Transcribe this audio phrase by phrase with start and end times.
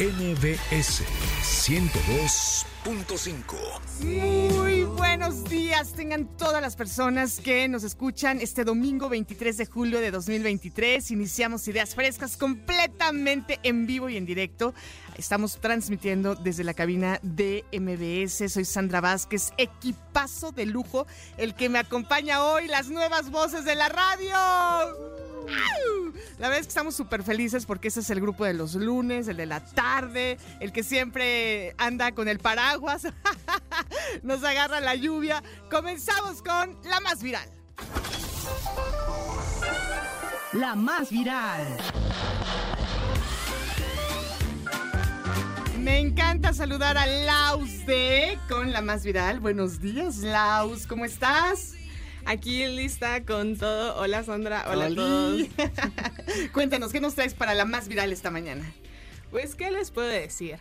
[0.00, 1.04] MBS
[1.40, 4.02] 102.5.
[4.02, 10.00] Muy buenos días tengan todas las personas que nos escuchan este domingo 23 de julio
[10.00, 11.12] de 2023.
[11.12, 14.74] Iniciamos Ideas Frescas completamente en vivo y en directo.
[15.16, 18.52] Estamos transmitiendo desde la cabina de MBS.
[18.52, 21.06] Soy Sandra Vázquez, equipazo de lujo,
[21.36, 24.34] el que me acompaña hoy, las nuevas voces de la radio.
[26.38, 29.28] La verdad es que estamos súper felices porque ese es el grupo de los lunes,
[29.28, 33.02] el de la tarde, el que siempre anda con el paraguas,
[34.22, 35.42] nos agarra la lluvia.
[35.70, 37.48] Comenzamos con la más viral.
[40.52, 41.78] La más viral.
[45.84, 49.38] Me encanta saludar a Laus de con la más viral.
[49.38, 51.74] Buenos días, Laus, ¿cómo estás?
[52.24, 53.94] Aquí lista con todo.
[54.00, 55.42] Hola Sandra, hola a todos.
[56.54, 58.64] Cuéntanos, ¿qué nos traes para la más viral esta mañana?
[59.30, 60.56] Pues, ¿qué les puedo decir?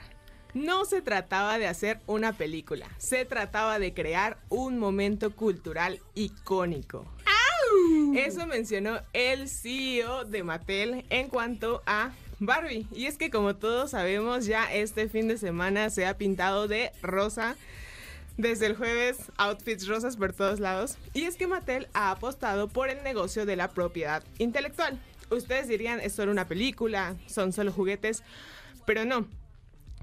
[0.54, 7.06] No se trataba de hacer una película, se trataba de crear un momento cultural icónico.
[8.14, 12.88] Eso mencionó el CEO de Mattel en cuanto a Barbie.
[12.94, 16.92] Y es que como todos sabemos, ya este fin de semana se ha pintado de
[17.02, 17.56] rosa
[18.38, 20.98] desde el jueves, outfits rosas por todos lados.
[21.14, 25.00] Y es que Mattel ha apostado por el negocio de la propiedad intelectual.
[25.30, 28.24] Ustedes dirían, es solo una película, son solo juguetes,
[28.86, 29.28] pero no.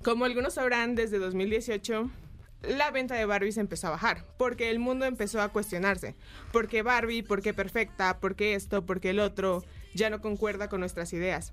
[0.03, 2.11] Como algunos sabrán, desde 2018
[2.63, 6.15] la venta de Barbie se empezó a bajar, porque el mundo empezó a cuestionarse.
[6.53, 7.23] ¿Por qué Barbie?
[7.23, 8.19] ¿Por qué perfecta?
[8.21, 8.85] ¿Por qué esto?
[8.85, 9.65] ¿Por qué el otro?
[9.95, 11.53] Ya no concuerda con nuestras ideas.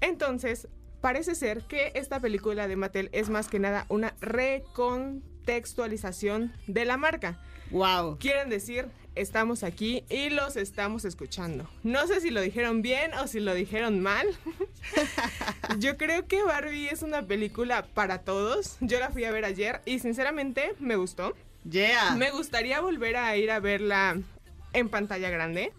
[0.00, 0.68] Entonces,
[1.00, 6.84] parece ser que esta película de Mattel es más que nada una recon textualización de
[6.84, 7.40] la marca.
[7.70, 8.18] Wow.
[8.18, 11.68] Quieren decir, estamos aquí y los estamos escuchando.
[11.82, 14.26] No sé si lo dijeron bien o si lo dijeron mal.
[15.78, 18.76] Yo creo que Barbie es una película para todos.
[18.80, 21.34] Yo la fui a ver ayer y sinceramente me gustó.
[21.68, 22.14] Yeah.
[22.16, 24.18] Me gustaría volver a ir a verla
[24.72, 25.72] en pantalla grande.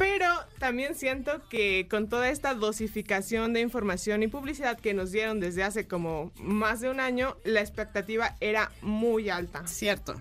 [0.00, 0.26] Pero
[0.58, 5.62] también siento que con toda esta dosificación de información y publicidad que nos dieron desde
[5.62, 9.66] hace como más de un año, la expectativa era muy alta.
[9.66, 10.18] Cierto.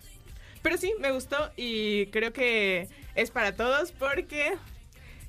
[0.62, 4.58] Pero sí, me gustó y creo que es para todos porque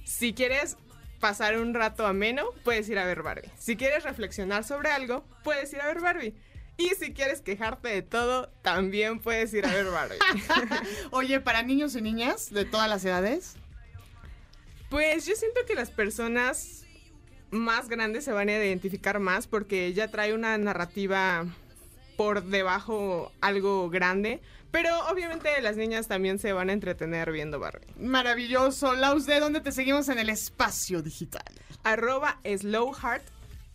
[0.03, 0.77] si quieres
[1.21, 3.53] pasar un rato ameno, puedes ir a ver Barbie.
[3.56, 6.34] Si quieres reflexionar sobre algo, puedes ir a ver Barbie.
[6.77, 10.19] Y si quieres quejarte de todo, también puedes ir a ver Barbie.
[11.12, 13.55] Oye, para niños y niñas de todas las edades.
[14.91, 16.84] Pues yo siento que las personas
[17.51, 21.47] más grandes se van a identificar más porque ella trae una narrativa
[22.17, 24.41] por debajo algo grande.
[24.71, 27.87] Pero obviamente las niñas también se van a entretener viendo Barbie.
[27.99, 28.95] Maravilloso.
[28.95, 31.43] Laus, ¿de dónde te seguimos en el espacio digital?
[31.83, 33.25] Arroba slowheart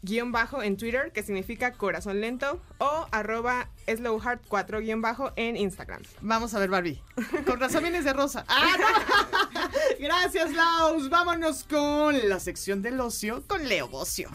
[0.06, 5.58] guion bajo en Twitter, que significa corazón lento, o arroba slowheart 4 guion bajo en
[5.58, 6.02] Instagram.
[6.22, 7.02] Vamos a ver Barbie.
[7.46, 8.46] Con razón vienes de rosa.
[8.48, 9.70] ¡Ah, no!
[10.00, 11.10] Gracias, Laus.
[11.10, 14.30] Vámonos con la sección del ocio con Leo Bocio.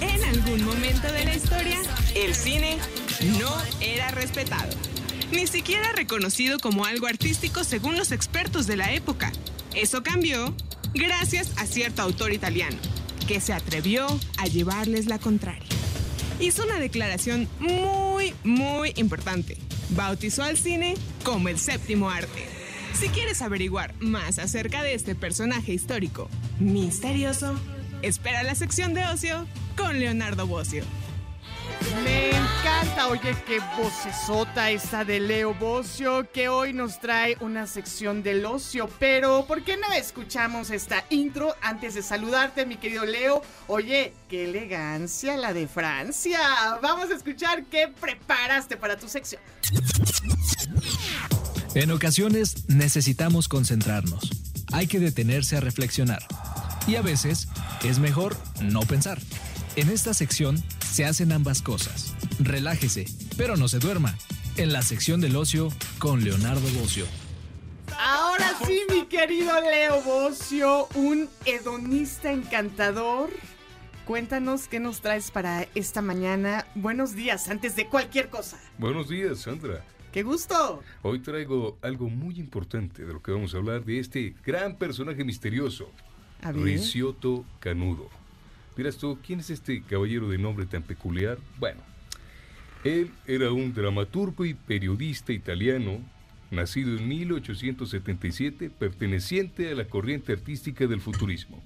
[0.00, 1.78] En algún momento de la historia,
[2.14, 2.78] el cine
[3.38, 4.70] no era respetado.
[5.32, 9.32] Ni siquiera reconocido como algo artístico según los expertos de la época.
[9.74, 10.54] Eso cambió
[10.94, 12.76] gracias a cierto autor italiano,
[13.26, 14.06] que se atrevió
[14.38, 15.68] a llevarles la contraria.
[16.40, 19.56] Hizo una declaración muy, muy importante.
[19.90, 22.46] Bautizó al cine como el séptimo arte.
[22.98, 26.28] Si quieres averiguar más acerca de este personaje histórico
[26.60, 27.58] misterioso,
[28.02, 30.84] espera la sección de ocio con Leonardo Bocio.
[32.02, 38.22] Me encanta, oye, qué vocesota esta de Leo Bocio, que hoy nos trae una sección
[38.22, 38.88] del ocio.
[38.98, 43.42] Pero, ¿por qué no escuchamos esta intro antes de saludarte, mi querido Leo?
[43.66, 46.40] Oye, qué elegancia la de Francia.
[46.82, 49.40] Vamos a escuchar qué preparaste para tu sección.
[51.74, 54.30] En ocasiones necesitamos concentrarnos.
[54.72, 56.24] Hay que detenerse a reflexionar.
[56.86, 57.48] Y a veces
[57.82, 59.18] es mejor no pensar.
[59.76, 60.62] En esta sección
[60.94, 62.14] se hacen ambas cosas.
[62.38, 63.06] Relájese,
[63.36, 64.16] pero no se duerma.
[64.56, 67.04] En la sección del ocio con Leonardo Bocio.
[67.98, 73.30] Ahora sí, mi querido Leo Bocio, un hedonista encantador.
[74.06, 76.64] Cuéntanos qué nos traes para esta mañana.
[76.76, 78.60] Buenos días, antes de cualquier cosa.
[78.78, 79.84] Buenos días, Sandra.
[80.12, 80.80] ¡Qué gusto!
[81.02, 85.24] Hoy traigo algo muy importante de lo que vamos a hablar de este gran personaje
[85.24, 85.90] misterioso.
[86.40, 88.08] Ricciotto Canudo.
[88.76, 91.38] Dirás tú, ¿quién es este caballero de nombre tan peculiar?
[91.58, 91.80] Bueno,
[92.82, 96.00] él era un dramaturgo y periodista italiano,
[96.50, 101.62] nacido en 1877, perteneciente a la corriente artística del futurismo.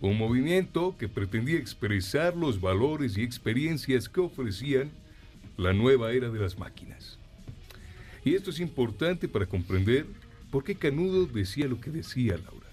[0.00, 4.90] Un movimiento que pretendía expresar los valores y experiencias que ofrecían
[5.58, 7.18] la nueva era de las máquinas.
[8.24, 10.06] Y esto es importante para comprender
[10.50, 12.66] por qué Canudo decía lo que decía Laura.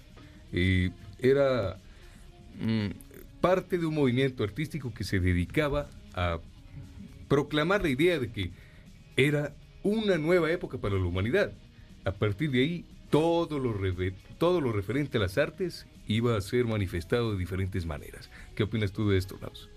[0.52, 1.76] Eh, era
[2.60, 2.88] mm,
[3.40, 6.38] parte de un movimiento artístico que se dedicaba a
[7.28, 8.50] proclamar la idea de que
[9.16, 11.52] era una nueva época para la humanidad.
[12.04, 13.74] A partir de ahí, todo lo,
[14.38, 18.30] todo lo referente a las artes iba a ser manifestado de diferentes maneras.
[18.54, 19.68] ¿Qué opinas tú de esto, Laus?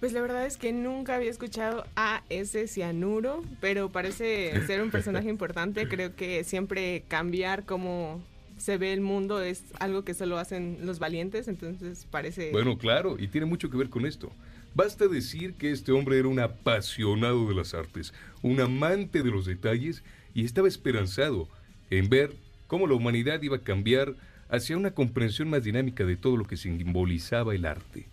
[0.00, 4.90] Pues la verdad es que nunca había escuchado a ese cianuro, pero parece ser un
[4.90, 5.88] personaje importante.
[5.88, 8.22] Creo que siempre cambiar cómo
[8.56, 12.50] se ve el mundo es algo que solo hacen los valientes, entonces parece...
[12.52, 14.30] Bueno, claro, y tiene mucho que ver con esto.
[14.74, 18.12] Basta decir que este hombre era un apasionado de las artes,
[18.42, 20.02] un amante de los detalles
[20.34, 21.48] y estaba esperanzado
[21.90, 22.34] en ver
[22.66, 24.14] cómo la humanidad iba a cambiar
[24.48, 28.06] hacia una comprensión más dinámica de todo lo que simbolizaba el arte.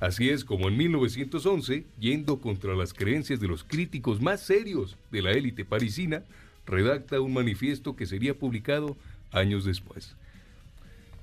[0.00, 5.22] Así es como en 1911, yendo contra las creencias de los críticos más serios de
[5.22, 6.22] la élite parisina,
[6.66, 8.96] redacta un manifiesto que sería publicado
[9.32, 10.16] años después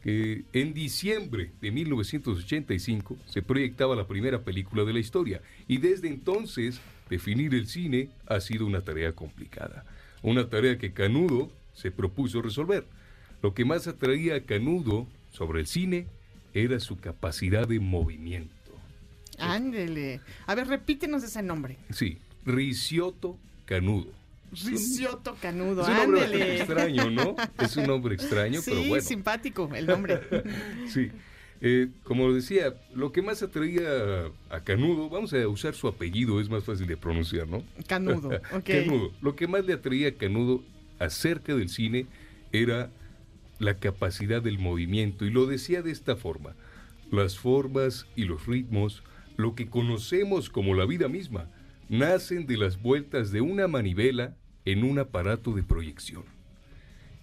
[0.03, 6.09] que en diciembre de 1985 se proyectaba la primera película de la historia y desde
[6.09, 9.85] entonces definir el cine ha sido una tarea complicada,
[10.21, 12.85] una tarea que Canudo se propuso resolver.
[13.41, 16.07] Lo que más atraía a Canudo sobre el cine
[16.53, 18.51] era su capacidad de movimiento.
[19.39, 20.19] Ándele.
[20.45, 21.77] A ver, repítenos ese nombre.
[21.91, 24.11] Sí, Ricciotto Canudo.
[24.63, 27.35] Ricciotto Canudo, Es un nombre extraño, ¿no?
[27.59, 29.03] Es un nombre extraño, sí, pero bueno.
[29.03, 30.21] simpático el nombre.
[30.87, 31.11] Sí.
[31.65, 33.87] Eh, como decía, lo que más atraía
[34.49, 37.63] a Canudo, vamos a usar su apellido, es más fácil de pronunciar, ¿no?
[37.87, 38.65] Canudo, ok.
[38.65, 39.11] Canudo.
[39.21, 40.61] Lo que más le atraía a Canudo
[40.99, 42.05] acerca del cine
[42.51, 42.91] era
[43.59, 46.53] la capacidad del movimiento, y lo decía de esta forma:
[47.11, 49.01] las formas y los ritmos,
[49.37, 51.47] lo que conocemos como la vida misma,
[51.87, 54.35] nacen de las vueltas de una manivela
[54.65, 56.23] en un aparato de proyección.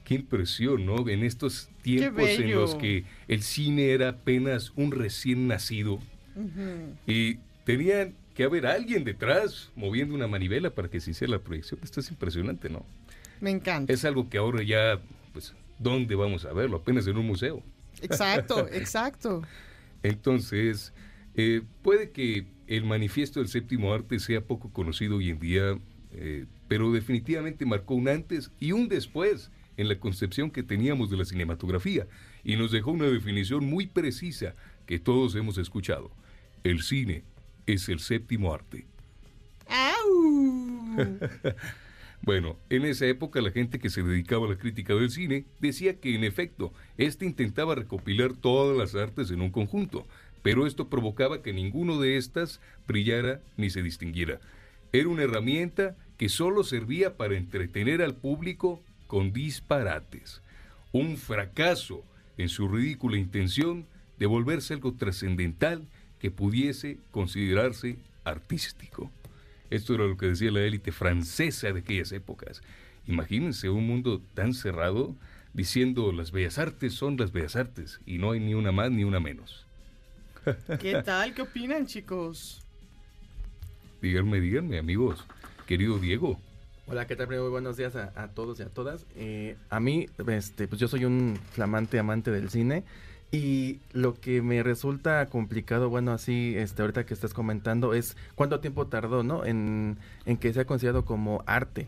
[0.05, 1.09] Qué impresión, ¿no?
[1.09, 6.01] En estos tiempos en los que el cine era apenas un recién nacido
[7.07, 11.81] y tenían que haber alguien detrás moviendo una manivela para que se hiciera la proyección.
[11.83, 12.85] Esto es impresionante, ¿no?
[13.41, 13.93] Me encanta.
[13.93, 15.01] Es algo que ahora ya,
[15.33, 16.79] pues, ¿dónde vamos a verlo?
[16.79, 17.63] Apenas en un museo.
[18.03, 19.43] Exacto, exacto.
[20.03, 20.93] Entonces,
[21.35, 25.79] eh, puede que el manifiesto del séptimo arte sea poco conocido hoy en día,
[26.13, 31.17] eh, pero definitivamente marcó un antes y un después en la concepción que teníamos de
[31.17, 32.07] la cinematografía
[32.45, 34.55] y nos dejó una definición muy precisa
[34.87, 36.11] que todos hemos escuchado.
[36.65, 37.25] El cine
[37.67, 38.87] es el séptimo arte.
[42.23, 45.99] Bueno, en esa época la gente que se dedicaba a la crítica del cine decía
[46.01, 50.07] que en efecto, éste intentaba recopilar todas las artes en un conjunto,
[50.43, 54.39] pero esto provocaba que ninguno de estas brillara ni se distinguiera.
[54.93, 60.43] Era una herramienta que solo servía para entretener al público con disparates.
[60.93, 62.05] Un fracaso
[62.37, 63.87] en su ridícula intención
[64.19, 65.87] de volverse algo trascendental
[66.19, 69.11] que pudiese considerarse artístico.
[69.71, 72.61] Esto era lo que decía la élite francesa de aquellas épocas.
[73.07, 75.15] Imagínense un mundo tan cerrado
[75.55, 79.05] diciendo las bellas artes son las bellas artes y no hay ni una más ni
[79.05, 79.67] una menos.
[80.81, 81.35] ¿Qué tal?
[81.35, 82.65] ¿Qué opinan, chicos?
[84.03, 85.25] Díganme, díganme, amigos.
[85.67, 86.39] Querido Diego.
[86.87, 87.29] Hola, ¿qué tal?
[87.29, 89.07] Muy buenos días a, todos y a todas.
[89.15, 92.85] Eh, a mí, este, pues yo soy un flamante amante del cine
[93.31, 98.59] y lo que me resulta complicado, bueno, así, este, ahorita que estás comentando, es cuánto
[98.61, 99.45] tiempo tardó, ¿no?
[99.45, 101.87] En, en que sea considerado como arte.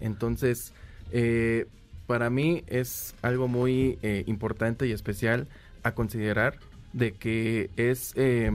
[0.00, 0.74] Entonces,
[1.12, 1.66] eh,
[2.06, 5.46] para mí es algo muy eh, importante y especial
[5.82, 6.58] a considerar
[6.92, 8.50] de que es, eh,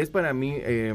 [0.00, 0.94] es para mí eh,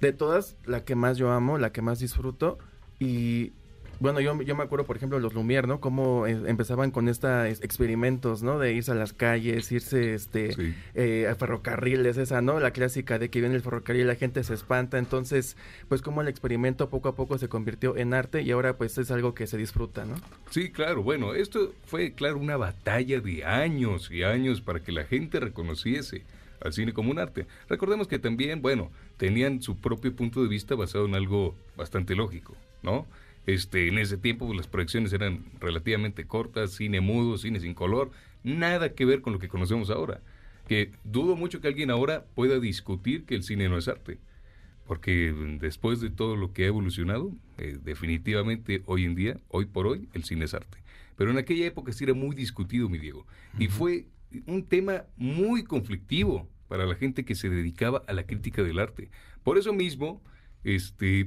[0.00, 2.58] de todas la que más yo amo, la que más disfruto
[2.98, 3.52] y
[4.00, 5.80] bueno, yo, yo me acuerdo, por ejemplo, los Lumière, ¿no?
[5.80, 8.60] Cómo eh, empezaban con estos experimentos, ¿no?
[8.60, 12.60] De irse a las calles, irse este, eh, a ferrocarriles, esa, ¿no?
[12.60, 14.98] La clásica de que viene el ferrocarril y la gente se espanta.
[14.98, 15.56] Entonces,
[15.88, 19.10] pues como el experimento poco a poco se convirtió en arte y ahora pues es
[19.10, 20.14] algo que se disfruta, ¿no?
[20.50, 21.02] Sí, claro.
[21.02, 26.22] Bueno, esto fue, claro, una batalla de años y años para que la gente reconociese
[26.60, 27.46] al cine como un arte.
[27.68, 32.56] Recordemos que también, bueno, tenían su propio punto de vista basado en algo bastante lógico,
[32.82, 33.06] ¿no?
[33.46, 38.10] Este, en ese tiempo pues, las proyecciones eran relativamente cortas, cine mudo, cine sin color,
[38.44, 40.20] nada que ver con lo que conocemos ahora.
[40.66, 44.18] Que dudo mucho que alguien ahora pueda discutir que el cine no es arte.
[44.86, 49.86] Porque después de todo lo que ha evolucionado, eh, definitivamente hoy en día, hoy por
[49.86, 50.78] hoy, el cine es arte.
[51.16, 53.26] Pero en aquella época sí era muy discutido, mi Diego.
[53.58, 54.06] Y fue
[54.46, 59.10] un tema muy conflictivo para la gente que se dedicaba a la crítica del arte.
[59.42, 60.22] Por eso mismo,
[60.64, 61.26] este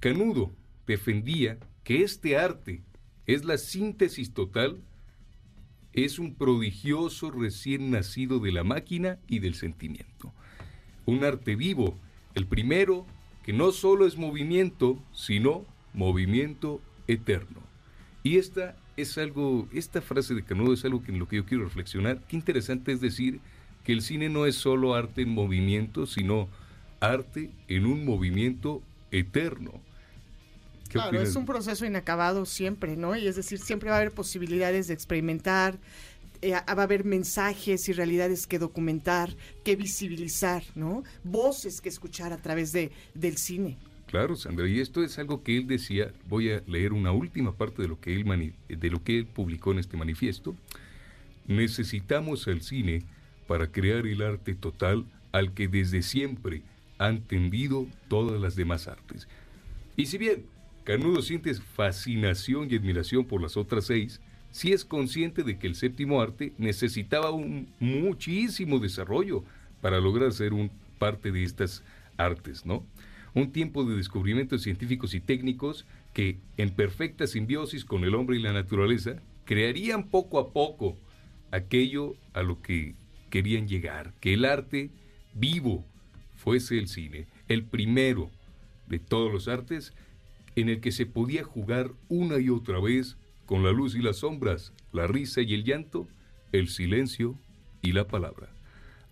[0.00, 0.52] Canudo
[0.86, 2.82] defendía que este arte
[3.26, 4.80] es la síntesis total,
[5.92, 10.32] es un prodigioso recién nacido de la máquina y del sentimiento.
[11.04, 11.98] Un arte vivo,
[12.34, 13.06] el primero
[13.42, 17.62] que no solo es movimiento, sino movimiento eterno.
[18.22, 21.64] Y esta es algo, esta frase de Canudo es algo en lo que yo quiero
[21.64, 22.20] reflexionar.
[22.28, 23.40] Qué interesante es decir
[23.84, 26.48] que el cine no es solo arte en movimiento, sino
[27.00, 29.80] arte en un movimiento eterno.
[30.88, 33.14] Claro, es un proceso inacabado siempre, ¿no?
[33.14, 35.78] Y es decir, siempre va a haber posibilidades de experimentar,
[36.40, 41.04] eh, va a haber mensajes y realidades que documentar, que visibilizar, ¿no?
[41.24, 43.76] Voces que escuchar a través de, del cine.
[44.08, 47.82] Claro, Sandra, y esto es algo que él decía, voy a leer una última parte
[47.82, 50.56] de lo que él, de lo que él publicó en este manifiesto.
[51.46, 53.02] Necesitamos el cine
[53.46, 56.62] para crear el arte total al que desde siempre
[56.96, 59.28] han tendido todas las demás artes.
[59.94, 60.46] Y si bien
[60.84, 65.74] Canudo siente fascinación y admiración por las otras seis, sí es consciente de que el
[65.74, 69.44] séptimo arte necesitaba un muchísimo desarrollo
[69.82, 71.82] para lograr ser un parte de estas
[72.16, 72.86] artes, ¿no?
[73.34, 78.42] Un tiempo de descubrimientos científicos y técnicos que, en perfecta simbiosis con el hombre y
[78.42, 80.96] la naturaleza, crearían poco a poco
[81.50, 82.94] aquello a lo que
[83.30, 84.90] querían llegar, que el arte
[85.34, 85.84] vivo
[86.36, 88.30] fuese el cine, el primero
[88.88, 89.92] de todos los artes
[90.56, 93.16] en el que se podía jugar una y otra vez
[93.46, 96.08] con la luz y las sombras, la risa y el llanto,
[96.52, 97.38] el silencio
[97.80, 98.50] y la palabra.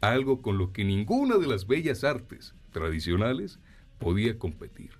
[0.01, 3.59] Algo con lo que ninguna de las bellas artes tradicionales
[3.99, 4.91] podía competir.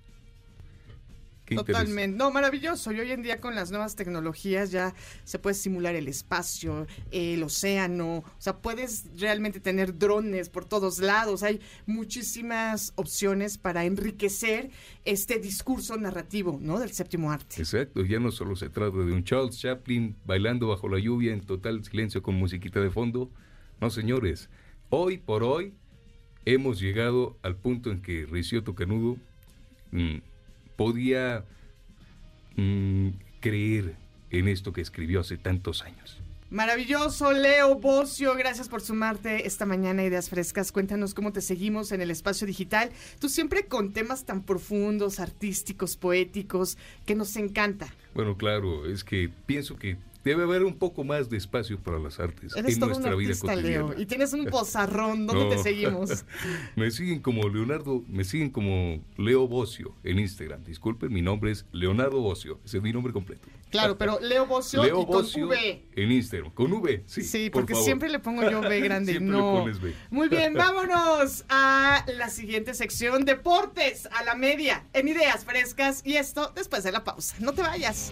[1.55, 2.17] Totalmente.
[2.17, 2.91] No, maravilloso.
[2.91, 7.41] Y hoy en día con las nuevas tecnologías ya se puede simular el espacio, el
[7.43, 8.17] océano.
[8.17, 11.43] O sea, puedes realmente tener drones por todos lados.
[11.43, 14.71] Hay muchísimas opciones para enriquecer
[15.05, 16.79] este discurso narrativo, ¿no?
[16.79, 17.55] Del séptimo arte.
[17.59, 18.03] Exacto.
[18.03, 21.83] Ya no solo se trata de un Charles Chaplin bailando bajo la lluvia en total
[21.85, 23.31] silencio con musiquita de fondo.
[23.79, 24.49] No, señores.
[24.89, 25.73] Hoy por hoy
[26.53, 29.17] hemos llegado al punto en que Ricioto Canudo
[29.91, 30.17] mm,
[30.77, 31.43] podía
[32.55, 33.09] mm,
[33.41, 33.95] creer
[34.29, 36.21] en esto que escribió hace tantos años.
[36.49, 40.71] Maravilloso, Leo Bocio, gracias por sumarte esta mañana a Ideas Frescas.
[40.71, 42.91] Cuéntanos cómo te seguimos en el espacio digital.
[43.19, 47.93] Tú siempre con temas tan profundos, artísticos, poéticos, que nos encanta.
[48.13, 49.97] Bueno, claro, es que pienso que
[50.27, 53.61] Debe haber un poco más de espacio para las artes en nuestra vida cotidiana.
[53.61, 56.25] Leo, y tienes un pozarrón, ¿dónde te seguimos?
[56.75, 60.65] me siguen como Leonardo, me siguen como Leo Bocio en Instagram.
[60.65, 63.47] Disculpen, mi nombre es Leonardo Bocio, ese es mi nombre completo.
[63.69, 65.85] Claro, pero Leo Bocio y con V.
[65.95, 67.21] En Instagram, con V, sí.
[67.21, 69.13] Sí, porque siempre le pongo yo V grande.
[69.13, 69.53] siempre no.
[69.53, 69.93] le pones V.
[70.09, 76.01] Muy bien, vámonos a la siguiente sección, deportes a la media, en ideas frescas.
[76.03, 77.37] Y esto después de la pausa.
[77.39, 78.11] No te vayas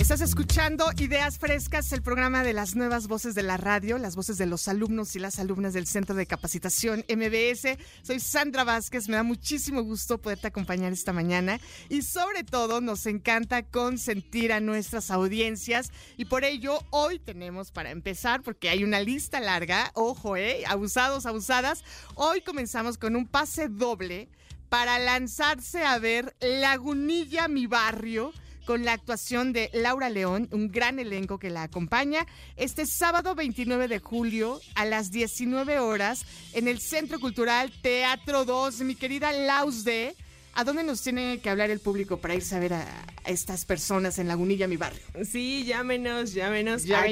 [0.00, 4.38] Estás escuchando Ideas Frescas, el programa de las nuevas voces de la radio, las voces
[4.38, 7.76] de los alumnos y las alumnas del Centro de Capacitación MBS.
[8.02, 13.04] Soy Sandra Vázquez, me da muchísimo gusto poderte acompañar esta mañana y sobre todo nos
[13.04, 19.00] encanta consentir a nuestras audiencias y por ello hoy tenemos para empezar, porque hay una
[19.00, 24.30] lista larga, ojo, eh, abusados, abusadas, hoy comenzamos con un pase doble
[24.70, 28.32] para lanzarse a ver Lagunilla, mi barrio
[28.70, 32.24] con la actuación de Laura León, un gran elenco que la acompaña,
[32.54, 38.82] este sábado 29 de julio a las 19 horas en el Centro Cultural Teatro 2.
[38.82, 40.14] Mi querida Lausde,
[40.54, 42.86] ¿a dónde nos tiene que hablar el público para irse a ver a,
[43.24, 45.02] a estas personas en Lagunilla, mi barrio?
[45.28, 47.02] Sí, llámenos, llámenos ya.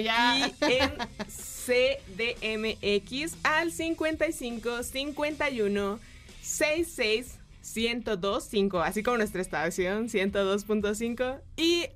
[0.44, 0.92] aquí en
[1.26, 5.98] CDMX al 55 51
[6.40, 11.86] 66 1025, así como nuestra estación 102.5 y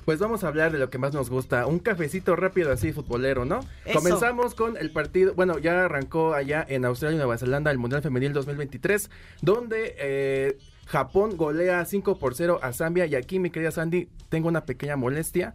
[0.05, 3.45] Pues vamos a hablar de lo que más nos gusta, un cafecito rápido así futbolero,
[3.45, 3.59] ¿no?
[3.85, 3.99] Eso.
[3.99, 8.01] Comenzamos con el partido, bueno, ya arrancó allá en Australia y Nueva Zelanda el Mundial
[8.01, 9.09] Femenil 2023,
[9.41, 14.47] donde eh, Japón golea 5 por 0 a Zambia y aquí, mi querida Sandy, tengo
[14.47, 15.53] una pequeña molestia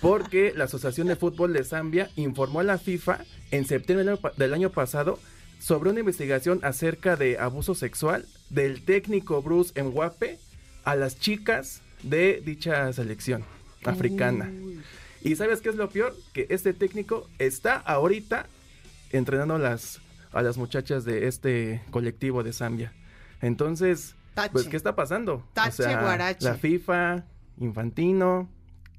[0.00, 4.20] porque la Asociación de Fútbol de Zambia informó a la FIFA en septiembre del año
[4.20, 5.18] pa- del año pasado
[5.58, 10.38] sobre una investigación acerca de abuso sexual del técnico Bruce Mwape
[10.84, 13.42] a las chicas de dicha selección
[13.84, 14.50] africana.
[15.22, 16.14] ¿Y sabes qué es lo peor?
[16.32, 18.46] Que este técnico está ahorita
[19.10, 20.00] entrenando a las,
[20.32, 22.92] a las muchachas de este colectivo de Zambia.
[23.40, 24.50] Entonces, Tache.
[24.52, 25.44] pues, ¿qué está pasando?
[25.52, 26.44] Tache, guarache.
[26.44, 27.24] La FIFA,
[27.58, 28.48] Infantino,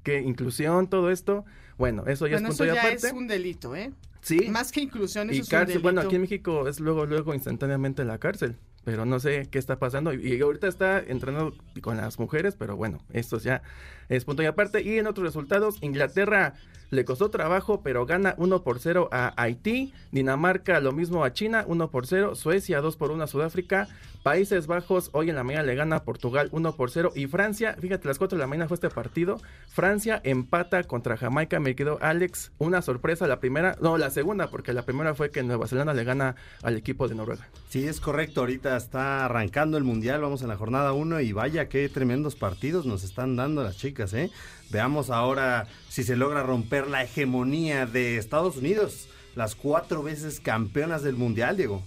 [0.02, 1.44] que inclusión, todo esto.
[1.76, 3.06] Bueno, eso ya bueno, es punto eso ya aparte.
[3.06, 3.92] es un delito, ¿eh?
[4.20, 4.48] Sí.
[4.50, 5.80] Más que inclusión, eso Y es un delito.
[5.80, 9.78] bueno, aquí en México es luego, luego instantáneamente la cárcel, pero no sé qué está
[9.78, 10.12] pasando.
[10.12, 13.62] Y, y ahorita está entrenando con las mujeres, pero bueno, esto ya
[14.08, 14.82] es punto y aparte.
[14.82, 16.54] Y en otros resultados, Inglaterra
[16.90, 19.92] le costó trabajo, pero gana 1 por 0 a Haití.
[20.10, 22.34] Dinamarca lo mismo a China, 1 por 0.
[22.34, 23.88] Suecia 2 por 1 a Sudáfrica.
[24.22, 27.12] Países Bajos hoy en la mañana le gana a Portugal 1 por 0.
[27.14, 29.40] Y Francia, fíjate, las 4 de la mañana fue este partido.
[29.68, 31.60] Francia empata contra Jamaica.
[31.60, 33.26] Me quedó Alex, una sorpresa.
[33.26, 36.76] La primera, no, la segunda, porque la primera fue que Nueva Zelanda le gana al
[36.76, 37.48] equipo de Noruega.
[37.68, 38.40] Sí, es correcto.
[38.40, 40.20] Ahorita está arrancando el Mundial.
[40.20, 43.97] Vamos en la jornada 1 y vaya qué tremendos partidos nos están dando las chicas,
[44.14, 44.30] ¿eh?
[44.70, 49.08] Veamos ahora si se logra romper la hegemonía de Estados Unidos.
[49.34, 51.82] Las cuatro veces campeonas del Mundial, Diego.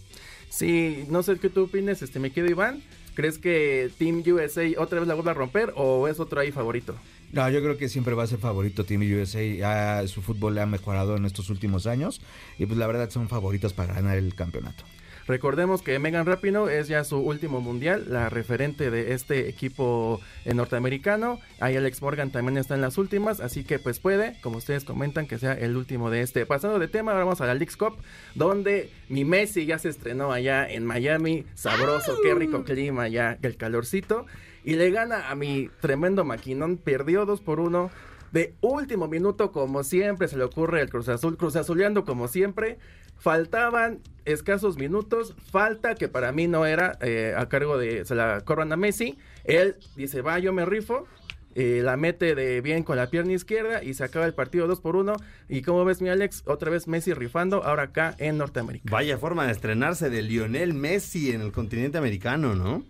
[0.50, 2.84] Sí, no sé qué tú opines, este, me quedo Iván.
[3.14, 6.96] ¿Crees que Team USA otra vez la vuelve a romper o es otro ahí favorito?
[7.34, 9.44] No, yo creo que siempre va a ser favorito Team USA.
[9.44, 12.22] Ya su fútbol le ha mejorado en estos últimos años
[12.58, 14.84] y pues la verdad son favoritos para ganar el campeonato.
[15.32, 21.40] Recordemos que Megan Rapinoe es ya su último mundial, la referente de este equipo norteamericano.
[21.62, 25.28] Ahí Alex Morgan también está en las últimas, así que pues puede, como ustedes comentan,
[25.28, 26.46] que sea el último de este.
[26.46, 27.96] Pasando de tema, ahora vamos a la Leagues Cup,
[28.36, 31.46] donde mi Messi ya se estrenó allá en Miami.
[31.56, 34.26] Sabroso, qué rico clima ya, el calorcito.
[34.66, 37.90] Y le gana a mi tremendo maquinón, perdió 2 por 1.
[38.32, 42.78] De último minuto, como siempre, se le ocurre el Cruz Azul, Cruz Azuleando como siempre.
[43.18, 48.42] Faltaban escasos minutos, falta que para mí no era eh, a cargo de, se la
[48.42, 49.18] corran a Messi.
[49.44, 51.06] Él dice, va, yo me rifo.
[51.54, 54.80] eh, la mete de bien con la pierna izquierda y se acaba el partido 2
[54.80, 55.14] por 1.
[55.50, 58.90] Y como ves, mi Alex, otra vez Messi rifando, ahora acá en Norteamérica.
[58.90, 62.84] Vaya forma de estrenarse de Lionel Messi en el continente americano, ¿no?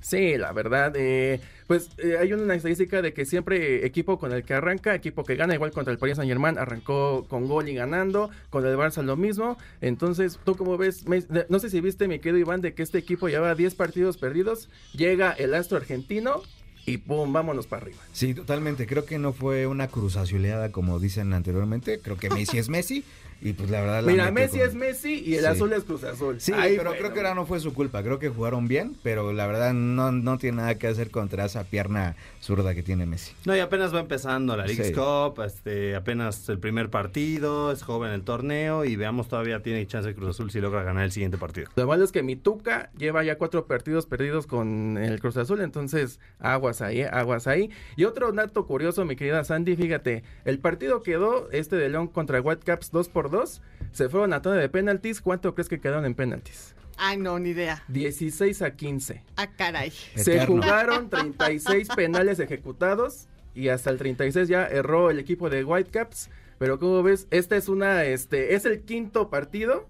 [0.00, 4.42] Sí, la verdad, eh, pues eh, hay una estadística de que siempre equipo con el
[4.42, 7.74] que arranca, equipo que gana, igual contra el Paris Saint Germain arrancó con gol y
[7.74, 11.04] ganando, con el Barça lo mismo, entonces tú como ves,
[11.48, 14.70] no sé si viste mi querido Iván de que este equipo lleva 10 partidos perdidos,
[14.94, 16.42] llega el astro argentino
[16.86, 17.98] y pum, vámonos para arriba.
[18.12, 18.86] Sí, totalmente.
[18.86, 22.00] Creo que no fue una cruzazuleada como dicen anteriormente.
[22.00, 23.04] Creo que Messi es Messi.
[23.40, 24.02] Y pues la verdad.
[24.02, 26.40] La Mira, Messi es Messi y el azul es Cruz Azul.
[26.40, 28.02] Sí, pero creo que ahora no fue su culpa.
[28.02, 31.64] Creo que jugaron bien, pero la verdad no, no tiene nada que hacer contra esa
[31.64, 33.32] pierna zurda que tiene Messi.
[33.44, 38.10] No, y apenas va empezando la League Cup, este, apenas el primer partido, es joven
[38.10, 41.38] el torneo y veamos todavía tiene chance de Cruz Azul si logra ganar el siguiente
[41.38, 41.70] partido.
[41.76, 45.60] Lo malo es que mi Tuca lleva ya cuatro partidos perdidos con el Cruz Azul,
[45.60, 47.70] entonces aguas ahí, aguas ahí.
[47.96, 52.40] Y otro dato curioso, mi querida Sandy, fíjate, el partido quedó este de León contra
[52.40, 53.62] Whitecaps 2 por 2
[53.92, 55.20] se fueron a tanda de penaltis.
[55.20, 56.74] ¿Cuánto crees que quedaron en penaltis?
[56.96, 57.82] Ay, no, ni idea.
[57.88, 59.22] 16 a 15.
[59.36, 59.90] Ah, caray.
[59.90, 66.28] Se jugaron 36 penales ejecutados y hasta el 36 ya erró el equipo de Whitecaps.
[66.58, 69.86] Pero como ves, esta es una, este, es el quinto partido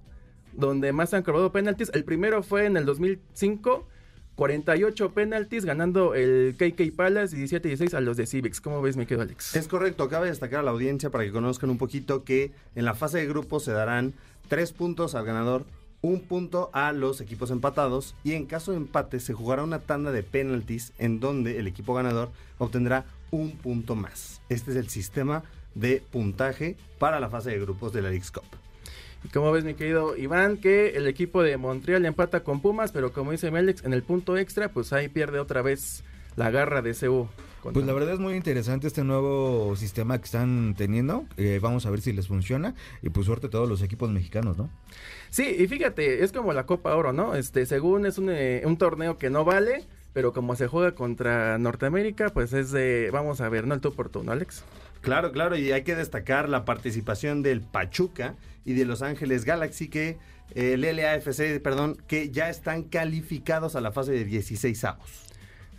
[0.53, 1.91] donde más han cobrado penaltis.
[1.95, 3.89] El primero fue en el 2005
[4.39, 8.61] 48 penaltis, ganando el KK Palace 17-16 a los de Civics.
[8.61, 9.57] ¿Cómo ves, mi querido Alex?
[9.57, 12.95] Es correcto, cabe destacar a la audiencia para que conozcan un poquito que en la
[12.95, 14.15] fase de grupos se darán
[14.47, 15.65] tres puntos al ganador,
[16.03, 20.13] un punto a los equipos empatados y en caso de empate se jugará una tanda
[20.13, 24.41] de penaltis en donde el equipo ganador obtendrá un punto más.
[24.49, 25.43] Este es el sistema
[25.75, 28.45] de puntaje para la fase de grupos de la League Cup.
[29.25, 33.13] Y como ves, mi querido Iván, que el equipo de Montreal empata con Pumas, pero
[33.13, 36.05] como dice Melex, en el punto extra, pues ahí pierde otra vez
[36.37, 37.29] la garra de CU.
[37.63, 41.25] Pues la verdad es muy interesante este nuevo sistema que están teniendo.
[41.37, 42.75] Eh, vamos a ver si les funciona.
[43.03, 44.71] Y pues suerte a todos los equipos mexicanos, ¿no?
[45.31, 47.35] Sí, y fíjate, es como la Copa Oro, ¿no?
[47.35, 51.59] Este, según es un, eh, un torneo que no vale, pero como se juega contra
[51.59, 53.75] Norteamérica, pues es de, vamos a ver, ¿no?
[53.75, 54.65] El tú por tú, ¿no, Alex?
[55.01, 59.89] Claro, claro, y hay que destacar la participación del Pachuca y de Los Ángeles Galaxy,
[59.89, 60.19] que
[60.55, 65.28] eh, el LAFC, perdón, que ya están calificados a la fase de 16 avos.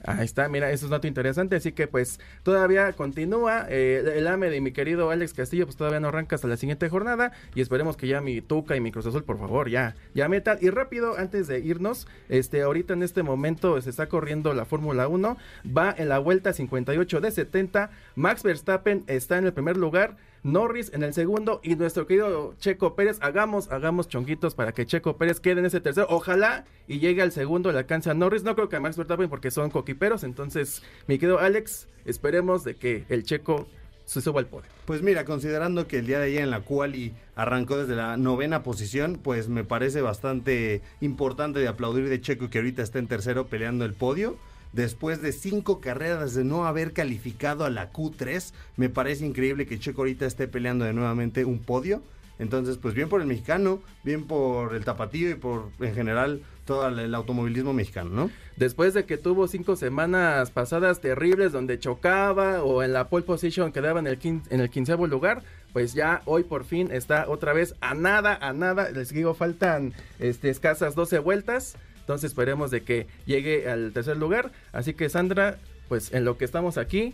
[0.04, 4.28] Ahí está, mira, eso es un dato interesante, así que pues todavía continúa eh, el
[4.28, 7.62] AME de mi querido Alex Castillo, pues todavía no arranca hasta la siguiente jornada y
[7.62, 10.58] esperemos que ya mi Tuca y mi Cruz Azul, por favor, ya, ya metan.
[10.62, 15.08] Y rápido, antes de irnos, este, ahorita en este momento se está corriendo la Fórmula
[15.08, 15.38] 1,
[15.76, 20.92] va en la vuelta 58 de 70, Max Verstappen está en el primer lugar, Norris
[20.94, 25.40] en el segundo y nuestro querido Checo Pérez, hagamos, hagamos chonguitos para que Checo Pérez
[25.40, 28.70] quede en ese tercero, ojalá y llegue al segundo, le alcance a Norris, no creo
[28.70, 33.24] que a Max Verstappen porque son coquiperos, entonces mi querido Alex, esperemos de que el
[33.24, 33.68] Checo
[34.06, 34.68] se suba al podio.
[34.86, 38.18] Pues mira, considerando que el día de ayer en la cual y arrancó desde la
[38.18, 43.08] novena posición, pues me parece bastante importante de aplaudir de Checo que ahorita está en
[43.08, 44.38] tercero peleando el podio
[44.74, 48.54] después de cinco carreras de no haber calificado a la Q3.
[48.78, 52.02] Me parece increíble que Checo ahorita esté peleando de nuevamente un podio.
[52.40, 56.88] Entonces, pues bien por el mexicano, bien por el tapatío y por en general todo
[56.88, 58.32] el automovilismo mexicano, ¿no?
[58.56, 63.74] Después de que tuvo cinco semanas pasadas terribles donde chocaba o en la pole position
[63.74, 67.76] quedaba en el, en el quinceavo lugar, pues ya hoy por fin está otra vez
[67.82, 68.90] a nada, a nada.
[68.92, 71.76] Les digo, faltan este, escasas 12 vueltas
[72.10, 74.52] entonces esperemos de que llegue al tercer lugar.
[74.72, 77.14] Así que Sandra, pues en lo que estamos aquí,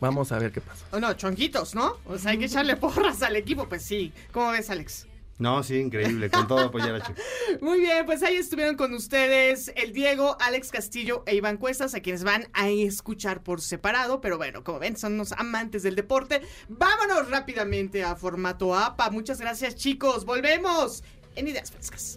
[0.00, 0.84] vamos a ver qué pasa.
[0.90, 1.96] Oh, no, chonquitos, ¿no?
[2.06, 4.12] O sea, hay que echarle porras al equipo, pues sí.
[4.32, 5.06] ¿Cómo ves, Alex?
[5.38, 7.20] No, sí, increíble, con todo apoyar a Chico.
[7.60, 12.00] Muy bien, pues ahí estuvieron con ustedes el Diego, Alex Castillo e Iván Cuestas, a
[12.00, 16.42] quienes van a escuchar por separado, pero bueno, como ven, son unos amantes del deporte.
[16.68, 19.08] Vámonos rápidamente a formato APA.
[19.10, 20.24] Muchas gracias, chicos.
[20.24, 21.04] Volvemos
[21.36, 22.16] en Ideas Frescas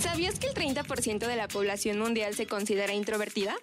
[0.00, 3.54] ¿Sabías que el 30% de la población mundial se considera introvertida?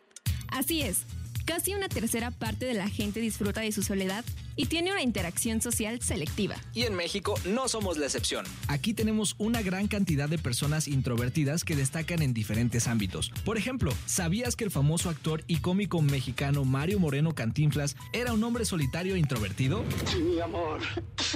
[0.49, 1.05] Así es.
[1.45, 4.23] Casi una tercera parte de la gente disfruta de su soledad
[4.57, 6.55] y tiene una interacción social selectiva.
[6.73, 8.45] Y en México no somos la excepción.
[8.67, 13.31] Aquí tenemos una gran cantidad de personas introvertidas que destacan en diferentes ámbitos.
[13.45, 18.43] Por ejemplo, ¿sabías que el famoso actor y cómico mexicano Mario Moreno Cantinflas era un
[18.43, 19.85] hombre solitario e introvertido?
[20.11, 20.81] Sí, mi amor.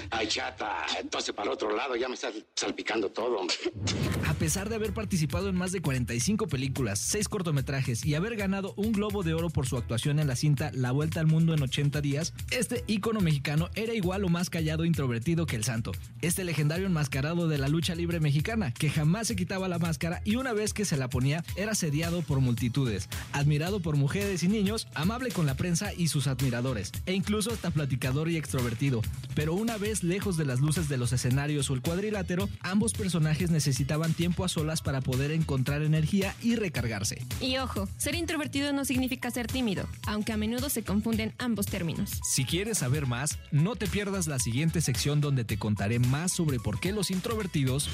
[0.10, 3.56] Ay, chata, entonces para otro lado ya me estás salpicando todo, hombre.
[4.42, 8.92] Pesar de haber participado en más de 45 películas, 6 cortometrajes y haber ganado un
[8.92, 12.02] Globo de Oro por su actuación en la cinta La Vuelta al Mundo en 80
[12.02, 15.92] días, este ícono mexicano era igual o más callado e introvertido que el santo.
[16.24, 20.38] Este legendario enmascarado de la lucha libre mexicana, que jamás se quitaba la máscara y
[20.38, 24.88] una vez que se la ponía era sediado por multitudes, admirado por mujeres y niños,
[24.96, 29.04] amable con la prensa y sus admiradores, e incluso hasta platicador y extrovertido.
[29.36, 33.52] Pero una vez lejos de las luces de los escenarios o el cuadrilátero, ambos personajes
[33.52, 37.22] necesitaban tiempo a solas para poder encontrar energía y recargarse.
[37.40, 42.12] Y ojo, ser introvertido no significa ser tímido, aunque a menudo se confunden ambos términos.
[42.24, 46.60] Si quieres saber más, no te pierdas la siguiente sección donde te contaré más sobre
[46.60, 47.90] por qué los introvertidos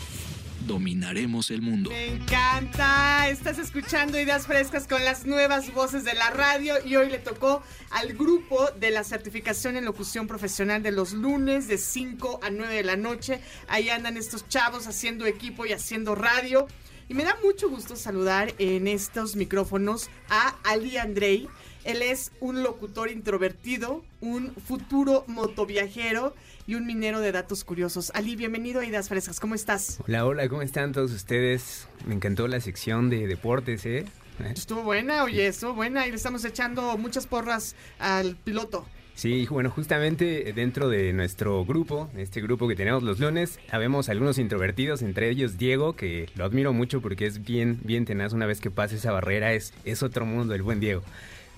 [0.68, 1.90] dominaremos el mundo.
[1.90, 3.28] Me encanta.
[3.30, 7.64] Estás escuchando ideas frescas con las nuevas voces de la radio y hoy le tocó
[7.90, 12.76] al grupo de la certificación en locución profesional de los lunes de 5 a 9
[12.76, 13.40] de la noche.
[13.68, 16.68] Ahí andan estos chavos haciendo equipo y haciendo radio.
[17.10, 21.48] Y me da mucho gusto saludar en estos micrófonos a Ali Andrei.
[21.86, 26.36] Él es un locutor introvertido, un futuro motoviajero
[26.68, 28.12] y un minero de datos curiosos.
[28.14, 29.40] Ali, bienvenido a Ideas Frescas.
[29.40, 30.00] ¿Cómo estás?
[30.06, 31.88] Hola, hola, ¿cómo están todos ustedes?
[32.06, 34.06] Me encantó la sección de deportes, ¿eh?
[34.54, 38.86] Estuvo buena, oye, estuvo buena y le estamos echando muchas porras al piloto.
[39.16, 44.38] Sí, bueno, justamente dentro de nuestro grupo, este grupo que tenemos los lunes, habemos algunos
[44.38, 48.34] introvertidos, entre ellos Diego, que lo admiro mucho porque es bien, bien tenaz.
[48.34, 51.02] Una vez que pasa esa barrera, es, es otro mundo el buen Diego.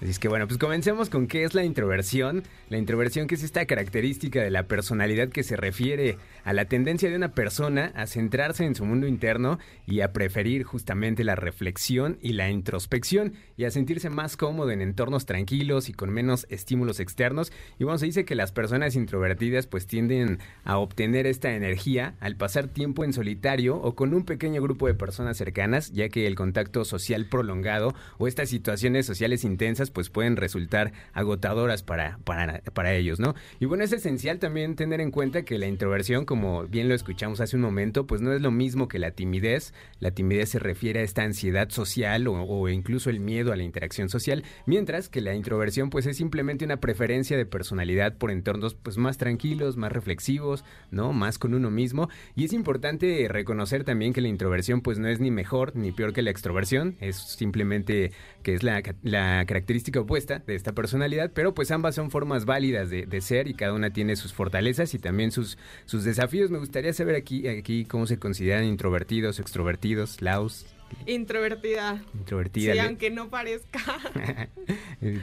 [0.02, 2.44] Así es que bueno, pues comencemos con qué es la introversión.
[2.70, 6.18] La introversión que es esta característica de la personalidad que se refiere
[6.50, 10.64] a la tendencia de una persona a centrarse en su mundo interno y a preferir
[10.64, 15.94] justamente la reflexión y la introspección y a sentirse más cómodo en entornos tranquilos y
[15.94, 17.52] con menos estímulos externos.
[17.78, 22.36] Y bueno, se dice que las personas introvertidas pues tienden a obtener esta energía al
[22.36, 26.34] pasar tiempo en solitario o con un pequeño grupo de personas cercanas, ya que el
[26.34, 32.96] contacto social prolongado o estas situaciones sociales intensas pues pueden resultar agotadoras para, para, para
[32.96, 33.36] ellos, ¿no?
[33.60, 36.39] Y bueno, es esencial también tener en cuenta que la introversión, como
[36.70, 39.74] bien lo escuchamos hace un momento, pues no es lo mismo que la timidez.
[40.00, 44.10] La timidez se refiere a esta ansiedad social o, incluso el miedo a la interacción
[44.10, 48.98] social, mientras que la introversión pues es simplemente una preferencia de personalidad por entornos pues
[48.98, 51.14] más tranquilos, más reflexivos, ¿no?
[51.14, 52.10] Más con uno mismo.
[52.36, 56.14] Y es importante reconocer también que la introversión pues no es ni mejor ni peor
[56.14, 58.12] que la extroversión, es simplemente
[58.44, 62.90] que es la, la característica opuesta de esta personalidad, pero pues ambas son formas válidas
[62.90, 66.19] de, de, ser y cada una tiene sus fortalezas y también sus, sus desafíos.
[66.50, 70.66] Me gustaría saber aquí, aquí cómo se consideran introvertidos, extrovertidos, Laos.
[71.06, 72.04] Introvertida.
[72.14, 72.74] Introvertida.
[72.74, 73.80] Sí, aunque no parezca.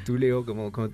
[0.06, 0.90] Tú, Leo, como, como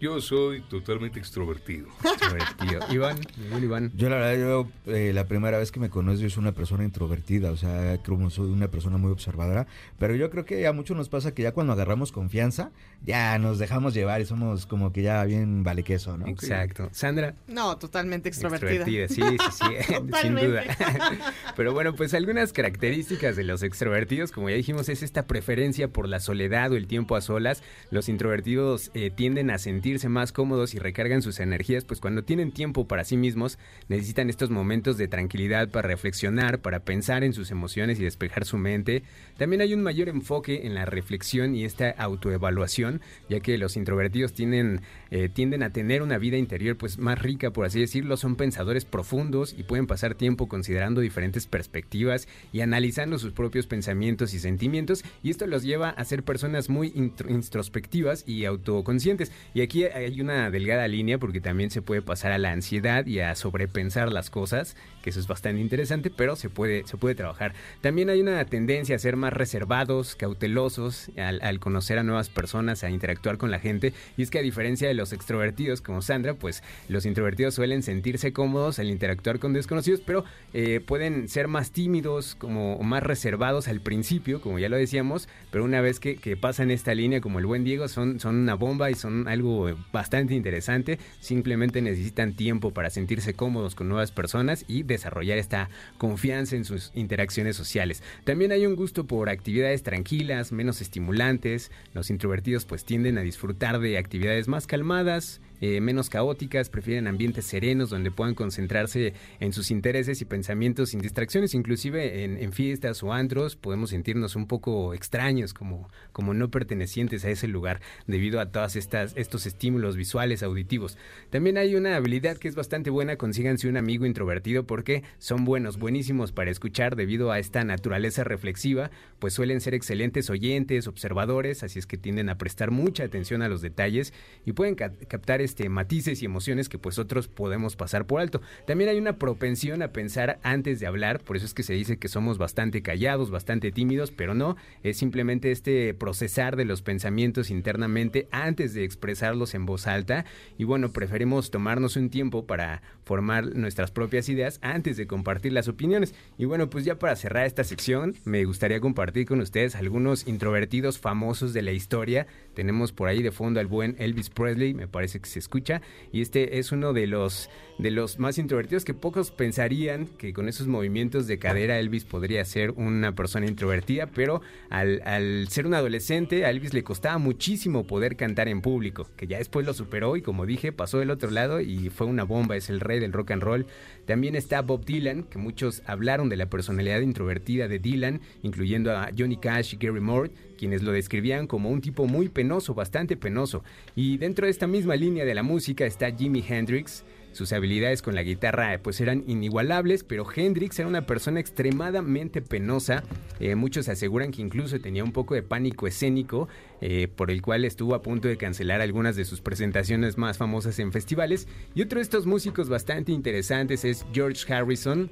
[0.00, 1.88] yo soy totalmente extrovertido.
[2.04, 2.80] extrovertido.
[2.90, 3.18] Iván,
[3.62, 3.92] Iván.
[3.94, 6.84] Yo la verdad, yo eh, la primera vez que me conozco yo soy una persona
[6.84, 9.66] introvertida, o sea, que soy una persona muy observadora,
[9.98, 12.70] pero yo creo que a muchos nos pasa que ya cuando agarramos confianza,
[13.04, 16.26] ya nos dejamos llevar y somos como que ya bien vale queso, ¿no?
[16.26, 16.88] Exacto.
[16.92, 17.34] Sandra.
[17.46, 19.04] No, totalmente extrovertida.
[19.04, 20.64] extrovertida sí, sí, sí, sin duda.
[21.56, 26.08] pero bueno, pues algunas características de los extrovertidos, como ya dijimos, es esta preferencia por
[26.08, 27.62] la soledad o el tiempo a solas.
[27.90, 32.52] Los introvertidos eh, tienden a sentir más cómodos y recargan sus energías, pues cuando tienen
[32.52, 37.50] tiempo para sí mismos, necesitan estos momentos de tranquilidad para reflexionar, para pensar en sus
[37.50, 39.02] emociones y despejar su mente.
[39.38, 44.34] También hay un mayor enfoque en la reflexión y esta autoevaluación, ya que los introvertidos
[44.34, 48.36] tienen, eh, tienden a tener una vida interior pues más rica, por así decirlo, son
[48.36, 54.38] pensadores profundos y pueden pasar tiempo considerando diferentes perspectivas y analizando sus propios pensamientos y
[54.38, 59.32] sentimientos, y esto los lleva a ser personas muy introspectivas y autoconscientes.
[59.54, 63.20] Y aquí hay una delgada línea porque también se puede pasar a la ansiedad y
[63.20, 64.76] a sobrepensar las cosas,
[65.08, 67.54] eso es bastante interesante, pero se puede, se puede trabajar.
[67.80, 72.84] También hay una tendencia a ser más reservados, cautelosos al, al, conocer a nuevas personas,
[72.84, 73.92] a interactuar con la gente.
[74.16, 78.32] Y es que a diferencia de los extrovertidos como Sandra, pues los introvertidos suelen sentirse
[78.32, 83.80] cómodos al interactuar con desconocidos, pero eh, pueden ser más tímidos, como más reservados al
[83.80, 87.64] principio, como ya lo decíamos, pero una vez que, pasan esta línea, como el buen
[87.64, 90.98] Diego, son, son una bomba y son algo bastante interesante.
[91.20, 96.92] Simplemente necesitan tiempo para sentirse cómodos con nuevas personas y desarrollar esta confianza en sus
[96.94, 98.02] interacciones sociales.
[98.24, 101.70] También hay un gusto por actividades tranquilas, menos estimulantes.
[101.94, 107.46] Los introvertidos pues tienden a disfrutar de actividades más calmadas, eh, menos caóticas, prefieren ambientes
[107.46, 113.12] serenos donde puedan concentrarse en sus intereses y pensamientos sin distracciones, inclusive en, fiestas o
[113.12, 118.50] antros podemos sentirnos un poco extraños, como, como no pertenecientes a ese lugar debido a
[118.50, 120.96] todos estos estímulos visuales, auditivos.
[121.30, 125.78] También hay una habilidad que es bastante buena, consíganse un amigo introvertido porque son buenos,
[125.78, 131.78] buenísimos para escuchar debido a esta naturaleza reflexiva, pues suelen ser excelentes oyentes, observadores, así
[131.78, 134.12] es que tienden a prestar mucha atención a los detalles
[134.44, 138.42] y pueden ca captar este, matices y emociones que pues otros podemos pasar por alto.
[138.66, 141.96] También hay una propensión a pensar antes de hablar, por eso es que se dice
[141.96, 147.50] que somos bastante callados, bastante tímidos, pero no, es simplemente este procesar de los pensamientos
[147.50, 150.26] internamente antes de expresarlos en voz alta
[150.58, 155.68] y bueno, preferimos tomarnos un tiempo para formar nuestras propias ideas antes de compartir las
[155.68, 156.14] opiniones.
[156.36, 160.98] Y bueno, pues ya para cerrar esta sección, me gustaría compartir con ustedes algunos introvertidos
[160.98, 162.26] famosos de la historia.
[162.54, 166.20] Tenemos por ahí de fondo al buen Elvis Presley, me parece que se escucha, y
[166.20, 167.48] este es uno de los
[167.78, 172.44] de los más introvertidos que pocos pensarían que con esos movimientos de cadera Elvis podría
[172.44, 177.86] ser una persona introvertida, pero al, al ser un adolescente a Elvis le costaba muchísimo
[177.86, 181.30] poder cantar en público, que ya después lo superó y como dije pasó del otro
[181.30, 183.66] lado y fue una bomba, es el rey del rock and roll.
[184.08, 189.10] También está Bob Dylan, que muchos hablaron de la personalidad introvertida de Dylan, incluyendo a
[189.16, 193.62] Johnny Cash y Gary Moore, quienes lo describían como un tipo muy penoso, bastante penoso.
[193.94, 198.14] Y dentro de esta misma línea de la música está Jimi Hendrix, sus habilidades con
[198.14, 203.02] la guitarra pues eran inigualables, pero Hendrix era una persona extremadamente penosa.
[203.40, 206.48] Eh, muchos aseguran que incluso tenía un poco de pánico escénico,
[206.80, 210.78] eh, por el cual estuvo a punto de cancelar algunas de sus presentaciones más famosas
[210.78, 211.48] en festivales.
[211.74, 215.10] Y otro de estos músicos bastante interesantes es George Harrison,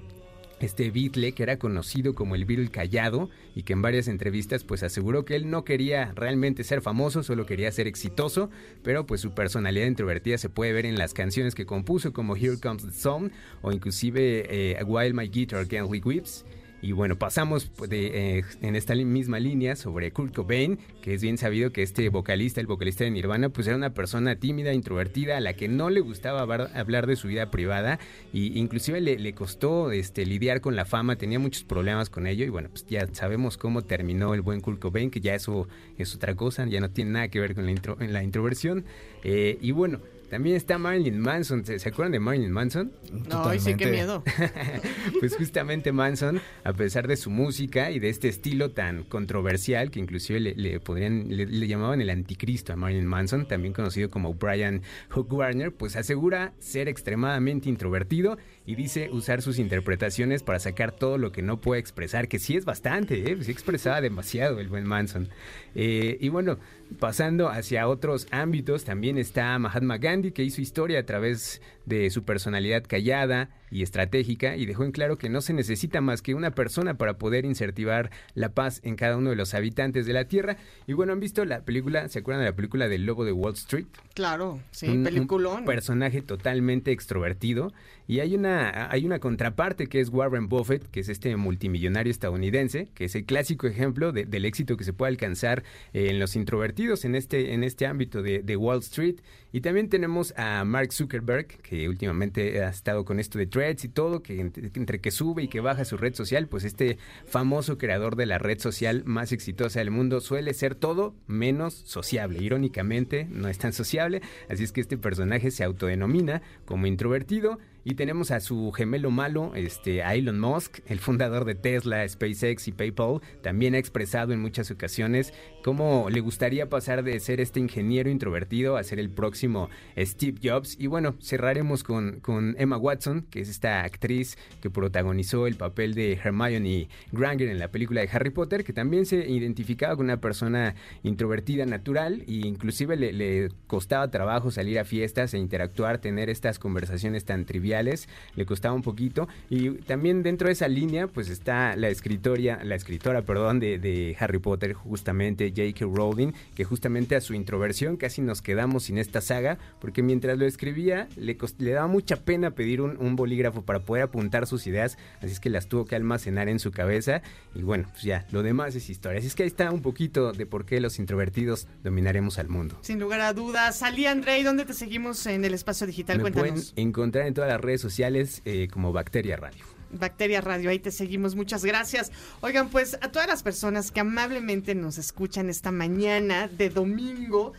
[0.60, 4.82] este Beatle que era conocido como el Beatle callado y que en varias entrevistas pues
[4.82, 8.50] aseguró que él no quería realmente ser famoso, solo quería ser exitoso,
[8.82, 12.58] pero pues su personalidad introvertida se puede ver en las canciones que compuso como Here
[12.60, 16.44] Comes the Sun o inclusive eh, While My Guitar Gently Weeps
[16.86, 21.20] y bueno, pasamos pues, de, eh, en esta misma línea sobre Kurt Cobain, que es
[21.20, 25.36] bien sabido que este vocalista, el vocalista de Nirvana, pues era una persona tímida, introvertida,
[25.36, 27.98] a la que no le gustaba hablar de su vida privada
[28.32, 32.44] y inclusive le, le, costó este, lidiar con la fama, tenía muchos problemas con ello
[32.44, 35.66] y bueno, pues ya sabemos cómo terminó el buen Kurt Cobain, que ya eso
[35.98, 38.84] es otra cosa, ya no tiene nada que ver con la, intro, la introversión.
[39.24, 41.64] Eh, y bueno, también está Marilyn Manson.
[41.64, 42.92] ¿Se, acuerdan de Marilyn Manson?
[43.28, 44.22] No, sí, qué miedo.
[45.20, 50.00] pues justamente Manson, a pesar de su música y de este estilo tan controversial, que
[50.00, 55.32] inclusive le, podrían, le, llamaban el anticristo a Marilyn Manson, también conocido como Brian Hook
[55.32, 61.30] Warner, pues asegura ser extremadamente introvertido y dice usar sus interpretaciones para sacar todo lo
[61.30, 63.36] que no puede expresar, que sí es bastante, ¿eh?
[63.40, 65.28] sí expresaba demasiado el buen Manson.
[65.76, 66.58] Eh, y bueno,
[66.98, 72.24] pasando hacia otros ámbitos, también está Mahatma Gandhi, que hizo historia a través de su
[72.24, 76.50] personalidad callada y estratégica y dejó en claro que no se necesita más que una
[76.50, 80.56] persona para poder incentivar la paz en cada uno de los habitantes de la Tierra.
[80.86, 82.08] Y bueno, ¿han visto la película?
[82.08, 83.86] ¿Se acuerdan de la película del Lobo de Wall Street?
[84.14, 85.60] Claro, sí, un, peliculón.
[85.60, 87.72] Un personaje totalmente extrovertido
[88.08, 92.88] y hay una, hay una contraparte que es Warren Buffett, que es este multimillonario estadounidense,
[92.94, 97.14] que es el clásico ejemplo del éxito que se puede alcanzar en los introvertidos en
[97.14, 99.16] este, en este ámbito de, de Wall Street.
[99.52, 103.88] Y también tenemos a Mark Zuckerberg, que últimamente ha estado con esto de threads y
[103.88, 108.16] todo, que entre que sube y que baja su red social, pues este famoso creador
[108.16, 112.42] de la red social más exitosa del mundo suele ser todo menos sociable.
[112.42, 117.94] Irónicamente, no es tan sociable, así es que este personaje se autodenomina como introvertido y
[117.94, 123.20] tenemos a su gemelo malo, este, Elon Musk, el fundador de Tesla, SpaceX y PayPal,
[123.42, 128.76] también ha expresado en muchas ocasiones cómo le gustaría pasar de ser este ingeniero introvertido
[128.76, 130.76] a ser el próximo Steve Jobs.
[130.80, 135.94] Y bueno, cerraremos con, con Emma Watson, que es esta actriz que protagonizó el papel
[135.94, 140.20] de Hermione Granger en la película de Harry Potter, que también se identificaba con una
[140.20, 146.58] persona introvertida natural e inclusive le costaba trabajo salir a fiestas e interactuar, tener estas
[146.58, 149.28] conversaciones tan triviales le costaba un poquito.
[149.50, 154.38] Y también dentro de esa línea, pues está la escritoria, la escritora, perdón, de, Harry
[154.38, 155.84] Potter, justamente J.K.
[155.84, 160.46] Rowling, que justamente a su introversión casi nos quedamos sin esta saga, porque mientras lo
[160.46, 165.32] escribía, le, le daba mucha pena pedir un, bolígrafo para poder apuntar sus ideas, así
[165.32, 167.22] es que las tuvo que almacenar en su cabeza.
[167.54, 169.18] Y bueno, pues ya, lo demás es historia.
[169.18, 172.78] Así es que ahí está un poquito de por qué los introvertidos dominaremos al mundo.
[172.82, 173.78] Sin lugar a dudas.
[173.78, 176.18] Salí, André, ¿dónde te seguimos en el espacio digital?
[176.18, 176.72] Me Cuéntanos.
[176.72, 179.64] pueden encontrar en todas las redes sociales eh, como Bacteria Radio.
[179.90, 182.10] Bacteria Radio, ahí te seguimos, muchas gracias.
[182.40, 187.52] Oigan, pues a todas las personas que amablemente nos escuchan esta mañana de domingo,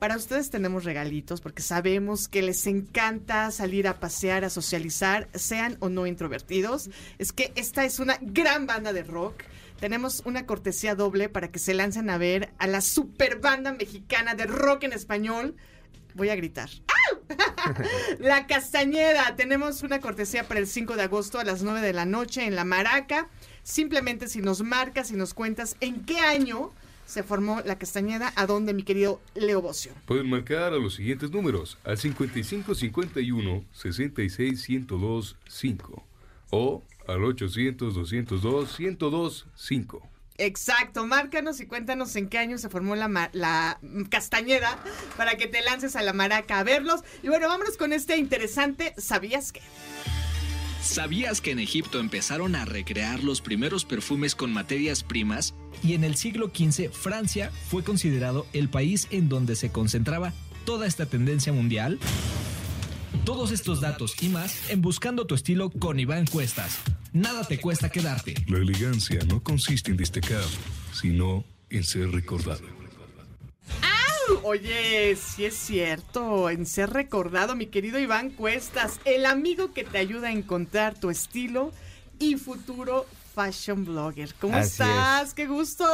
[0.00, 5.76] para ustedes tenemos regalitos porque sabemos que les encanta salir a pasear, a socializar, sean
[5.80, 6.88] o no introvertidos.
[7.18, 9.42] Es que esta es una gran banda de rock.
[9.78, 14.34] Tenemos una cortesía doble para que se lancen a ver a la super banda mexicana
[14.34, 15.56] de rock en español
[16.14, 16.70] voy a gritar.
[18.18, 19.36] la Castañeda.
[19.36, 22.56] Tenemos una cortesía para el 5 de agosto a las 9 de la noche en
[22.56, 23.28] La Maraca.
[23.62, 26.72] Simplemente si nos marcas y nos cuentas en qué año
[27.10, 28.32] se formó la Castañeda?
[28.36, 29.92] ¿A dónde, mi querido Leo Bocio?
[30.06, 36.04] Pueden marcar a los siguientes números, al 5551 66 102 5
[36.50, 40.09] o al 800 202 102 5.
[40.40, 43.78] Exacto, márcanos y cuéntanos en qué año se formó la, la
[44.08, 44.82] Castañeda
[45.18, 47.00] para que te lances a la maraca a verlos.
[47.22, 49.60] Y bueno, vámonos con este interesante ¿Sabías qué?
[50.82, 55.54] ¿Sabías que en Egipto empezaron a recrear los primeros perfumes con materias primas?
[55.82, 60.32] Y en el siglo XV Francia fue considerado el país en donde se concentraba
[60.64, 61.98] toda esta tendencia mundial.
[63.24, 66.78] Todos estos datos y más en Buscando tu estilo con Iván Cuestas.
[67.12, 68.34] Nada te cuesta quedarte.
[68.48, 70.44] La elegancia no consiste en destacar,
[70.92, 72.62] sino en ser recordado.
[74.42, 79.98] Oye, sí es cierto, en ser recordado, mi querido Iván Cuestas, el amigo que te
[79.98, 81.72] ayuda a encontrar tu estilo
[82.18, 84.34] y futuro fashion blogger.
[84.40, 85.34] ¿Cómo estás?
[85.34, 85.84] ¡Qué gusto!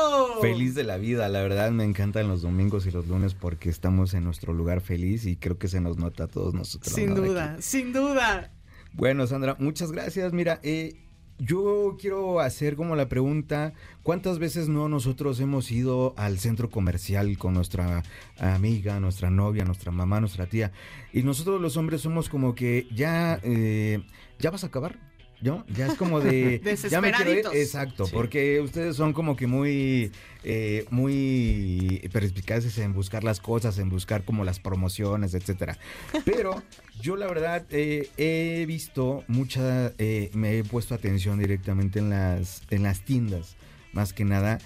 [0.41, 4.15] Feliz de la vida, la verdad me encantan los domingos y los lunes porque estamos
[4.15, 6.95] en nuestro lugar feliz y creo que se nos nota a todos nosotros.
[6.95, 8.53] Sin duda, sin duda.
[8.93, 10.33] Bueno, Sandra, muchas gracias.
[10.33, 10.97] Mira, eh,
[11.39, 17.37] yo quiero hacer como la pregunta, ¿cuántas veces no nosotros hemos ido al centro comercial
[17.37, 18.03] con nuestra
[18.39, 20.73] amiga, nuestra novia, nuestra mamá, nuestra tía?
[21.13, 24.03] Y nosotros los hombres somos como que ya, eh,
[24.39, 24.99] ya vas a acabar,
[25.41, 25.65] ¿no?
[25.69, 26.61] Ya es como de...
[26.91, 27.47] ya me quiero ir.
[27.53, 30.13] Exacto, porque ustedes son como que muy,
[30.45, 35.79] eh, muy perspicaces en buscar las cosas, en buscar como las promociones, etcétera.
[36.25, 36.63] Pero
[37.01, 42.63] yo la verdad eh, he visto mucha, eh, me he puesto atención directamente en las,
[42.71, 43.57] en las tiendas,
[43.93, 44.59] más que nada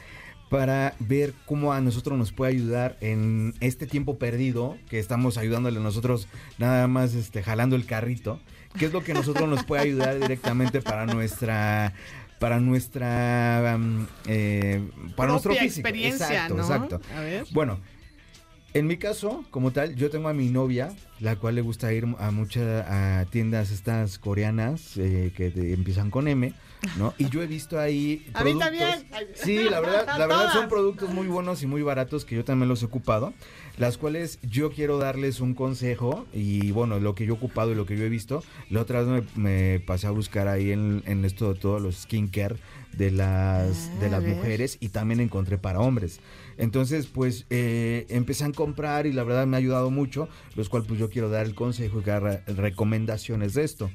[0.50, 5.78] para ver cómo a nosotros nos puede ayudar en este tiempo perdido, que estamos ayudándole
[5.78, 6.26] a nosotros
[6.58, 8.40] nada más este, jalando el carrito
[8.78, 11.92] qué es lo que nosotros nos puede ayudar directamente para nuestra
[12.38, 13.78] para nuestra
[14.26, 15.88] eh, para nuestro físico.
[15.88, 17.00] experiencia, exacto, exacto.
[17.52, 17.80] Bueno,
[18.72, 22.06] en mi caso, como tal, yo tengo a mi novia, la cual le gusta ir
[22.18, 26.52] a muchas tiendas estas coreanas eh, que empiezan con M,
[26.96, 27.14] ¿no?
[27.18, 29.06] Y yo he visto ahí A mí también.
[29.34, 32.68] Sí, la verdad, la verdad son productos muy buenos y muy baratos que yo también
[32.68, 33.34] los he ocupado
[33.80, 37.74] las cuales yo quiero darles un consejo y bueno, lo que yo he ocupado y
[37.74, 41.54] lo que yo he visto, la otra vez me, pasé a buscar ahí en, esto
[41.54, 42.56] de todos los skincare
[42.92, 46.20] de las, de las mujeres y también encontré para hombres.
[46.60, 50.86] Entonces, pues eh, empecé a comprar y la verdad me ha ayudado mucho, los cuales
[50.86, 53.90] pues yo quiero dar el consejo y dar recomendaciones de esto.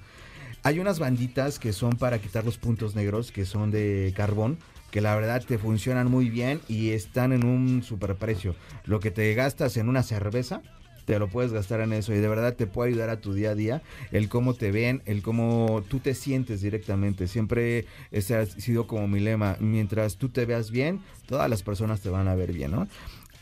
[0.63, 4.57] Hay unas banditas que son para quitar los puntos negros, que son de carbón,
[4.89, 8.55] que la verdad te funcionan muy bien y están en un superprecio.
[8.83, 10.63] Lo que te gastas en una cerveza,
[11.05, 13.51] te lo puedes gastar en eso y de verdad te puede ayudar a tu día
[13.51, 13.81] a día,
[14.11, 17.27] el cómo te ven, el cómo tú te sientes directamente.
[17.27, 22.01] Siempre ese ha sido como mi lema, mientras tú te veas bien, todas las personas
[22.01, 22.87] te van a ver bien, ¿no?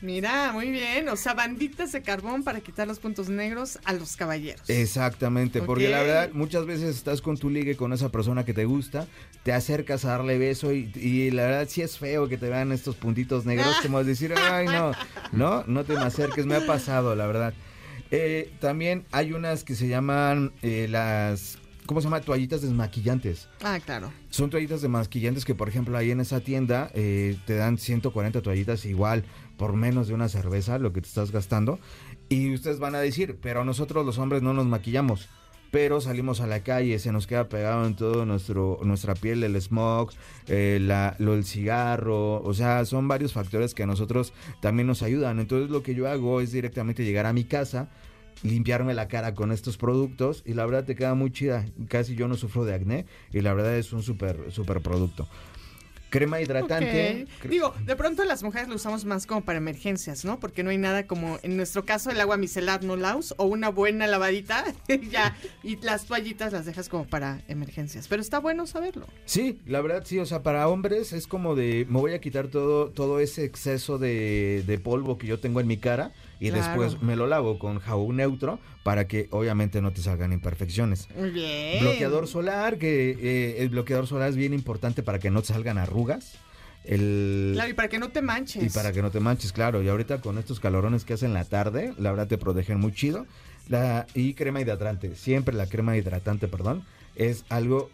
[0.04, 1.08] Mira, muy bien.
[1.08, 4.70] O sea, banditas de carbón para quitar los puntos negros a los caballeros.
[4.70, 8.66] Exactamente, porque la verdad, muchas veces estás con tu ligue con esa persona que te
[8.66, 9.08] gusta,
[9.44, 12.98] te acercas a darle beso y, la verdad sí es feo que te vean estos
[12.98, 14.92] puntitos negros, como decir, ay, no,
[15.32, 17.54] no, no te me acerques, me ha pasado, la verdad.
[18.12, 22.22] Eh, también hay unas que se llaman eh, las ¿cómo se llama?
[22.22, 23.50] Toallitas desmaquillantes.
[23.62, 24.12] Ah, claro.
[24.30, 28.86] Son toallitas desmaquillantes que, por ejemplo, ahí en esa tienda eh, te dan 140 toallitas
[28.86, 29.24] igual
[29.64, 31.80] por menos de una cerveza lo que te estás gastando.
[32.28, 35.30] Y ustedes van a decir, pero nosotros los hombres no nos maquillamos.
[35.72, 39.56] Pero salimos a la calle, se nos queda pegado en todo nuestro nuestra piel el
[39.62, 40.12] smog,
[40.48, 40.80] eh,
[41.18, 45.40] lo el cigarro, o sea, son varios factores que a nosotros también nos ayudan.
[45.40, 47.90] Entonces lo que yo hago es directamente llegar a mi casa,
[48.44, 51.64] limpiarme la cara con estos productos y la verdad te queda muy chida.
[51.88, 55.26] Casi yo no sufro de acné y la verdad es un súper, súper producto.
[56.14, 57.26] Crema hidratante.
[57.50, 60.40] Digo, de pronto las mujeres lo usamos más como para emergencias, ¿no?
[60.40, 63.70] Porque no hay nada como, en nuestro caso, el agua micelar no laus o una
[63.70, 64.64] buena lavadita,
[65.10, 68.08] ya, y las toallitas las dejas como para emergencias.
[68.08, 69.08] Pero está bueno saberlo.
[69.26, 72.48] Sí, la verdad sí, o sea, para hombres es como de, me voy a quitar
[72.48, 77.02] todo, todo ese exceso de, de polvo que yo tengo en mi cara y después
[77.02, 81.08] me lo lavo con jabón neutro para que obviamente no te salgan imperfecciones.
[81.16, 81.82] Muy bien.
[81.82, 85.78] Bloqueador solar, que eh, el bloqueador solar es bien importante para que no te salgan
[85.78, 86.36] arrugas.
[86.84, 87.52] El...
[87.54, 88.64] Claro, y para que no te manches.
[88.64, 89.82] Y para que no te manches, claro.
[89.82, 93.26] Y ahorita con estos calorones que hacen la tarde, la verdad te protegen muy chido.
[93.70, 96.84] La, y crema hidratante, siempre la crema hidratante, perdón,
[97.16, 97.90] es algo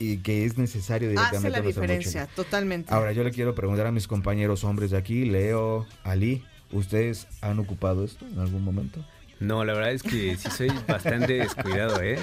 [0.00, 1.48] y que es necesario directamente.
[1.48, 2.92] Hace la diferencia, totalmente.
[2.92, 6.42] Ahora yo le quiero preguntar a mis compañeros hombres de aquí, Leo, Ali,
[6.72, 9.04] ¿Ustedes han ocupado esto en algún momento?
[9.40, 12.18] No, la verdad es que sí soy bastante descuidado, ¿eh?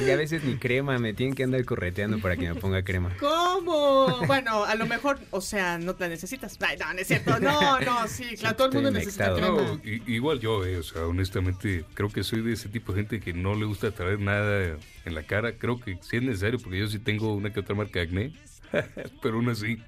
[0.00, 3.10] Y a veces ni crema, me tienen que andar correteando para que me ponga crema.
[3.18, 4.24] ¿Cómo?
[4.26, 6.56] Bueno, a lo mejor, o sea, no la necesitas.
[6.60, 7.38] Ay, no, no es cierto.
[7.40, 9.48] No, no, sí, claro, todo el mundo necesita crema.
[9.48, 13.20] No, igual yo, eh, o sea, honestamente, creo que soy de ese tipo de gente
[13.20, 15.54] que no le gusta traer nada en la cara.
[15.58, 18.32] Creo que sí es necesario, porque yo sí tengo una que otra marca de acné,
[19.22, 19.82] pero aún así.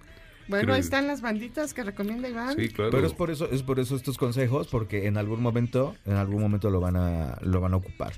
[0.51, 2.57] Bueno, creo- ahí están las banditas que recomienda Iván.
[2.57, 2.91] Sí, claro.
[2.91, 6.43] Pero es por eso, es por eso estos consejos, porque en algún momento, en algún
[6.43, 8.13] momento lo van a, lo van a ocupar.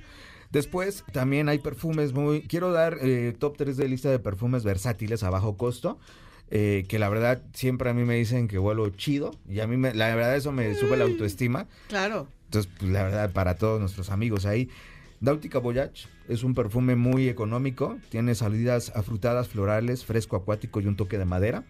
[0.50, 2.42] Después también hay perfumes muy.
[2.42, 5.98] Quiero dar eh, top 3 de lista de perfumes versátiles a bajo costo.
[6.54, 9.30] eh, que la verdad siempre a mí me dicen que huelo chido.
[9.48, 11.66] Y a mí, me- la verdad, eso me sube la autoestima.
[11.88, 12.28] Claro.
[12.44, 14.68] Entonces, pues, la verdad, para todos nuestros amigos ahí.
[15.20, 17.96] Nautica Voyage es un perfume muy económico.
[18.10, 21.64] Tiene salidas afrutadas, florales, fresco acuático y un toque de madera.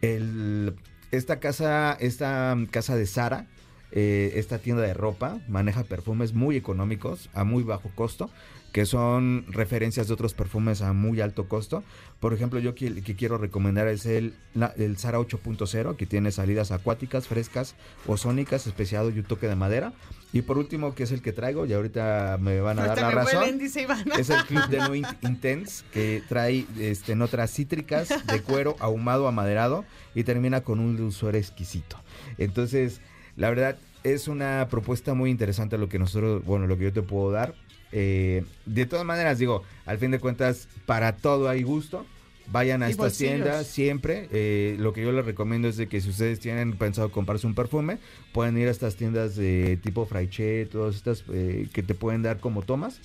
[0.00, 0.74] El,
[1.10, 3.46] esta casa, esta casa de Sara,
[3.92, 8.30] eh, esta tienda de ropa, maneja perfumes muy económicos a muy bajo costo,
[8.72, 11.82] que son referencias de otros perfumes a muy alto costo.
[12.20, 14.34] Por ejemplo, yo que, que quiero recomendar es el,
[14.76, 17.74] el Sara 8.0, que tiene salidas acuáticas, frescas,
[18.06, 19.92] ozónicas, especiado y un toque de madera.
[20.32, 23.10] Y por último, que es el que traigo, y ahorita me van a dar la
[23.10, 23.58] razón.
[23.58, 23.86] dice.
[24.18, 29.26] Es el Club de No In- Intense que trae este, notas cítricas de cuero ahumado
[29.26, 31.96] amaderado y termina con un dulzor exquisito.
[32.38, 33.00] Entonces,
[33.36, 37.02] la verdad es una propuesta muy interesante lo que nosotros, bueno, lo que yo te
[37.02, 37.54] puedo dar.
[37.92, 42.06] Eh, de todas maneras, digo, al fin de cuentas, para todo hay gusto.
[42.52, 43.32] Vayan a Y bolsillos.
[43.34, 44.28] tiendas siempre.
[44.32, 47.54] Eh, lo que yo les recomiendo es de que si ustedes tienen pensado comprarse un
[47.54, 47.98] perfume,
[48.32, 52.40] pueden ir a estas tiendas de tipo Fraiche, todas estas eh, que te pueden dar
[52.40, 53.00] como tomas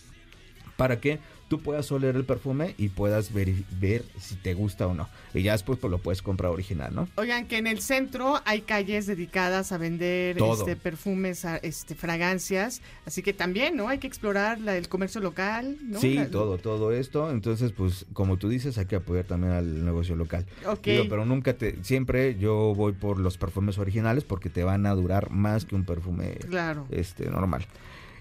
[0.78, 4.94] para que tú puedas oler el perfume y puedas ver, ver si te gusta o
[4.94, 5.08] no.
[5.34, 7.08] Y ya después pues lo puedes comprar original, ¿no?
[7.16, 10.54] Oigan, que en el centro hay calles dedicadas a vender Todo.
[10.60, 12.82] este, perfumes, a- este, fragancias.
[13.06, 13.90] Así que también, ¿no?
[13.90, 16.00] Hay que explorar la- el comercio local, ¿no?
[16.00, 17.30] Sí, La- todo, todo esto.
[17.30, 20.46] Entonces, pues, como tú dices, hay que apoyar también al negocio local.
[20.66, 20.84] Ok.
[20.86, 24.96] Digo, pero nunca te, siempre yo voy por los perfumes originales porque te van a
[24.96, 26.88] durar más que un perfume Claro.
[26.90, 27.66] este normal.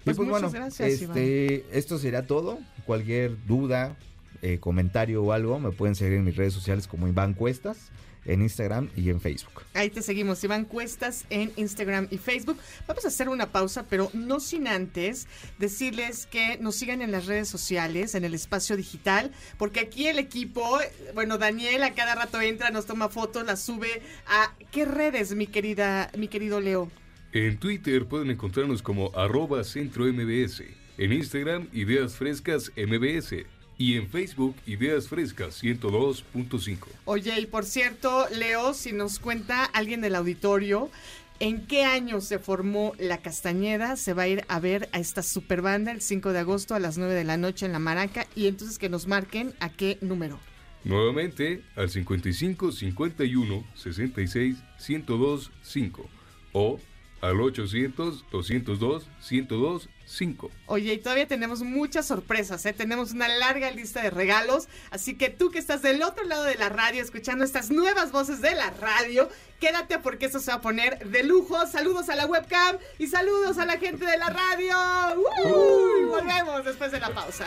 [0.05, 2.59] Pues y pues muchas bueno, gracias, este, esto será todo.
[2.85, 3.97] Cualquier duda,
[4.43, 7.91] eh, comentario o algo, me pueden seguir en mis redes sociales como Iván Cuestas,
[8.27, 9.63] en Instagram y en Facebook.
[9.73, 12.59] Ahí te seguimos, Iván Cuestas en Instagram y Facebook.
[12.87, 15.27] Vamos a hacer una pausa, pero no sin antes
[15.59, 20.19] decirles que nos sigan en las redes sociales, en el espacio digital, porque aquí el
[20.19, 20.79] equipo,
[21.15, 25.47] bueno, Daniel a cada rato entra, nos toma fotos, las sube a qué redes, mi
[25.47, 26.91] querida, mi querido Leo.
[27.35, 30.63] En Twitter pueden encontrarnos como arroba centro MBS.
[30.99, 33.45] En Instagram, Ideas Frescas MBS.
[33.77, 36.87] Y en Facebook, Ideas Frescas 102.5.
[37.07, 40.93] Oye, y por cierto, Leo, si nos cuenta alguien del auditorio,
[41.41, 43.97] ¿en qué año se formó La Castañeda?
[43.97, 46.79] Se va a ir a ver a esta super banda el 5 de agosto a
[46.79, 49.99] las 9 de la noche en La Maraca y entonces que nos marquen a qué
[50.03, 50.39] número.
[50.85, 56.09] Nuevamente al 55 51 66 102 5
[56.53, 56.79] o
[57.25, 60.51] al 800 202 102 5.
[60.67, 62.75] Oye, y todavía tenemos muchas sorpresas, ¿eh?
[62.75, 66.57] Tenemos una larga lista de regalos, así que tú que estás del otro lado de
[66.57, 69.29] la radio escuchando estas nuevas voces de la radio,
[69.61, 71.67] quédate porque eso se va a poner de lujo.
[71.67, 74.77] Saludos a la webcam y saludos a la gente de la radio.
[75.17, 76.09] ¡Uh!
[76.09, 77.47] Volvemos después de la pausa.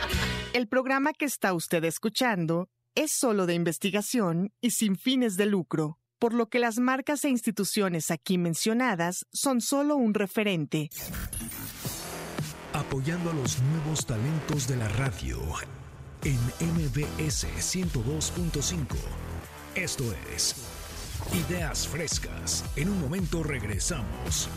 [0.52, 5.98] El programa que está usted escuchando es solo de investigación y sin fines de lucro,
[6.18, 10.90] por lo que las marcas e instituciones aquí mencionadas son solo un referente.
[12.72, 15.40] Apoyando a los nuevos talentos de la radio
[16.24, 18.96] en MBS 102.5.
[19.74, 20.04] Esto
[20.34, 20.56] es
[21.48, 22.64] Ideas Frescas.
[22.76, 24.48] En un momento regresamos.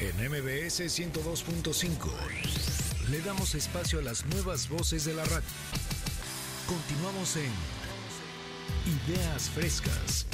[0.00, 2.10] En MBS 102.5
[3.10, 5.46] le damos espacio a las nuevas voces de la radio.
[6.66, 7.50] Continuamos en
[9.06, 10.26] Ideas Frescas.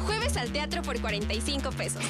[0.00, 2.04] Jueves al teatro por 45 pesos.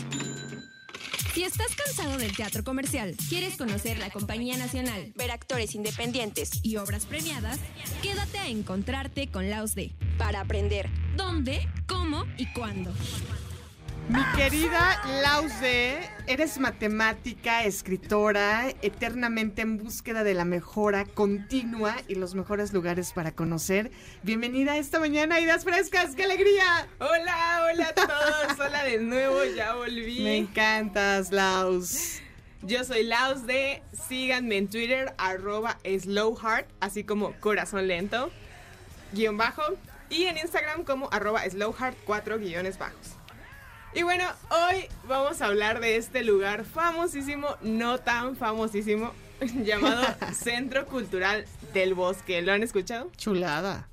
[1.34, 6.76] Si estás cansado del teatro comercial, quieres conocer la compañía nacional, Ver actores independientes y
[6.76, 7.58] obras premiadas,
[8.02, 9.90] quédate a encontrarte con Laos D.
[10.16, 10.88] para aprender.
[11.16, 12.92] ¿Dónde, cómo y cuándo?
[14.08, 22.34] Mi querida Lause, eres matemática, escritora, eternamente en búsqueda de la mejora continua y los
[22.34, 23.90] mejores lugares para conocer.
[24.22, 26.86] Bienvenida esta mañana a Ideas Frescas, ¡qué alegría!
[26.98, 28.60] Hola, hola a todos.
[28.60, 30.20] Hola de nuevo, ya volví.
[30.20, 32.20] Me encantas, Laus.
[32.60, 38.30] Yo soy Laos de, síganme en Twitter, arroba slowheart, así como corazón lento,
[39.12, 39.62] guion bajo,
[40.10, 43.13] y en Instagram como arroba slowheart, cuatro guiones bajos.
[43.96, 49.12] Y bueno, hoy vamos a hablar de este lugar famosísimo, no tan famosísimo,
[49.64, 50.02] llamado
[50.34, 52.42] Centro Cultural del Bosque.
[52.42, 53.12] ¿Lo han escuchado?
[53.16, 53.88] Chulada.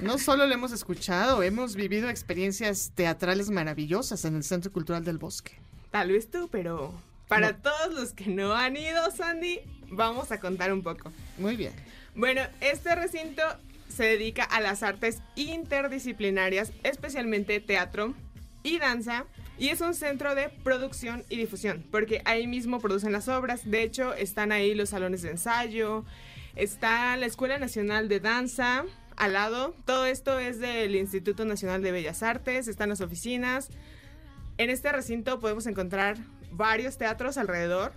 [0.00, 5.16] No solo lo hemos escuchado, hemos vivido experiencias teatrales maravillosas en el Centro Cultural del
[5.16, 5.58] Bosque.
[5.90, 6.92] Tal vez tú, pero
[7.26, 11.10] para todos los que no han ido, Sandy, vamos a contar un poco.
[11.38, 11.72] Muy bien.
[12.14, 13.42] Bueno, este recinto
[13.88, 18.14] se dedica a las artes interdisciplinarias, especialmente teatro
[18.62, 19.24] y danza,
[19.58, 23.68] y es un centro de producción y difusión, porque ahí mismo producen las obras.
[23.70, 26.04] De hecho, están ahí los salones de ensayo,
[26.56, 28.84] está la Escuela Nacional de Danza
[29.16, 29.74] al lado.
[29.84, 33.68] Todo esto es del Instituto Nacional de Bellas Artes, están las oficinas.
[34.58, 36.18] En este recinto podemos encontrar
[36.52, 37.92] varios teatros alrededor.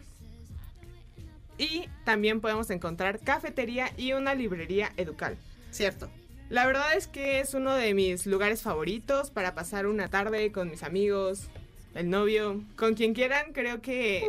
[1.58, 5.38] Y también podemos encontrar cafetería y una librería educal.
[5.72, 6.10] Cierto.
[6.50, 10.70] La verdad es que es uno de mis lugares favoritos para pasar una tarde con
[10.70, 11.48] mis amigos,
[11.96, 13.52] el novio, con quien quieran.
[13.52, 14.24] Creo que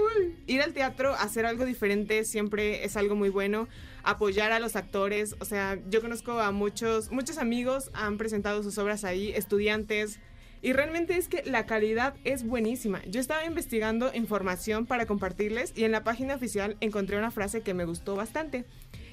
[0.47, 3.69] ir al teatro, hacer algo diferente siempre es algo muy bueno.
[4.03, 8.79] Apoyar a los actores, o sea, yo conozco a muchos, muchos amigos han presentado sus
[8.79, 10.19] obras ahí, estudiantes,
[10.63, 13.03] y realmente es que la calidad es buenísima.
[13.05, 17.75] Yo estaba investigando información para compartirles y en la página oficial encontré una frase que
[17.75, 18.65] me gustó bastante.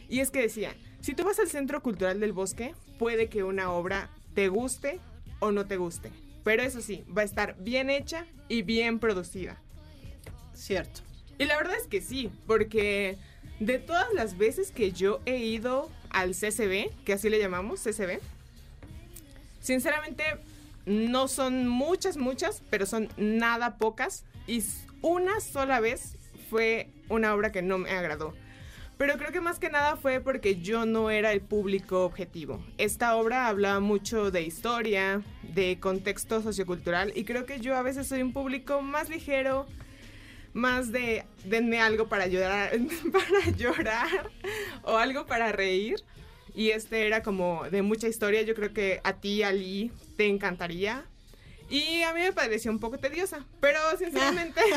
[0.10, 3.72] Y es que decía, si tú vas al Centro Cultural del Bosque, puede que una
[3.72, 5.00] obra te guste
[5.40, 6.12] o no te guste.
[6.44, 9.58] Pero eso sí, va a estar bien hecha y bien producida.
[10.54, 11.02] Cierto.
[11.38, 13.18] Y la verdad es que sí, porque
[13.60, 18.20] de todas las veces que yo he ido al CCB, que así le llamamos, CCB,
[19.60, 20.24] sinceramente
[20.86, 24.26] no son muchas, muchas, pero son nada pocas.
[24.48, 24.64] Y
[25.02, 26.18] una sola vez
[26.50, 28.34] fue una obra que no me agradó.
[28.98, 32.64] Pero creo que más que nada fue porque yo no era el público objetivo.
[32.78, 38.08] Esta obra hablaba mucho de historia, de contexto sociocultural y creo que yo a veces
[38.08, 39.66] soy un público más ligero,
[40.54, 42.72] más de denme algo para llorar,
[43.12, 44.32] para llorar
[44.84, 45.96] o algo para reír.
[46.56, 48.44] Y este era como de mucha historia.
[48.44, 51.04] Yo creo que a ti, Ali, te encantaría.
[51.70, 54.62] Y a mí me pareció un poco tediosa, pero sinceramente...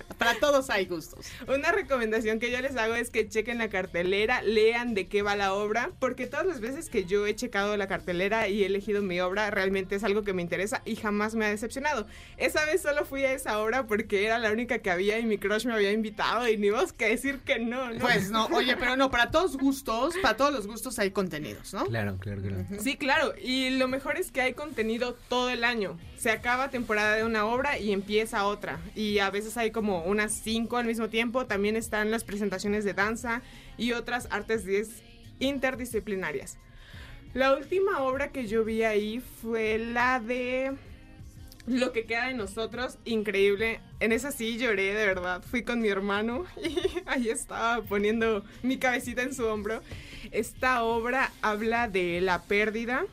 [0.24, 1.26] Para todos hay gustos.
[1.48, 5.36] Una recomendación que yo les hago es que chequen la cartelera, lean de qué va
[5.36, 9.02] la obra, porque todas las veces que yo he checado la cartelera y he elegido
[9.02, 12.06] mi obra, realmente es algo que me interesa y jamás me ha decepcionado.
[12.36, 15.38] Esa vez solo fui a esa obra porque era la única que había y mi
[15.38, 17.98] crush me había invitado y ni vos que decir que no, ¿no?
[17.98, 21.86] Pues no, oye, pero no, para todos gustos, para todos los gustos hay contenidos, ¿no?
[21.86, 22.64] Claro, claro, claro.
[22.80, 25.98] Sí, claro, y lo mejor es que hay contenido todo el año.
[26.18, 28.78] Se acaba temporada de una obra y empieza otra.
[28.94, 31.46] Y a veces hay como unas cinco al mismo tiempo.
[31.46, 33.42] También están las presentaciones de danza
[33.76, 34.64] y otras artes
[35.40, 36.58] interdisciplinarias.
[37.34, 40.76] La última obra que yo vi ahí fue la de
[41.66, 43.80] Lo que queda de nosotros, increíble.
[44.00, 45.42] En esa sí lloré, de verdad.
[45.42, 49.80] Fui con mi hermano y ahí estaba poniendo mi cabecita en su hombro.
[50.30, 53.06] Esta obra habla de la pérdida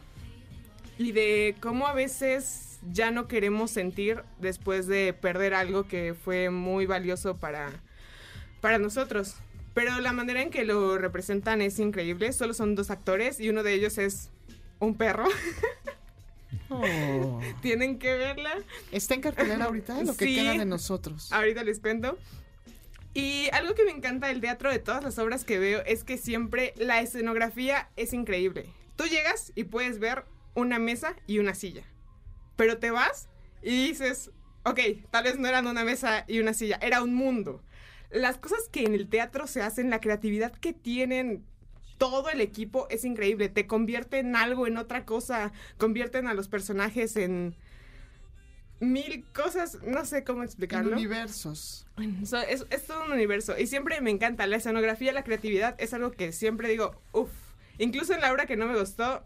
[0.97, 6.49] y de cómo a veces ya no queremos sentir después de perder algo que fue
[6.49, 7.71] muy valioso para,
[8.61, 9.35] para nosotros.
[9.73, 12.33] Pero la manera en que lo representan es increíble.
[12.33, 14.29] Solo son dos actores y uno de ellos es
[14.79, 15.25] un perro.
[16.71, 17.39] Oh.
[17.61, 18.51] Tienen que verla.
[18.91, 20.35] Está en cartelera ahorita lo que Sí.
[20.35, 21.31] queda de nosotros.
[21.31, 22.17] Ahorita les cuento.
[23.13, 26.17] Y algo que me encanta del teatro de todas las obras que veo es que
[26.17, 28.67] siempre la escenografía es increíble.
[28.95, 31.83] Tú llegas y puedes ver una mesa y una silla.
[32.59, 33.29] Pero te vas
[33.61, 34.31] y dices,
[34.63, 34.81] ok,
[35.11, 37.63] tal vez no eran una mesa y una silla, era un mundo.
[38.11, 41.45] Las cosas que en el teatro se hacen, la creatividad que tienen
[41.97, 43.47] todo el equipo es increíble.
[43.47, 45.53] Te convierte en algo, en otra cosa.
[45.77, 47.55] Convierten a los personajes en
[48.81, 49.77] mil cosas.
[49.81, 50.97] No sé cómo explicarlo.
[50.97, 51.87] Universos.
[52.25, 53.57] So, es, es todo un universo.
[53.57, 54.47] Y siempre me encanta.
[54.47, 57.31] La escenografía, la creatividad es algo que siempre digo, uff.
[57.77, 59.23] Incluso en la obra que no me gustó,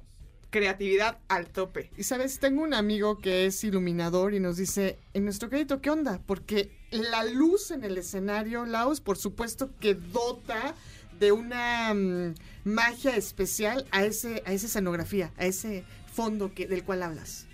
[0.54, 1.89] creatividad al tope.
[1.97, 5.89] Y sabes, tengo un amigo que es iluminador y nos dice, en nuestro crédito, ¿qué
[5.89, 6.22] onda?
[6.28, 10.76] Porque la luz en el escenario, Laos, por supuesto que dota
[11.20, 12.36] de una mm,
[12.66, 17.47] magia especial a, ese, a esa escenografía, a ese fondo que, del cual hablas.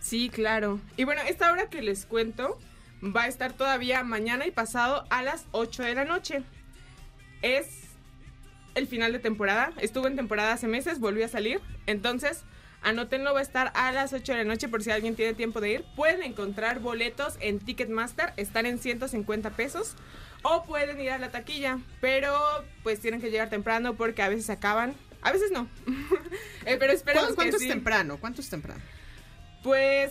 [0.00, 0.78] Sí, claro.
[0.96, 2.60] Y bueno, esta obra que les cuento
[3.02, 6.44] va a estar todavía mañana y pasado a las 8 de la noche.
[7.42, 7.66] Es
[8.76, 9.72] el final de temporada.
[9.80, 11.60] Estuvo en temporada hace meses, volvió a salir.
[11.86, 12.44] Entonces,
[12.82, 15.60] anótenlo, va a estar a las 8 de la noche por si alguien tiene tiempo
[15.60, 15.84] de ir.
[15.96, 19.96] Pueden encontrar boletos en Ticketmaster, están en 150 pesos.
[20.42, 22.38] O pueden ir a la taquilla, pero
[22.84, 24.94] pues tienen que llegar temprano porque a veces se acaban.
[25.22, 25.68] A veces no.
[26.68, 28.18] Eh, pero esperemos ¿Cuánto, es temprano?
[28.18, 28.82] ¿Cuánto es temprano?
[29.62, 30.10] Pues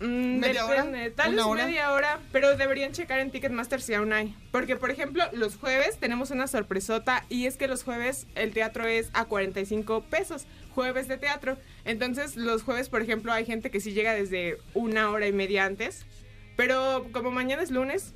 [0.00, 0.84] Mm, ¿Media hora?
[0.84, 1.66] depende, Tal ¿Una vez hora?
[1.66, 4.34] media hora, pero deberían checar en Ticketmaster si aún hay.
[4.50, 8.86] Porque, por ejemplo, los jueves tenemos una sorpresota y es que los jueves el teatro
[8.86, 10.46] es a 45 pesos.
[10.74, 11.58] Jueves de teatro.
[11.84, 15.64] Entonces, los jueves, por ejemplo, hay gente que sí llega desde una hora y media
[15.66, 16.06] antes.
[16.56, 18.14] Pero como mañana es lunes,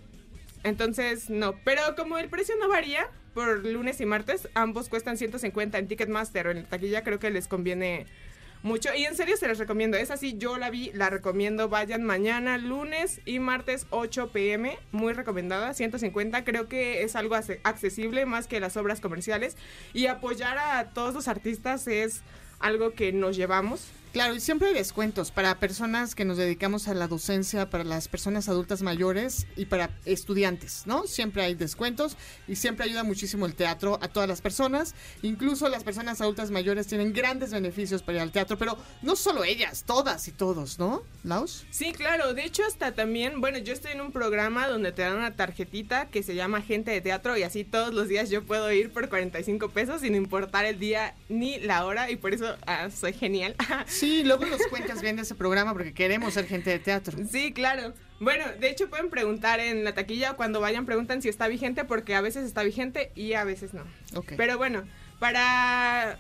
[0.63, 1.55] entonces no.
[1.65, 6.47] Pero como el precio no varía por lunes y martes, ambos cuestan 150 en Ticketmaster
[6.47, 8.07] o en taquilla, creo que les conviene
[8.65, 8.89] mucho.
[8.97, 9.97] Y en serio se les recomiendo.
[9.97, 11.69] Es así, yo la vi, la recomiendo.
[11.69, 14.79] Vayan mañana, lunes y martes 8 pm.
[14.91, 16.45] Muy recomendada, 150.
[16.45, 19.57] Creo que es algo accesible más que las obras comerciales.
[19.93, 22.23] Y apoyar a todos los artistas es
[22.59, 23.87] algo que nos llevamos.
[24.15, 28.07] Claro, y siempre hay descuentos para personas que nos dedicamos a la docencia, para las
[28.07, 31.09] personas adultas mayores y para estudiantes, ¿no?
[31.09, 34.95] Siempre hay descuentos y siempre ayuda muchísimo el teatro a todas las personas.
[35.23, 39.43] Incluso las personas adultas mayores tienen grandes beneficios para ir al teatro, pero no solo
[39.43, 41.03] ellas, todas y todos, ¿no?
[41.25, 41.67] Laus.
[41.73, 42.35] Sí, claro.
[42.35, 46.07] De hecho, hasta también, bueno, yo estoy en un programa donde te dan una tarjetita
[46.07, 49.09] que se llama Gente de Teatro y así todos los días yo puedo ir por
[49.09, 53.57] 45 pesos sin importar el día ni la hora y por eso ah, soy genial.
[53.87, 57.17] Sí, luego nos cuentas bien de ese programa porque queremos ser gente de teatro.
[57.31, 57.95] Sí, claro.
[58.21, 61.85] Bueno, de hecho pueden preguntar en la taquilla o cuando vayan preguntan si está vigente
[61.85, 63.83] porque a veces está vigente y a veces no.
[64.15, 64.35] Ok.
[64.37, 64.85] Pero bueno,
[65.19, 66.19] para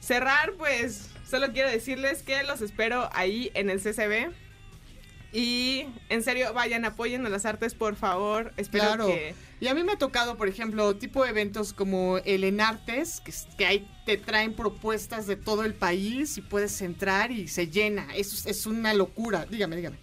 [0.00, 4.32] cerrar, pues solo quiero decirles que los espero ahí en el CCB.
[5.32, 8.52] Y en serio, vayan, apoyen a las artes, por favor.
[8.56, 9.06] Espero Claro.
[9.08, 9.34] que...
[9.60, 13.32] Y a mí me ha tocado, por ejemplo, tipo de eventos como el Enartes, que,
[13.58, 18.06] que ahí te traen propuestas de todo el país y puedes entrar y se llena.
[18.14, 19.46] Eso es, es una locura.
[19.50, 19.96] Dígame, dígame.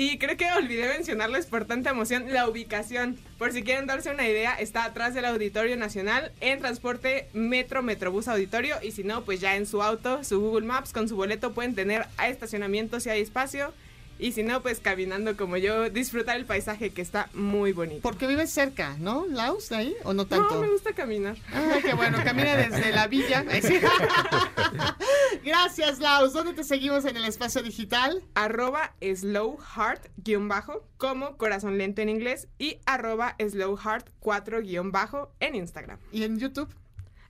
[0.00, 3.18] Y creo que olvidé mencionarles por tanta emoción la ubicación.
[3.36, 8.28] Por si quieren darse una idea, está atrás del Auditorio Nacional en transporte Metro Metrobús
[8.28, 8.76] Auditorio.
[8.80, 11.74] Y si no, pues ya en su auto, su Google Maps, con su boleto pueden
[11.74, 13.74] tener a estacionamiento si hay espacio.
[14.18, 18.00] Y si no, pues caminando como yo, disfrutar el paisaje que está muy bonito.
[18.02, 19.96] Porque vives cerca, ¿no, Laus, de ahí?
[20.04, 20.54] ¿O no tanto?
[20.54, 21.36] No, me gusta caminar.
[21.52, 23.44] Ay, qué bueno, camina desde la villa.
[25.44, 26.32] Gracias, Laus.
[26.32, 28.22] ¿Dónde te seguimos en el espacio digital?
[28.34, 34.62] Arroba slow heart guion bajo como corazón lento en inglés y arroba slow heart 4
[34.62, 35.98] guion bajo en Instagram.
[36.10, 36.68] ¿Y en YouTube?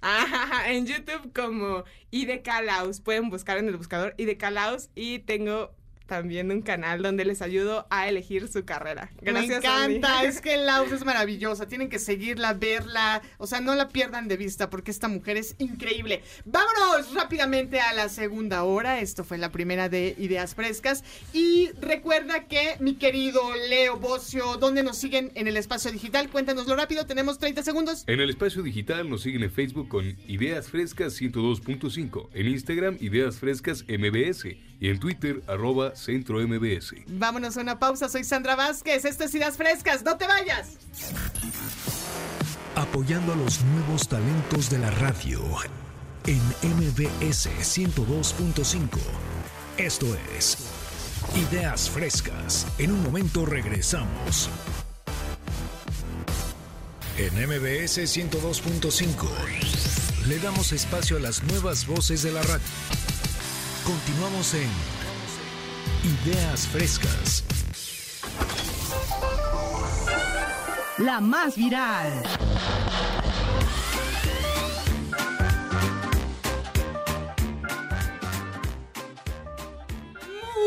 [0.00, 3.00] Ah, en YouTube como IDK Laus.
[3.00, 5.74] Pueden buscar en el buscador IDK Laus y tengo
[6.08, 9.12] también un canal donde les ayudo a elegir su carrera.
[9.20, 9.62] Gracias.
[9.62, 9.96] Me Andy.
[9.96, 14.26] encanta, es que Laus es maravillosa, tienen que seguirla, verla, o sea, no la pierdan
[14.26, 16.22] de vista porque esta mujer es increíble.
[16.46, 22.48] Vámonos rápidamente a la segunda hora, esto fue la primera de Ideas Frescas y recuerda
[22.48, 26.30] que mi querido Leo Bocio, ¿dónde nos siguen en el espacio digital?
[26.30, 28.04] Cuéntanoslo rápido, tenemos 30 segundos.
[28.06, 33.36] En el espacio digital nos siguen en Facebook con Ideas Frescas 102.5, en Instagram Ideas
[33.38, 34.46] Frescas MBS
[34.80, 36.94] y en Twitter arroba Centro MBS.
[37.06, 40.78] Vámonos a una pausa, soy Sandra Vázquez, esto es Ideas Frescas, no te vayas.
[42.74, 45.40] Apoyando a los nuevos talentos de la radio
[46.26, 48.88] en MBS 102.5.
[49.78, 50.06] Esto
[50.36, 50.58] es
[51.50, 52.66] Ideas Frescas.
[52.78, 54.48] En un momento regresamos.
[57.16, 62.62] En MBS 102.5 le damos espacio a las nuevas voces de la radio.
[63.88, 64.68] Continuamos en
[66.26, 67.42] Ideas Frescas.
[70.98, 72.22] La más viral.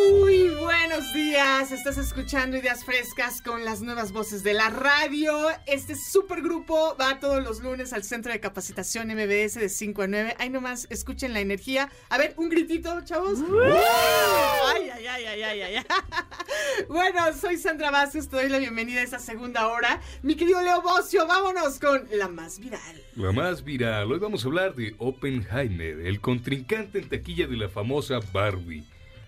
[0.10, 0.41] Muy
[0.92, 5.48] buenos días, estás escuchando Ideas Frescas con las nuevas voces de la radio.
[5.66, 10.36] Este supergrupo va todos los lunes al Centro de Capacitación MBS de 5 a 9.
[10.38, 11.90] Ahí nomás, escuchen la energía.
[12.10, 13.40] A ver, un gritito, chavos.
[14.76, 15.86] Ay, ay, ay, ay, ay, ay.
[16.90, 20.02] Bueno, soy Sandra Vázquez, te doy la bienvenida a esta segunda hora.
[20.24, 23.02] Mi querido Leo Bocio, vámonos con la más viral.
[23.16, 27.70] La más viral, hoy vamos a hablar de Oppenheimer, el contrincante en taquilla de la
[27.70, 28.84] famosa Barbie.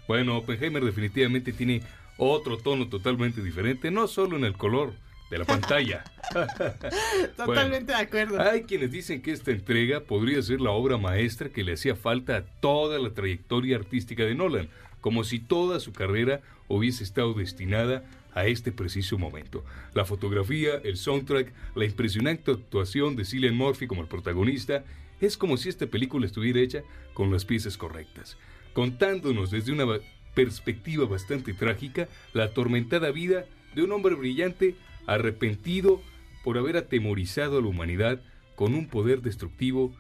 [0.08, 1.82] Bueno, Oppenheimer definitivamente tiene
[2.18, 4.94] otro tono totalmente diferente, no solo en el color
[5.30, 6.04] de la pantalla.
[7.38, 8.40] Totalmente de acuerdo.
[8.40, 12.38] Hay quienes dicen que esta entrega podría ser la obra maestra que le hacía falta
[12.38, 14.70] a toda la trayectoria artística de Nolan,
[15.02, 19.64] como si toda su carrera hubiese estado destinada a este preciso momento.
[19.94, 24.84] La fotografía, el soundtrack, la impresionante actuación de Cillian Murphy como el protagonista,
[25.20, 26.84] es como si esta película estuviera hecha
[27.14, 28.38] con las piezas correctas,
[28.74, 29.86] contándonos desde una
[30.34, 33.46] perspectiva bastante trágica la atormentada vida
[33.76, 34.76] de un hombre brillante
[35.08, 36.02] arrepentido
[36.44, 38.22] por haber atemorizado a la humanidad
[38.56, 39.94] con un poder destructivo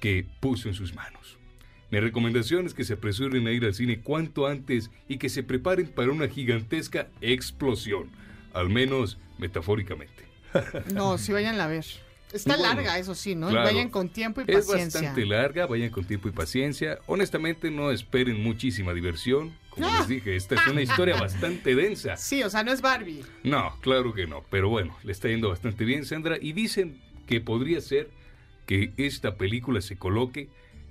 [0.00, 1.38] que puso en sus manos.
[1.90, 5.42] Mi recomendación es que se apresuren a ir al cine cuanto antes y que se
[5.42, 8.08] preparen para una gigantesca explosión,
[8.54, 10.24] al menos metafóricamente.
[10.94, 11.84] No, si vayan a ver.
[12.32, 13.48] Está Bueno, larga, eso sí, ¿no?
[13.48, 13.64] Claro.
[13.66, 15.00] Vayan con tiempo y Es paciencia.
[15.00, 16.98] bastante larga, vayan con tiempo y paciencia.
[17.06, 19.56] Honestamente, no esperen muchísima diversión.
[19.70, 22.16] Como les dije, esta es una historia bastante densa.
[22.16, 23.22] Sí, o sea, no es Barbie.
[23.42, 24.44] No, claro que no.
[24.50, 26.36] Pero bueno, le está yendo bastante bien, Sandra.
[26.40, 28.10] Y dicen que podría ser
[28.66, 30.48] que esta película se coloque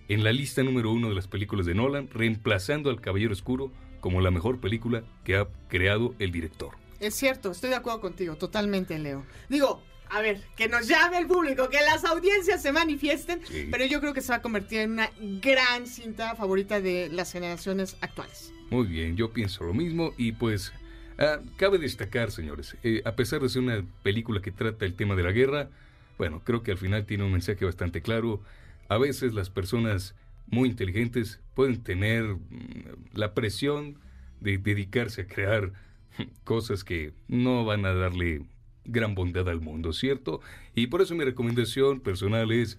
[0.08, 4.20] en la lista número uno de las películas de Nolan, reemplazando al Caballero Oscuro como
[4.20, 6.72] la mejor película que ha creado el director.
[7.00, 9.24] Es cierto, estoy de acuerdo contigo, totalmente, Leo.
[9.48, 9.82] Digo,
[10.12, 13.68] a ver, que nos llame el público, que las audiencias se manifiesten, Sí.
[13.72, 15.10] pero yo creo que se va a convertir en una
[15.42, 18.54] gran cinta favorita de las generaciones actuales.
[18.70, 20.74] Muy bien, yo pienso lo mismo y pues
[21.18, 25.16] ah, cabe destacar, señores, eh, a pesar de ser una película que trata el tema
[25.16, 25.70] de la guerra,
[26.18, 28.42] bueno, creo que al final tiene un mensaje bastante claro.
[28.90, 30.14] A veces las personas
[30.48, 32.38] muy inteligentes pueden tener mm,
[33.14, 33.98] la presión
[34.40, 35.72] de dedicarse a crear
[36.44, 38.42] cosas que no van a darle
[38.86, 40.42] gran bondad al mundo, ¿cierto?
[40.76, 42.78] Y por eso mi recomendación personal es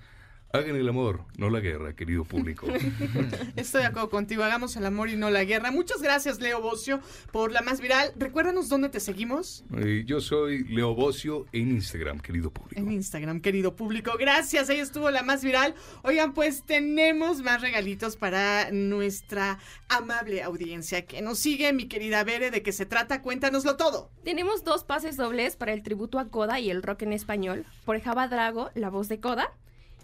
[0.52, 2.66] hagan el amor, no la guerra, querido público.
[3.56, 5.70] Estoy de acuerdo contigo, hagamos el amor y no la guerra.
[5.70, 7.00] Muchas gracias, Leo Bocio,
[7.30, 8.12] por la más viral.
[8.16, 9.64] Recuérdanos dónde te seguimos.
[9.76, 12.80] Eh, yo soy Leo Bocio en Instagram, querido público.
[12.80, 14.12] En Instagram, querido público.
[14.18, 15.74] Gracias, ahí estuvo la más viral.
[16.02, 22.50] Oigan, pues tenemos más regalitos para nuestra amable audiencia que nos sigue, mi querida Bere.
[22.50, 23.22] ¿De qué se trata?
[23.22, 24.10] Cuéntanoslo todo.
[24.22, 28.00] Tenemos dos pases dobles para el tributo a Coda y el rock en español por
[28.00, 29.52] Java Drago, la voz de Coda.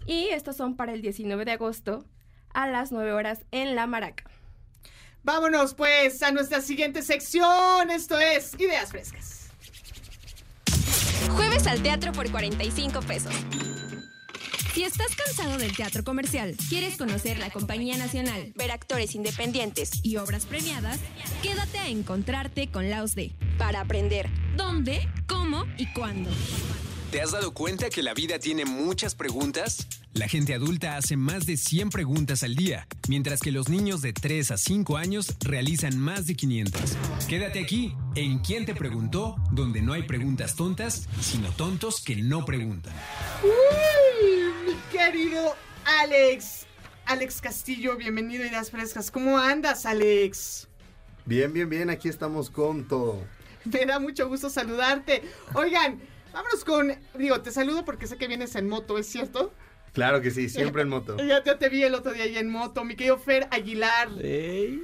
[0.05, 2.05] Y estos son para el 19 de agosto
[2.53, 4.23] a las 9 horas en La Maraca.
[5.23, 7.89] Vámonos pues a nuestra siguiente sección.
[7.91, 9.49] Esto es Ideas Frescas.
[11.31, 13.33] Jueves al teatro por 45 pesos.
[14.73, 20.17] Si estás cansado del teatro comercial, quieres conocer la compañía nacional, Ver actores independientes y
[20.17, 20.99] obras premiadas,
[21.41, 23.33] quédate a encontrarte con Laos D.
[23.57, 24.29] para aprender.
[24.55, 25.09] ¿Dónde?
[25.27, 25.65] ¿Cómo?
[25.77, 26.29] ¿Y cuándo?
[27.11, 29.87] ¿Te has dado cuenta que la vida tiene muchas preguntas?
[30.13, 34.13] La gente adulta hace más de 100 preguntas al día, mientras que los niños de
[34.13, 36.79] 3 a 5 años realizan más de 500.
[37.27, 39.37] Quédate aquí, en ¿Quién te preguntó?
[39.51, 42.93] Donde no hay preguntas tontas, sino tontos que no preguntan.
[43.41, 45.55] Uy, mi querido
[46.03, 46.67] Alex.
[47.07, 49.09] Alex Castillo, bienvenido a Ideas Frescas.
[49.09, 50.67] ¿Cómo andas, Alex?
[51.25, 53.23] Bien, bien, bien, aquí estamos con todo.
[53.65, 55.23] Me da mucho gusto saludarte.
[55.55, 55.99] Oigan,
[56.33, 56.93] vámonos con.
[57.15, 59.53] Digo, te saludo porque sé que vienes en moto, ¿es cierto?
[59.93, 61.17] Claro que sí, siempre en moto.
[61.29, 64.09] Ya, ya te vi el otro día ahí en moto, mi querido Fer Aguilar.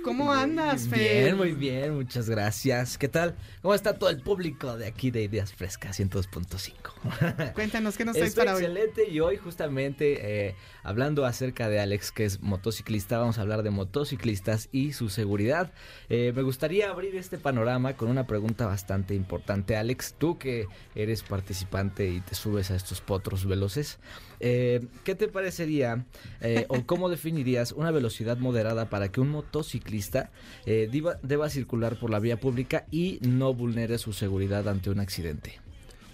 [0.04, 1.24] ¿Cómo andas, Fer?
[1.24, 2.98] Bien, muy bien, muchas gracias.
[2.98, 3.36] ¿Qué tal?
[3.62, 7.54] ¿Cómo está todo el público de aquí de Ideas Frescas 102.5?
[7.54, 8.64] Cuéntanos, ¿qué nos traes para hoy?
[8.64, 13.64] excelente y hoy justamente eh, hablando acerca de Alex, que es motociclista, vamos a hablar
[13.64, 15.72] de motociclistas y su seguridad.
[16.10, 19.76] Eh, me gustaría abrir este panorama con una pregunta bastante importante.
[19.76, 24.00] Alex, tú que eres participante y te subes a estos potros veloces,
[24.40, 26.06] eh, ¿qué te parecería
[26.42, 30.32] eh, o cómo definirías una velocidad moderada para que un motociclista
[30.66, 35.00] eh, diva- deba circular por la vía pública y no vulnere su seguridad ante un
[35.00, 35.60] accidente?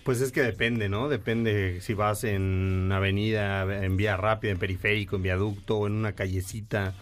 [0.04, 1.10] Pues es que depende, ¿no?
[1.10, 6.14] Depende si vas en avenida, en vía rápida, en periférico, en viaducto o en una
[6.14, 6.96] callecita.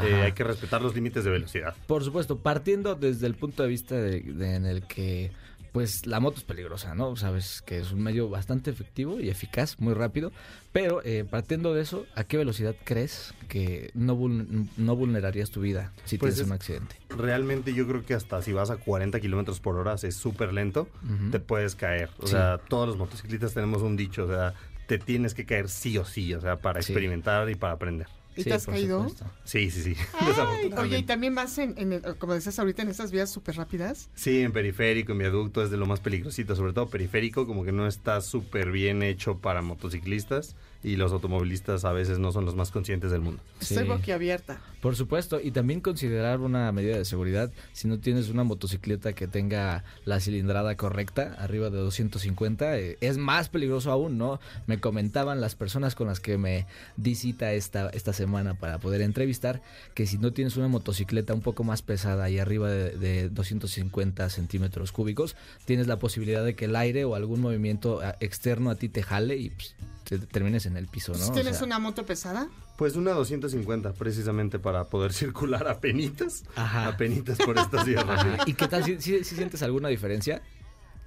[0.00, 1.74] Eh, hay que respetar los límites de velocidad.
[1.88, 5.30] Por supuesto, partiendo desde el punto de vista de, de- en el que
[5.72, 7.16] pues la moto es peligrosa, ¿no?
[7.16, 10.32] Sabes que es un medio bastante efectivo y eficaz, muy rápido,
[10.72, 15.60] pero eh, partiendo de eso, ¿a qué velocidad crees que no, vul- no vulnerarías tu
[15.60, 16.96] vida si Pues tienes es- un accidente?
[17.10, 20.88] Realmente yo creo que hasta si vas a 40 kilómetros por hora, es súper lento,
[21.30, 22.10] te puedes caer.
[22.18, 22.32] O Sí.
[22.32, 24.54] sea, todos los motociclistas tenemos un dicho, o sea,
[24.86, 26.92] te tienes que caer sí o sí, o sea, para Sí.
[26.92, 28.06] experimentar y para aprender.
[28.38, 29.06] ¿Y te has caído?
[29.44, 29.96] Sí, sí, sí.
[30.20, 33.56] Ay, oye, ¿y también vas en, en el- como decías ahorita, en estas vías súper
[33.56, 34.10] rápidas?
[34.14, 37.72] Sí, en periférico, en viaducto es de lo más peligrosito, sobre todo periférico, como que
[37.72, 42.54] no está súper bien hecho para motociclistas y los automovilistas a veces no son los
[42.54, 43.42] más conscientes del mundo.
[43.60, 43.88] Estoy Sí.
[43.88, 44.60] boquiabierta.
[44.80, 49.26] Por supuesto, y también considerar una medida de seguridad si no tienes una motocicleta que
[49.26, 54.38] tenga la cilindrada correcta, arriba de 250, eh, es más peligroso aún, ¿no?
[54.66, 56.66] Me comentaban las personas con las que me
[56.96, 59.62] di cita esta, esta semana para poder entrevistar
[59.94, 64.30] que si no tienes una motocicleta un poco más pesada y arriba de, de 250
[64.30, 68.76] centímetros cúbicos, tienes la posibilidad de que el aire o algún movimiento ah, externo a
[68.76, 69.74] ti te jale y pues,
[70.04, 71.26] te termines en el piso, ¿no?
[71.26, 72.48] O ¿Tienes sea, una moto pesada?
[72.78, 76.86] Pues una 250 precisamente para poder circular a penitas, Ajá.
[76.86, 78.46] a penitas por estas vías rápidas.
[78.46, 78.84] ¿Y qué tal?
[78.84, 80.40] ¿Sí, sí- sí sientes alguna diferencia?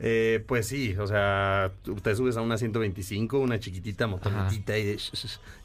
[0.03, 4.97] Eh, pues sí, o sea, tú te subes a una 125, una chiquitita motonetita y,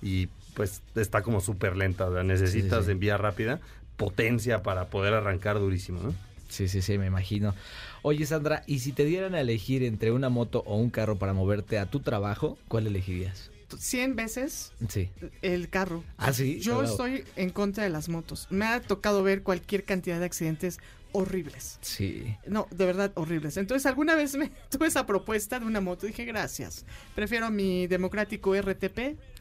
[0.01, 2.07] y pues está como súper lenta.
[2.07, 2.93] O sea, necesitas sí.
[2.93, 3.61] en vía rápida
[3.97, 6.15] potencia para poder arrancar durísimo, ¿no?
[6.49, 7.55] Sí, sí, sí, me imagino.
[8.03, 11.33] Oye, Sandra, ¿y si te dieran a elegir entre una moto o un carro para
[11.33, 13.51] moverte a tu trabajo, cuál elegirías?
[13.79, 15.11] 100 veces Sí.
[15.43, 16.05] el carro.
[16.17, 16.61] ¿Ah, sí?
[16.61, 18.47] Yo estoy en contra de las motos.
[18.51, 20.79] Me ha tocado ver cualquier cantidad de accidentes
[21.13, 21.79] horribles.
[21.81, 22.37] Sí.
[22.47, 23.57] No, de verdad horribles.
[23.57, 26.07] Entonces, alguna vez me tuve esa propuesta de una moto.
[26.07, 26.85] Dije, gracias.
[27.15, 29.17] Prefiero mi democrático RTP.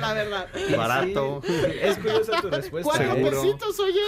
[0.00, 0.48] La verdad.
[0.76, 1.42] Barato.
[1.80, 2.90] Es curiosa tu respuesta.
[2.90, 4.00] Cuatro pesitos, oye.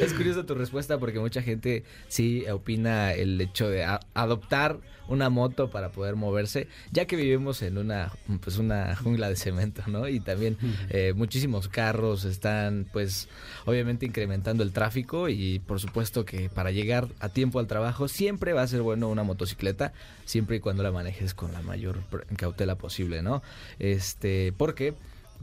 [0.00, 3.84] Es curiosa tu respuesta porque mucha gente sí opina el hecho de
[4.14, 9.36] adoptar una moto para poder moverse, ya que vivimos en una pues una jungla de
[9.36, 10.08] cemento, ¿no?
[10.08, 10.56] Y también
[10.90, 13.28] eh, muchísimos carros están pues
[13.64, 18.52] obviamente incrementando el tráfico y por supuesto que para llegar a tiempo al trabajo siempre
[18.52, 19.92] va a ser bueno una motocicleta,
[20.24, 22.02] siempre y cuando la manejes con la mayor
[22.36, 23.42] cautela posible, ¿no?
[23.78, 24.94] Este, porque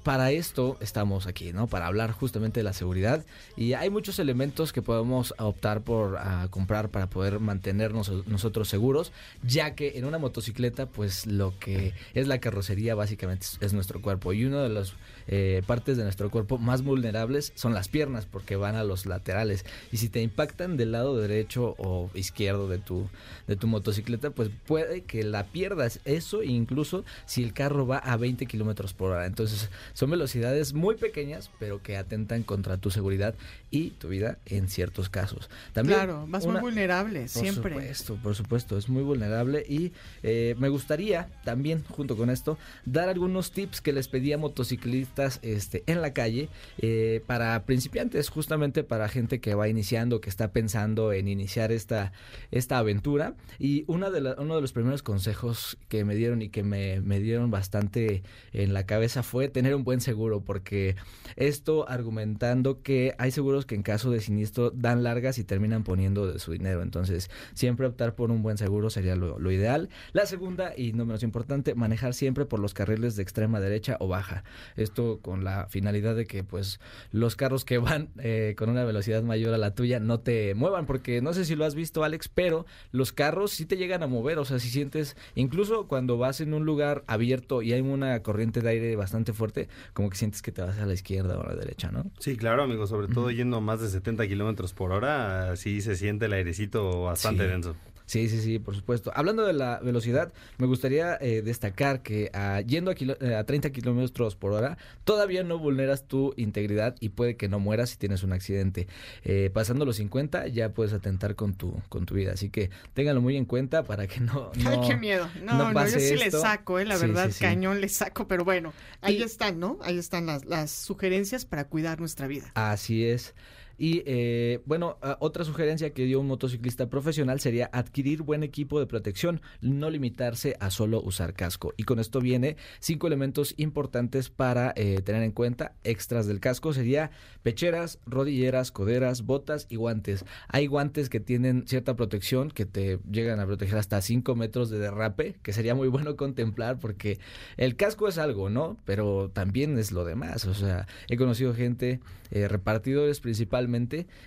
[0.03, 1.67] para esto estamos aquí, ¿no?
[1.67, 3.25] Para hablar justamente de la seguridad
[3.55, 9.11] y hay muchos elementos que podemos optar por ah, comprar para poder mantenernos nosotros seguros,
[9.43, 14.01] ya que en una motocicleta, pues lo que es la carrocería básicamente es, es nuestro
[14.01, 14.93] cuerpo y una de las
[15.27, 19.65] eh, partes de nuestro cuerpo más vulnerables son las piernas porque van a los laterales
[19.91, 23.07] y si te impactan del lado derecho o izquierdo de tu
[23.47, 25.99] de tu motocicleta, pues puede que la pierdas.
[26.05, 29.25] Eso incluso si el carro va a 20 kilómetros por hora.
[29.25, 33.35] Entonces son velocidades muy pequeñas, pero que atentan contra tu seguridad
[33.71, 35.49] y tu vida en ciertos casos.
[35.73, 37.73] También claro, muy una- vulnerable, por siempre.
[37.73, 43.09] supuesto, por supuesto, es muy vulnerable y eh, me gustaría también, junto con esto, dar
[43.09, 46.49] algunos tips que les pedí a motociclistas este, en la calle
[46.79, 52.11] eh, para principiantes, justamente para gente que va iniciando, que está pensando en iniciar esta,
[52.51, 53.35] esta aventura.
[53.59, 57.19] Y una de uno de los primeros consejos que me dieron y que me, me
[57.19, 60.95] dieron bastante en la cabeza fue tener un buen seguro, porque
[61.35, 66.31] esto argumentando que hay seguros que en caso de siniestro dan largas y terminan poniendo
[66.31, 66.81] de su dinero.
[66.81, 69.89] Entonces, siempre optar por un buen seguro sería lo, lo ideal.
[70.13, 74.07] La segunda, y no menos importante, manejar siempre por los carriles de extrema derecha o
[74.07, 74.43] baja.
[74.75, 76.79] Esto con la finalidad de que, pues,
[77.11, 80.85] los carros que van eh, con una velocidad mayor a la tuya no te muevan,
[80.85, 84.07] porque no sé si lo has visto, Alex, pero los carros sí te llegan a
[84.07, 84.37] mover.
[84.39, 88.61] O sea, si sientes, incluso cuando vas en un lugar abierto y hay una corriente
[88.61, 91.47] de aire bastante fuerte, como que sientes que te vas a la izquierda o a
[91.49, 92.05] la derecha, ¿no?
[92.19, 96.25] Sí, claro, amigo, sobre todo yendo más de 70 kilómetros por hora, sí se siente
[96.25, 97.49] el airecito bastante Sí.
[97.49, 97.75] denso.
[98.05, 99.11] Sí, sí, sí, por supuesto.
[99.15, 103.45] Hablando de la velocidad, me gustaría eh, destacar que ah, yendo a, kilo- eh, a
[103.45, 107.97] 30 kilómetros por hora, todavía no vulneras tu integridad y puede que no mueras si
[107.97, 108.87] tienes un accidente.
[109.23, 112.33] Eh, pasando los 50 ya puedes atentar con tu, con tu vida.
[112.33, 114.51] Así que ténganlo muy en cuenta para que no.
[114.65, 115.29] Ay, no- qué miedo.
[115.43, 116.41] No, no, yo pase sí le esto.
[116.41, 117.41] saco, eh, la Sí, verdad, sí, sí.
[117.41, 119.77] cañón le saco, pero bueno, ahí están, ¿no?
[119.81, 122.51] Ahí están las, las sugerencias para cuidar nuestra vida.
[122.55, 123.33] Así es.
[123.77, 128.79] Y eh, bueno, ah, otra sugerencia que dio un motociclista profesional sería adquirir buen equipo
[128.79, 131.73] de protección, no limitarse a solo usar casco.
[131.77, 135.75] Y con esto viene cinco elementos importantes para eh, tener en cuenta.
[135.83, 137.11] Extras del casco sería
[137.41, 140.25] pecheras, rodilleras, coderas, botas y guantes.
[140.47, 144.79] Hay guantes que tienen cierta protección que te llegan a proteger hasta 5 metros de
[144.79, 147.19] derrape, que sería muy bueno contemplar porque
[147.57, 148.77] el casco es algo, ¿no?
[148.85, 150.45] Pero también es lo demás.
[150.45, 151.99] O sea, he conocido gente,
[152.31, 153.19] eh, repartidores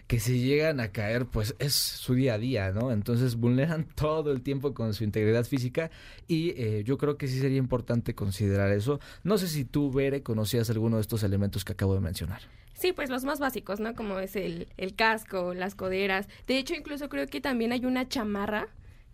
[0.06, 2.92] que si llegan a caer, pues es su día a día, ¿no?
[2.92, 5.90] Entonces vulneran todo el tiempo con su integridad física
[6.28, 9.00] y eh, yo creo que sí sería importante considerar eso.
[9.24, 12.42] No sé si tú, Bere, conocías alguno de estos elementos que acabo de mencionar.
[12.74, 13.94] Sí, pues los más básicos, ¿no?
[13.94, 16.28] Como es el, el casco, las coderas.
[16.46, 18.68] De hecho, incluso creo que también hay una chamarra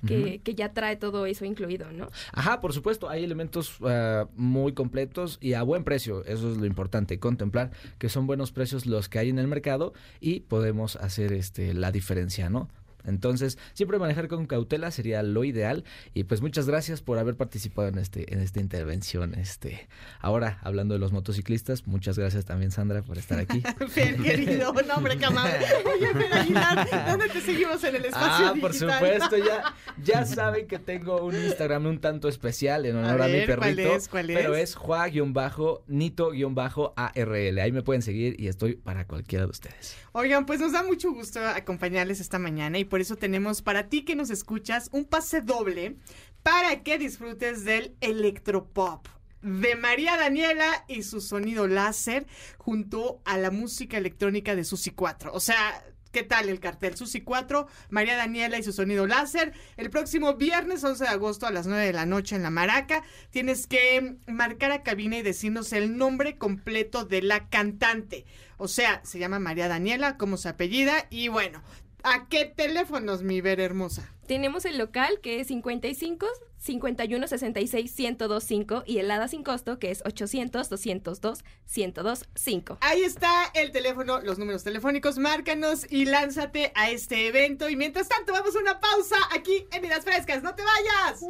[0.06, 2.08] que, que ya trae todo eso incluido, ¿no?
[2.32, 6.24] Ajá, por supuesto, hay elementos ah, muy completos y a buen precio.
[6.24, 9.92] Eso es lo importante, contemplar que son buenos precios los que hay en el mercado
[10.20, 12.68] y podemos hacer este la diferencia, ¿no?
[13.04, 15.84] Entonces, siempre manejar con cautela sería lo ideal.
[16.14, 19.34] Y pues muchas gracias por haber participado en este, en esta intervención.
[19.34, 19.88] Este,
[20.20, 23.62] ahora, hablando de los motociclistas, muchas gracias también, Sandra, por estar aquí.
[23.88, 25.12] Fer, querido, no, hombre.
[25.14, 28.98] Oye, Fer Aguilar, ¿dónde te seguimos en el espacio Ah, por digital?
[29.00, 33.32] supuesto, ya, ya saben que tengo un Instagram un tanto especial en honor a, mi
[33.32, 33.94] ver, ¿cuál perrito.
[33.94, 34.08] es?
[34.08, 34.70] ¿Cuál Pero es?
[34.70, 37.58] es Jua-Nito-ARL.
[37.60, 39.96] Ahí me pueden seguir y estoy para cualquiera de ustedes.
[40.12, 44.02] Oigan, pues nos da mucho gusto acompañarles esta mañana y por eso tenemos para ti
[44.02, 45.96] que nos escuchas un pase doble
[46.42, 49.08] para que disfrutes del electropop
[49.40, 52.26] de María Daniela y su sonido láser
[52.58, 55.32] junto a la música electrónica de Susi 4.
[55.32, 55.82] O sea,
[56.12, 56.94] ¿Qué tal el cartel?
[56.94, 59.54] Susi 4, María Daniela y su sonido láser.
[59.78, 63.02] El próximo viernes 11 de agosto a las 9 de la noche en La Maraca.
[63.30, 68.26] Tienes que marcar a cabina y decirnos el nombre completo de la cantante.
[68.58, 71.06] O sea, se llama María Daniela, como su apellida.
[71.08, 71.62] Y bueno,
[72.04, 74.08] ¿a qué teléfonos, mi ver hermosa?
[74.26, 76.26] Tenemos el local que es 55
[76.58, 81.44] 51 66 1025 y el hada sin costo que es 800 202
[81.76, 82.78] 1025.
[82.80, 87.68] Ahí está el teléfono, los números telefónicos, márcanos y lánzate a este evento.
[87.68, 90.42] Y mientras tanto, vamos a una pausa aquí en Vidas Frescas.
[90.42, 91.20] ¡No te vayas!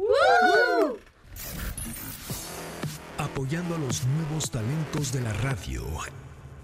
[3.17, 5.83] Apoyando a los nuevos talentos de la radio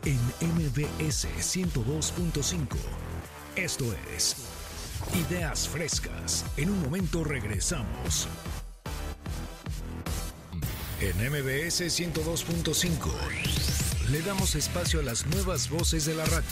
[0.05, 3.09] en MBS 102.5.
[3.55, 3.85] Esto
[4.15, 4.35] es
[5.13, 6.45] Ideas Frescas.
[6.55, 8.27] En un momento regresamos.
[11.01, 16.47] En MBS 102.5 le damos espacio a las nuevas voces de la radio.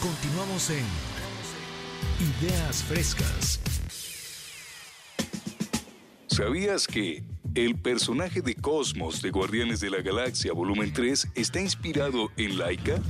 [0.00, 0.84] Continuamos en
[2.40, 3.60] Ideas Frescas.
[6.28, 7.24] ¿Sabías que
[7.54, 13.00] el personaje de Cosmos de Guardianes de la Galaxia Volumen 3 está inspirado en Laika?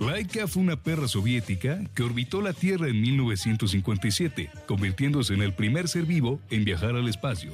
[0.00, 5.88] Laika fue una perra soviética que orbitó la Tierra en 1957, convirtiéndose en el primer
[5.88, 7.52] ser vivo en viajar al espacio.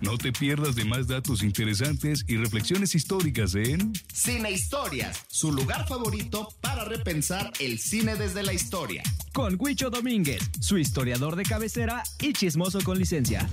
[0.00, 5.86] No te pierdas de más datos interesantes y reflexiones históricas en Cine Historias, su lugar
[5.86, 9.02] favorito para repensar el cine desde la historia.
[9.32, 13.48] Con Huicho Domínguez, su historiador de cabecera y chismoso con licencia.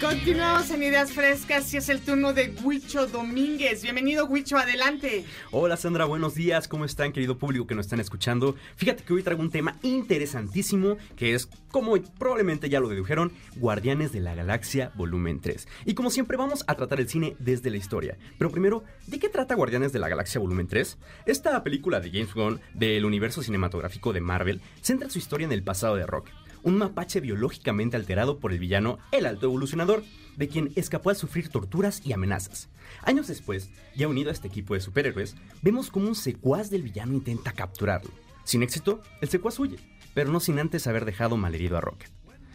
[0.00, 3.82] Continuamos en Ideas Frescas y es el turno de Huicho Domínguez.
[3.82, 5.26] Bienvenido, Huicho, adelante.
[5.50, 6.68] Hola, Sandra, buenos días.
[6.68, 8.56] ¿Cómo están, querido público que nos están escuchando?
[8.76, 14.10] Fíjate que hoy traigo un tema interesantísimo que es, como probablemente ya lo dedujeron, Guardianes
[14.10, 15.68] de la Galaxia Volumen 3.
[15.84, 18.16] Y como siempre, vamos a tratar el cine desde la historia.
[18.38, 20.96] Pero primero, ¿de qué trata Guardianes de la Galaxia Volumen 3?
[21.26, 25.62] Esta película de James Gunn del universo cinematográfico de Marvel centra su historia en el
[25.62, 26.30] pasado de Rock
[26.62, 30.02] un mapache biológicamente alterado por el villano El Alto Evolucionador,
[30.36, 32.68] de quien escapó al sufrir torturas y amenazas.
[33.02, 37.12] Años después, ya unido a este equipo de superhéroes, vemos cómo un secuaz del villano
[37.12, 38.10] intenta capturarlo.
[38.44, 39.78] Sin éxito, el secuaz huye,
[40.14, 42.10] pero no sin antes haber dejado malherido a Rocket.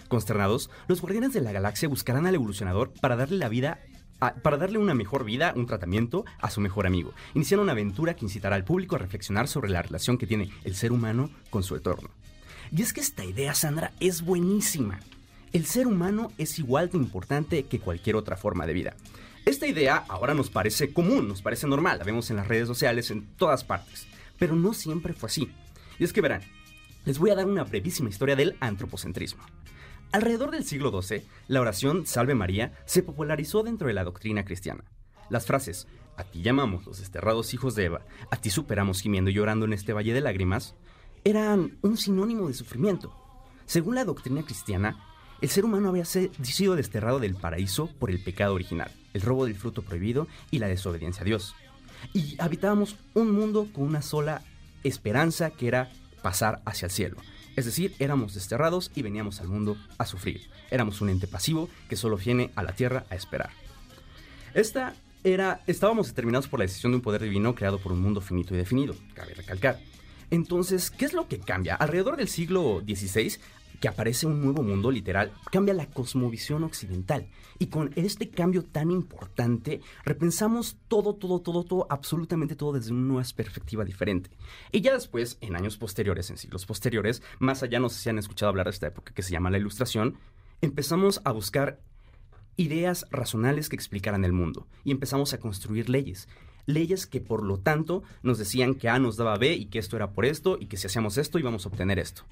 [0.08, 3.80] Consternados, los guardianes de la galaxia buscarán al evolucionador para darle la vida
[4.42, 7.14] para darle una mejor vida, un tratamiento a su mejor amigo.
[7.34, 10.76] Inician una aventura que incitará al público a reflexionar sobre la relación que tiene el
[10.76, 12.10] ser humano con su entorno.
[12.72, 15.00] Y es que esta idea, Sandra, es buenísima.
[15.54, 18.96] El ser humano es igual de importante que cualquier otra forma de vida.
[19.46, 23.12] Esta idea ahora nos parece común, nos parece normal, la vemos en las redes sociales
[23.12, 24.08] en todas partes,
[24.40, 25.52] pero no siempre fue así.
[26.00, 26.42] Y es que verán,
[27.06, 29.44] les voy a dar una brevísima historia del antropocentrismo.
[30.12, 34.84] Alrededor del siglo XII, la oración Salve María se popularizó dentro de la doctrina cristiana.
[35.30, 35.88] Las frases
[36.18, 38.02] A ti llamamos los desterrados hijos de Eva,
[38.32, 40.76] a ti superamos gimiendo y llorando en este valle de lágrimas,
[41.26, 43.12] eran un sinónimo de sufrimiento.
[43.66, 45.04] Según la doctrina cristiana,
[45.42, 49.56] el ser humano había sido desterrado del paraíso por el pecado original, el robo del
[49.56, 51.56] fruto prohibido y la desobediencia a Dios.
[52.14, 54.44] Y habitábamos un mundo con una sola
[54.84, 57.18] esperanza que era pasar hacia el cielo.
[57.56, 60.42] Es decir, éramos desterrados y veníamos al mundo a sufrir.
[60.70, 63.50] Éramos un ente pasivo que solo viene a la tierra a esperar.
[64.54, 68.22] Esta era, estábamos determinados por la decisión de un poder divino creado por un mundo
[68.22, 69.80] finito y definido, cabe recalcar.
[70.32, 71.76] Entonces, ¿qué es lo que cambia?
[71.76, 73.38] Alrededor del siglo XVI,
[73.80, 77.28] que aparece un nuevo mundo literal, cambia la cosmovisión occidental.
[77.60, 83.24] Y con este cambio tan importante, repensamos todo, todo, todo, todo, absolutamente todo desde una
[83.36, 84.30] perspectiva diferente.
[84.72, 88.20] Y ya después, en años posteriores, en siglos posteriores, más allá no sé si han
[88.20, 90.18] escuchado hablar de esta época que se llama la Ilustración,
[90.62, 91.80] empezamos a buscar
[92.58, 96.28] ideas racionales que explicaran el mundo y empezamos a construir leyes
[96.66, 99.96] leyes que por lo tanto nos decían que A nos daba B y que esto
[99.96, 102.24] era por esto y que si hacíamos esto íbamos a obtener esto.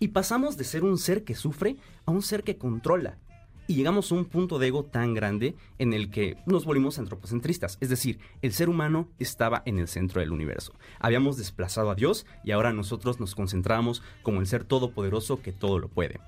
[0.00, 3.18] Y pasamos de ser un ser que sufre a un ser que controla.
[3.66, 7.76] Y llegamos a un punto de ego tan grande en el que nos volvimos antropocentristas.
[7.80, 10.72] Es decir, el ser humano estaba en el centro del universo.
[11.00, 15.78] Habíamos desplazado a Dios y ahora nosotros nos concentramos como el ser todopoderoso que todo
[15.78, 16.18] lo puede.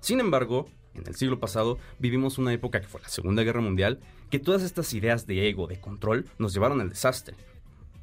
[0.00, 4.00] Sin embargo, en el siglo pasado vivimos una época que fue la Segunda Guerra Mundial,
[4.30, 7.36] que todas estas ideas de ego, de control, nos llevaron al desastre.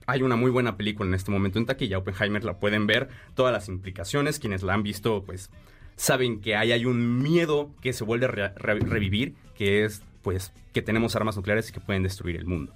[0.07, 3.53] Hay una muy buena película en este momento en taquilla, Oppenheimer la pueden ver, todas
[3.53, 5.49] las implicaciones, quienes la han visto pues
[5.95, 10.81] saben que ahí hay un miedo que se vuelve a revivir, que es pues que
[10.81, 12.73] tenemos armas nucleares y que pueden destruir el mundo.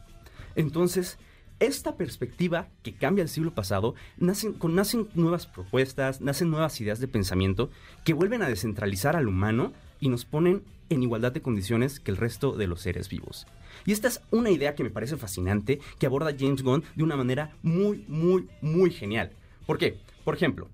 [0.56, 1.18] Entonces,
[1.60, 7.00] esta perspectiva que cambia el siglo pasado, nacen, con, nacen nuevas propuestas, nacen nuevas ideas
[7.00, 7.70] de pensamiento
[8.04, 12.18] que vuelven a descentralizar al humano y nos ponen en igualdad de condiciones que el
[12.18, 13.48] resto de los seres vivos.
[13.86, 17.16] Y esta es una idea que me parece fascinante, que aborda James Gunn de una
[17.16, 19.32] manera muy, muy, muy genial.
[19.66, 19.98] ¿Por qué?
[20.24, 20.70] Por ejemplo,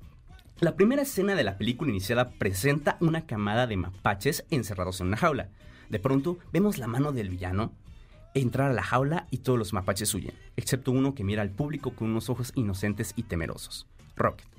[0.60, 5.18] la primera escena de la película iniciada presenta una camada de mapaches encerrados en una
[5.18, 5.50] jaula.
[5.90, 7.74] De pronto vemos la mano del villano
[8.34, 11.92] entrar a la jaula y todos los mapaches huyen, excepto uno que mira al público
[11.92, 14.51] con unos ojos inocentes y temerosos, Rocket.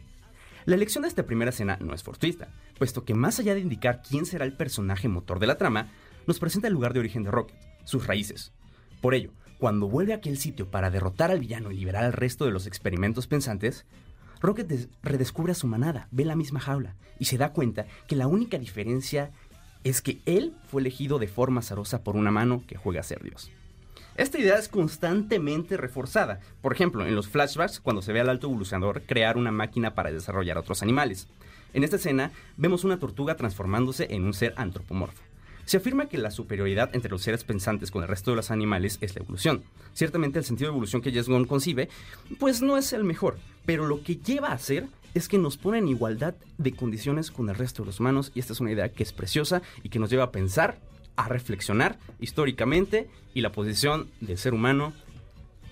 [0.65, 2.49] La elección de esta primera escena no es fortuita,
[2.79, 5.89] puesto que más allá de indicar quién será el personaje motor de la trama,
[6.27, 8.53] nos presenta el lugar de origen de Rocket, sus raíces.
[9.01, 12.45] Por ello, cuando vuelve a aquel sitio para derrotar al villano y liberar al resto
[12.45, 13.87] de los experimentos pensantes,
[14.41, 18.17] Rocket des- redescubre a su manada, ve la misma jaula y se da cuenta que
[18.17, 19.31] la única diferencia
[19.85, 23.23] es que él fue elegido de forma azarosa por una mano que juega a ser
[23.23, 23.51] Dios.
[24.17, 26.41] Esta idea es constantemente reforzada.
[26.61, 30.13] Por ejemplo, en los flashbacks, cuando se ve al alto evolucionador crear una máquina para
[30.13, 31.29] desarrollar otros animales.
[31.73, 35.23] En esta escena, vemos una tortuga transformándose en un ser antropomorfo.
[35.65, 38.99] Se afirma que la superioridad entre los seres pensantes con el resto de los animales
[39.01, 39.63] es la evolución.
[39.95, 41.89] Ciertamente el sentido de evolución que Jess Gunn concibe,
[42.39, 45.79] pues no es el mejor, pero lo que lleva a hacer es que nos pone
[45.79, 48.93] en igualdad de condiciones con el resto de los humanos y esta es una idea
[48.93, 50.79] que es preciosa y que nos lleva a pensar,
[51.17, 54.93] a reflexionar históricamente y la posición del ser humano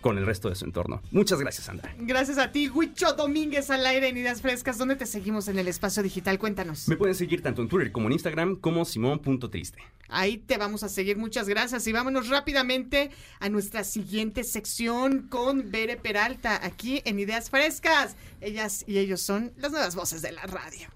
[0.01, 1.03] con el resto de su entorno.
[1.11, 1.95] Muchas gracias, Sandra.
[1.99, 4.79] Gracias a ti, Huicho Domínguez al aire en Ideas Frescas.
[4.79, 6.39] ¿Dónde te seguimos en el espacio digital?
[6.39, 6.89] Cuéntanos.
[6.89, 9.79] Me pueden seguir tanto en Twitter como en Instagram como simón.triste.
[10.09, 11.17] Ahí te vamos a seguir.
[11.17, 11.87] Muchas gracias.
[11.87, 18.17] Y vámonos rápidamente a nuestra siguiente sección con Bere Peralta, aquí en Ideas Frescas.
[18.41, 20.89] Ellas y ellos son las nuevas voces de la radio.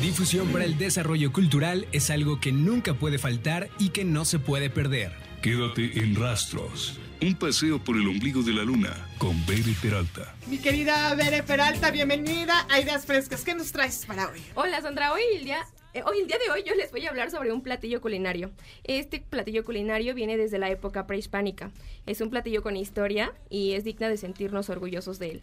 [0.00, 4.38] Difusión para el desarrollo cultural es algo que nunca puede faltar y que no se
[4.38, 5.12] puede perder.
[5.42, 6.98] Quédate en Rastros.
[7.22, 10.34] Un paseo por el ombligo de la luna con Bere Peralta.
[10.46, 13.44] Mi querida Bere Peralta, bienvenida a Ideas Frescas.
[13.44, 14.40] ¿Qué nos traes para hoy?
[14.54, 17.10] Hola Sandra, hoy el día eh, hoy el día de hoy yo les voy a
[17.10, 18.52] hablar sobre un platillo culinario.
[18.84, 21.70] Este platillo culinario viene desde la época prehispánica.
[22.06, 25.42] Es un platillo con historia y es digna de sentirnos orgullosos de él.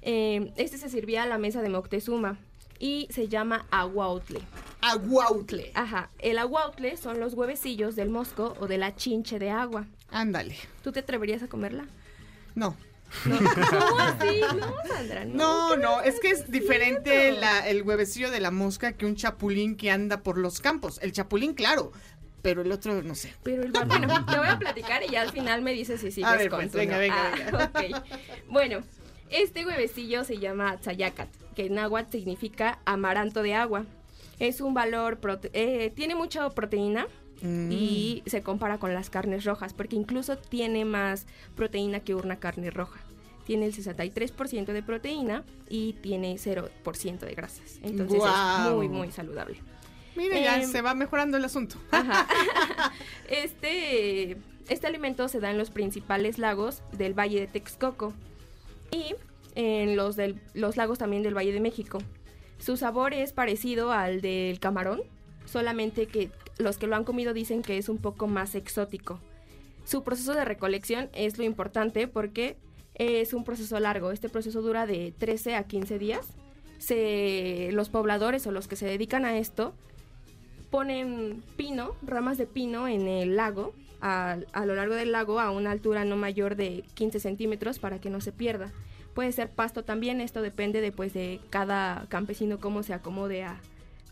[0.00, 2.38] Eh, este se servía a la mesa de Moctezuma
[2.78, 4.40] y se llama aguautle.
[4.80, 5.72] Aguautle.
[5.74, 6.08] Ajá.
[6.20, 9.86] El aguautle son los huevecillos del mosco o de la chinche de agua.
[10.10, 10.56] Ándale.
[10.82, 11.86] ¿Tú te atreverías a comerla?
[12.54, 12.76] No.
[13.24, 14.40] ¿Cómo así?
[14.58, 15.34] No, Sandra, no.
[15.34, 19.76] No, no, es que es diferente la- el huevecillo de la mosca que un chapulín
[19.76, 20.98] que anda por los campos.
[21.02, 21.92] El chapulín, claro,
[22.42, 23.34] pero el otro no sé.
[23.42, 26.30] Pero el bueno, te voy a platicar y ya al final me dices si sigues
[26.30, 27.00] A ver, con pues, tu venga, no.
[27.00, 28.04] venga, Ah, ok.
[28.48, 28.80] Bueno,
[29.30, 33.84] este huevecillo se llama tzayacat, que en náhuatl significa amaranto de agua.
[34.38, 37.06] Es un valor, prote- eh, tiene mucha proteína
[37.42, 37.70] Mm.
[37.70, 42.70] y se compara con las carnes rojas, porque incluso tiene más proteína que una carne
[42.70, 43.00] roja.
[43.46, 47.78] Tiene el 63% de proteína y tiene 0% de grasas.
[47.82, 49.58] Entonces es muy, muy saludable.
[50.16, 51.76] Mira, ya Em, se va mejorando el asunto.
[53.28, 54.36] Este,
[54.68, 58.12] este alimento se da en los principales lagos del Valle de Texcoco
[58.90, 59.14] y
[59.54, 61.98] en los, del- los lagos también del Valle de México.
[62.58, 65.02] Su sabor es parecido al del camarón,
[65.44, 69.20] solamente que los que lo han comido dicen que es un poco más exótico.
[69.84, 72.56] Su proceso de recolección es lo importante porque
[72.94, 74.10] es un proceso largo.
[74.10, 76.28] Este proceso dura de 13 a 15 días.
[77.72, 79.74] Los pobladores o los que se dedican a esto
[80.70, 85.50] ponen pino, ramas de pino en el lago, a, a lo largo del lago a
[85.50, 88.72] una altura no mayor de 15 centímetros para que no se pierda.
[89.14, 93.60] Puede ser pasto también, esto depende de, pues, de cada campesino cómo se acomode a,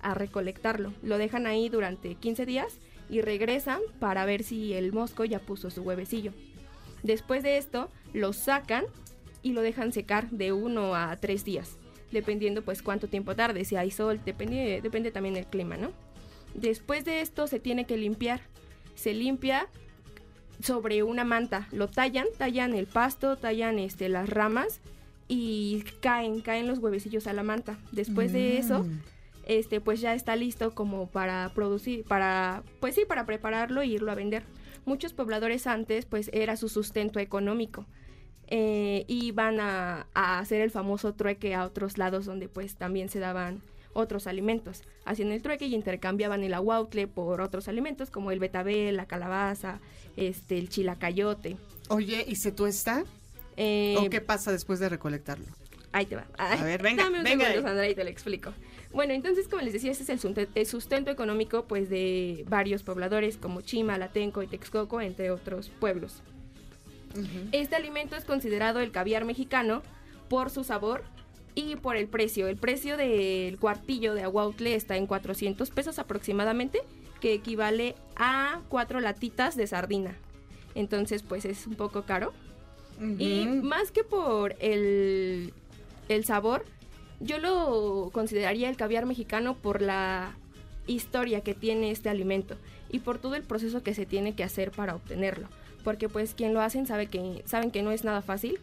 [0.06, 0.92] a recolectarlo.
[1.02, 2.78] Lo dejan ahí durante 15 días
[3.10, 6.32] y regresan para ver si el mosco ya puso su huevecillo.
[7.02, 8.84] Después de esto, lo sacan
[9.42, 11.76] y lo dejan secar de uno a tres días,
[12.12, 15.90] dependiendo pues cuánto tiempo tarde, si hay sol, depende, depende también del clima, ¿no?
[16.54, 18.40] Después de esto se tiene que limpiar.
[18.94, 19.68] Se limpia
[20.62, 21.68] sobre una manta.
[21.72, 24.80] Lo tallan, tallan el pasto, tallan este, las ramas
[25.28, 27.76] y caen, caen los huevecillos a la manta.
[27.90, 29.00] Después de eso, Mm.
[29.46, 34.12] Este, pues ya está listo como para producir, para, pues sí, para prepararlo e irlo
[34.12, 34.42] a vender.
[34.84, 37.86] Muchos pobladores antes, pues era su sustento económico.
[38.48, 43.08] Eh, y van a, a hacer el famoso trueque a otros lados donde pues también
[43.08, 43.60] se daban
[43.92, 44.82] otros alimentos.
[45.04, 49.80] Hacían el trueque y intercambiaban el aguautle por otros alimentos como el betabel, la calabaza,
[50.16, 51.56] este, el chilacayote.
[51.88, 53.04] Oye, ¿y se tuesta?
[53.56, 55.46] Eh, ¿O qué pasa después de recolectarlo?
[55.92, 56.26] Ahí te va.
[56.36, 57.46] A ver, venga, Dame un venga.
[57.46, 58.52] segundo, Sandra, y te lo explico.
[58.96, 60.24] Bueno, entonces, como les decía, este es
[60.54, 66.22] el, sustento económico pues de varios pobladores como Chima, Latenco y Texcoco, entre otros pueblos.
[67.52, 69.82] Este alimento es considerado el caviar mexicano
[70.30, 71.04] por su sabor
[71.54, 72.48] y por el precio.
[72.48, 76.80] El precio del cuartillo de aguautle está en 400 pesos aproximadamente,
[77.20, 80.16] que equivale a cuatro latitas de sardina.
[80.74, 82.32] Entonces, pues es un poco caro.
[83.18, 85.52] Y más que por el
[86.08, 86.64] el sabor,
[87.20, 90.36] yo lo consideraría el caviar mexicano por la
[90.86, 92.56] historia que tiene este alimento
[92.90, 95.48] y por todo el proceso que se tiene que hacer para obtenerlo.
[95.84, 98.58] Porque pues quien lo hacen sabe que, saben que no es nada fácil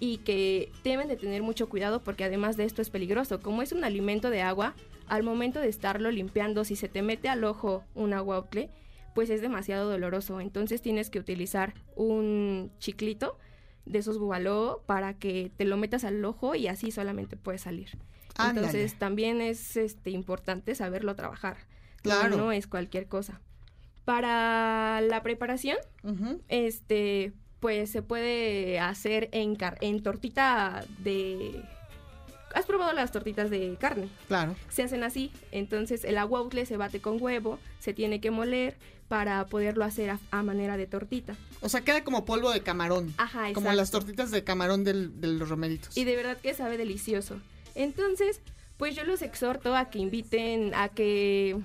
[0.00, 3.40] y que deben de tener mucho cuidado porque además de esto es peligroso.
[3.40, 4.74] Como es un alimento de agua,
[5.06, 8.70] al momento de estarlo limpiando, si se te mete al ojo un aguautle,
[9.14, 10.40] pues es demasiado doloroso.
[10.40, 13.38] Entonces tienes que utilizar un chiclito
[13.86, 17.90] de esos bubaló para que te lo metas al ojo y así solamente puede salir.
[18.36, 18.66] Ándale.
[18.66, 21.56] Entonces también es este importante saberlo trabajar.
[22.02, 22.36] Claro.
[22.36, 23.40] No es cualquier cosa.
[24.04, 25.78] Para la preparación,
[26.48, 31.62] este, pues se puede hacer en, car- en tortita de...
[32.54, 34.08] ¿Has probado las tortitas de carne?
[34.28, 34.54] Claro.
[34.70, 38.76] Se hacen así, entonces el aguautle se bate con huevo, se tiene que moler
[39.08, 41.36] para poderlo hacer a, a manera de tortita.
[41.60, 43.12] O sea, queda como polvo de camarón.
[43.18, 43.72] Ajá, Como exacto.
[43.76, 45.96] las tortitas de camarón del- de los romeritos.
[45.96, 47.38] Y de verdad que sabe delicioso.
[47.74, 48.40] Entonces,
[48.78, 51.56] pues yo los exhorto a que inviten, a que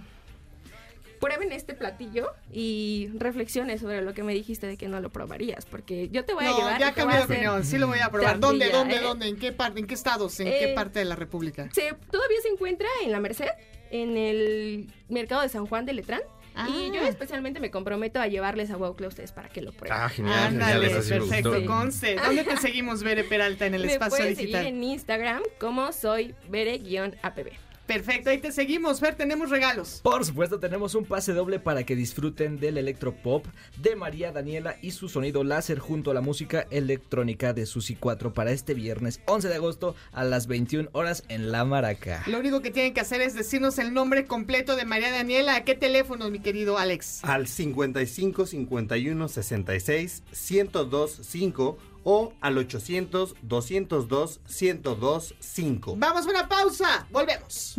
[1.20, 5.66] prueben este platillo y reflexionen sobre lo que me dijiste de que no lo probarías,
[5.66, 6.80] porque yo te voy a no, llevar.
[6.80, 7.64] ya a cambié de opinión.
[7.66, 8.40] Sí lo voy a probar.
[8.40, 9.08] ¿Dónde, trampilla, dónde, ¿eh?
[9.08, 9.28] dónde?
[9.28, 9.80] ¿En qué parte?
[9.80, 10.40] ¿En qué estados?
[10.40, 11.70] ¿En qué Eh, parte de la República?
[11.74, 13.48] Se, todavía se encuentra en la Merced,
[13.92, 16.22] en el mercado de San Juan de Letrán.
[16.68, 19.98] Y yo especialmente me comprometo a llevarles a Waucle a ustedes para que lo prueben.
[19.98, 22.16] Ah, genial, Ándale, sí perfecto, conste.
[22.16, 24.64] ¿Dónde te seguimos, Bere Peralta, en el me espacio puedes digital?
[24.66, 27.52] seguir en Instagram como soy bere-apb.
[27.90, 29.02] Perfecto, ahí te seguimos.
[29.02, 30.02] Ver, tenemos regalos.
[30.04, 33.48] Por supuesto, tenemos un pase doble para que disfruten del electropop
[33.82, 38.32] de María Daniela y su sonido láser junto a la música electrónica de Susi 4
[38.32, 42.22] para este viernes 11 de agosto a las 21 horas en La Maraca.
[42.28, 45.56] Lo único que tienen que hacer es decirnos el nombre completo de María Daniela.
[45.56, 47.24] ¿A qué teléfono, mi querido Alex?
[47.24, 55.96] Al 55 51 66 1025 5 o al 800 202 1025.
[55.98, 57.08] Vamos a una pausa.
[57.12, 57.76] Volvemos.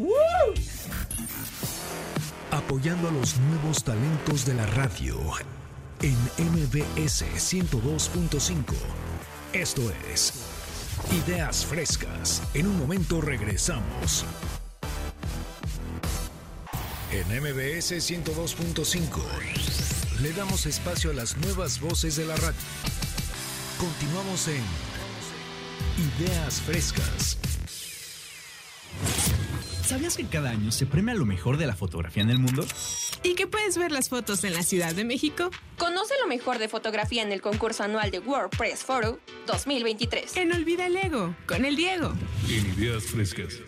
[2.50, 5.16] Apoyando a los nuevos talentos de la radio
[6.02, 8.74] en MBS 102.5.
[9.52, 9.82] Esto
[10.12, 10.32] es
[11.26, 12.42] Ideas Frescas.
[12.54, 14.24] En un momento regresamos.
[17.12, 22.56] En MBS 102.5 le damos espacio a las nuevas voces de la radio.
[23.80, 24.62] Continuamos en
[26.20, 27.38] Ideas Frescas.
[29.82, 32.66] ¿Sabías que cada año se premia lo mejor de la fotografía en el mundo?
[33.22, 35.50] ¿Y que puedes ver las fotos en la Ciudad de México?
[35.78, 40.36] Conoce lo mejor de fotografía en el concurso anual de WordPress Photo 2023.
[40.36, 42.12] En Olvida el Ego, con el Diego.
[42.50, 43.60] En Ideas Frescas.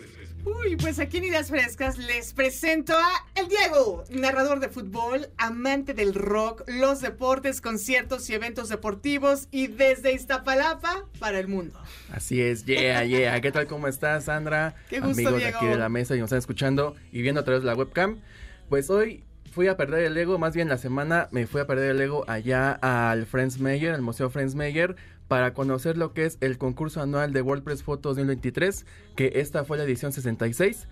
[0.45, 5.93] Uy, pues aquí en Ideas Frescas les presento a El Diego, narrador de fútbol, amante
[5.93, 11.79] del rock, los deportes, conciertos y eventos deportivos y desde Iztapalapa para el mundo.
[12.11, 13.39] Así es, yeah, yeah.
[13.39, 13.67] ¿Qué tal?
[13.67, 14.75] ¿Cómo estás, Sandra?
[14.89, 15.57] Qué gusto, Amigos de Diego.
[15.59, 18.19] aquí de la mesa y nos están escuchando y viendo a través de la webcam.
[18.67, 21.91] Pues hoy fui a perder el Lego, más bien la semana me fui a perder
[21.91, 24.95] el Lego allá al Friends Mayer, al Museo Friends Mayer,
[25.33, 28.85] para conocer lo que es el concurso anual de WordPress Photo 2023,
[29.15, 30.87] que esta fue la edición 66.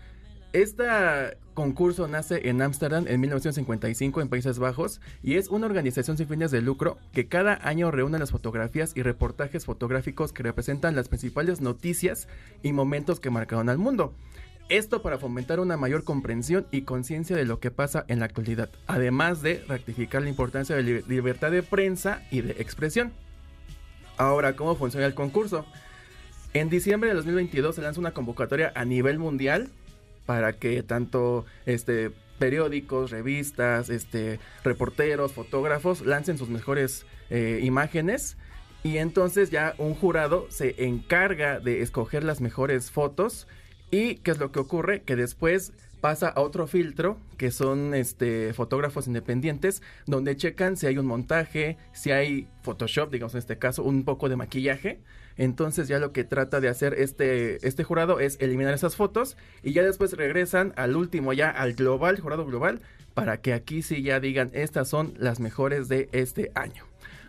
[0.52, 0.84] Este
[1.54, 6.50] concurso nace en Ámsterdam en 1955 en Países Bajos y es una organización sin fines
[6.50, 11.62] de lucro que cada año reúne las fotografías y reportajes fotográficos que representan las principales
[11.62, 12.28] noticias
[12.64, 14.16] y momentos que marcaron al mundo.
[14.70, 18.72] Esto para fomentar una mayor comprensión y conciencia de lo que pasa en la actualidad,
[18.88, 23.14] además de rectificar la importancia de la libertad de prensa y de expresión.
[24.22, 25.66] Ahora, ¿cómo funciona el concurso?
[26.54, 29.70] En diciembre de 2022 se lanza una convocatoria a nivel mundial
[30.28, 38.38] para que tanto este periódicos, revistas, este reporteros, fotógrafos lancen sus mejores eh, imágenes
[38.84, 43.48] y entonces ya un jurado se encarga de escoger las mejores fotos
[43.90, 48.54] y qué es lo que ocurre que después pasa a otro filtro que son este
[48.54, 53.84] fotógrafos independientes donde checan si hay un montaje, si hay Photoshop, digamos en este caso,
[53.84, 55.00] un poco de maquillaje.
[55.38, 59.72] Entonces ya lo que trata de hacer este, este jurado es eliminar esas fotos y
[59.74, 62.82] ya después regresan al último, ya al global, jurado global,
[63.14, 66.86] para que aquí sí ya digan estas son las mejores de este año.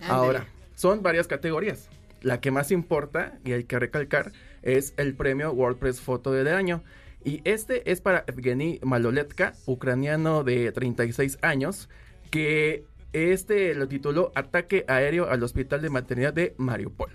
[0.09, 1.89] Ahora, son varias categorías.
[2.23, 4.33] La que más importa, y hay que recalcar,
[4.63, 6.83] es el premio WordPress Foto del año.
[7.25, 11.89] Y este es para Evgeny Maloletka, ucraniano de 36 años,
[12.31, 17.11] que este lo tituló Ataque aéreo al hospital de maternidad de Mariupol.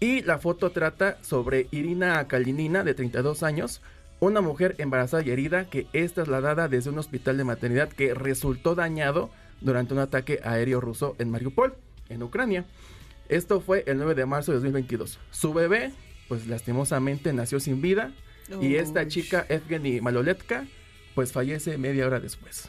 [0.00, 3.82] Y la foto trata sobre Irina Kalinina, de 32 años,
[4.20, 8.74] una mujer embarazada y herida que es trasladada desde un hospital de maternidad que resultó
[8.74, 9.30] dañado
[9.60, 11.74] durante un ataque aéreo ruso en Mariupol,
[12.08, 12.64] en Ucrania.
[13.28, 15.18] Esto fue el 9 de marzo de 2022.
[15.30, 15.92] Su bebé
[16.28, 18.12] pues lastimosamente nació sin vida.
[18.60, 20.66] Y esta chica, Evgeny Maloletka,
[21.14, 22.68] pues fallece media hora después.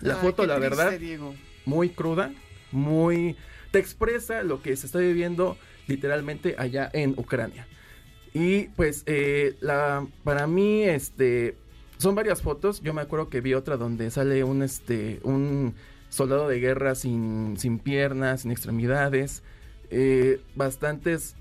[0.00, 1.34] La Ay, foto, la triste, verdad, Diego.
[1.64, 2.32] muy cruda,
[2.72, 3.36] muy...
[3.70, 5.56] te expresa lo que se está viviendo
[5.86, 7.66] literalmente allá en Ucrania.
[8.34, 11.56] Y pues eh, la, para mí, este,
[11.96, 12.82] son varias fotos.
[12.82, 15.74] Yo me acuerdo que vi otra donde sale un, este, un
[16.10, 19.42] soldado de guerra sin, sin piernas, sin extremidades.
[19.90, 21.36] Eh, bastantes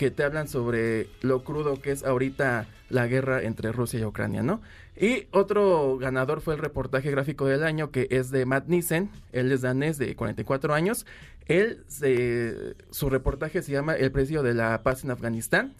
[0.00, 4.42] que te hablan sobre lo crudo que es ahorita la guerra entre Rusia y Ucrania,
[4.42, 4.62] ¿no?
[4.96, 9.10] Y otro ganador fue el reportaje gráfico del año, que es de Matt Nissen.
[9.32, 11.04] Él es danés de 44 años.
[11.44, 15.74] Él, se- su reportaje se llama El precio de la paz en Afganistán.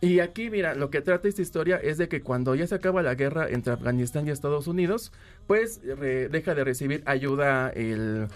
[0.00, 3.00] Y aquí, mira, lo que trata esta historia es de que cuando ya se acaba
[3.00, 5.12] la guerra entre Afganistán y Estados Unidos,
[5.46, 8.26] pues deja de recibir ayuda el,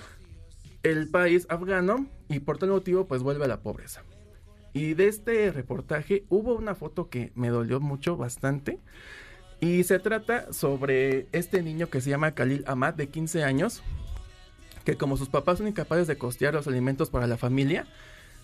[0.84, 4.04] el país afgano y por tal motivo pues vuelve a la pobreza.
[4.74, 8.80] Y de este reportaje hubo una foto que me dolió mucho, bastante.
[9.60, 13.82] Y se trata sobre este niño que se llama Khalil Ahmad, de 15 años,
[14.84, 17.86] que como sus papás son incapaces de costear los alimentos para la familia,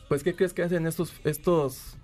[0.08, 1.96] pues ¿qué crees que hacen estos, estos,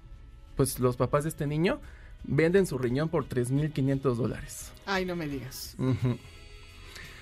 [0.57, 1.81] pues los papás de este niño?
[2.25, 4.73] Venden su riñón por 3.500 dólares.
[4.87, 5.77] Ay, no me digas.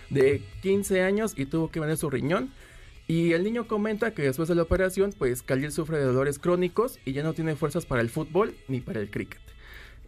[0.08, 2.50] De 15 años y tuvo que vender su riñón.
[3.06, 6.98] Y el niño comenta que después de la operación, pues Khalil sufre de dolores crónicos
[7.04, 9.40] y ya no tiene fuerzas para el fútbol ni para el cricket.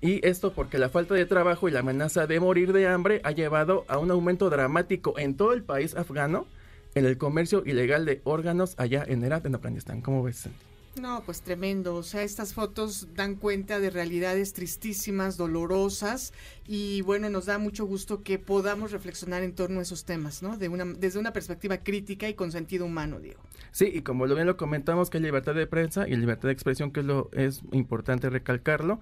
[0.01, 3.33] Y esto porque la falta de trabajo y la amenaza de morir de hambre ha
[3.33, 6.47] llevado a un aumento dramático en todo el país afgano
[6.95, 10.01] en el comercio ilegal de órganos allá en Herat, en Afganistán.
[10.01, 10.37] ¿Cómo ves?
[10.37, 10.76] Sandy?
[11.01, 11.95] No, pues tremendo.
[11.95, 16.33] O sea, estas fotos dan cuenta de realidades tristísimas, dolorosas,
[16.67, 20.57] y bueno, nos da mucho gusto que podamos reflexionar en torno a esos temas, ¿no?
[20.57, 23.41] De una, desde una perspectiva crítica y con sentido humano, Diego.
[23.73, 26.53] Sí, y como lo bien lo comentamos, que hay libertad de prensa y libertad de
[26.53, 29.01] expresión, que es lo es importante recalcarlo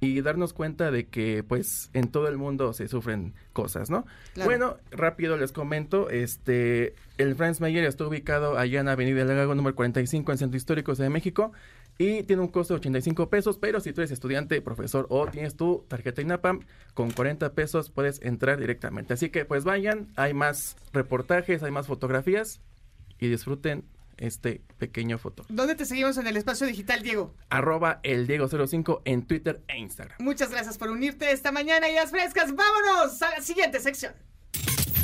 [0.00, 4.06] y darnos cuenta de que pues en todo el mundo se sufren cosas, ¿no?
[4.34, 4.48] Claro.
[4.48, 9.54] Bueno, rápido les comento, este el Franz Mayer está ubicado allá en Avenida del Lago
[9.54, 11.52] número 45 en Centro Histórico de México
[11.98, 15.54] y tiene un costo de 85 pesos, pero si tú eres estudiante, profesor o tienes
[15.54, 16.60] tu tarjeta INAPAM,
[16.94, 19.12] con 40 pesos puedes entrar directamente.
[19.12, 22.62] Así que pues vayan, hay más reportajes, hay más fotografías
[23.18, 23.84] y disfruten
[24.20, 25.44] este pequeño foto.
[25.48, 27.34] ¿Dónde te seguimos en el espacio digital, Diego?
[27.48, 30.16] Arroba el Diego05 en Twitter e Instagram.
[30.20, 32.54] Muchas gracias por unirte esta mañana, Ideas Frescas.
[32.54, 34.12] ¡Vámonos a la siguiente sección!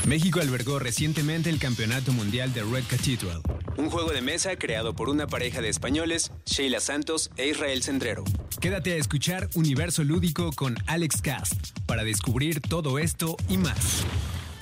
[0.07, 3.43] México albergó recientemente el Campeonato Mundial de Red Cathedral,
[3.77, 8.23] un juego de mesa creado por una pareja de españoles, Sheila Santos e Israel Cendrero.
[8.61, 14.07] Quédate a escuchar Universo Lúdico con Alex Cast para descubrir todo esto y más.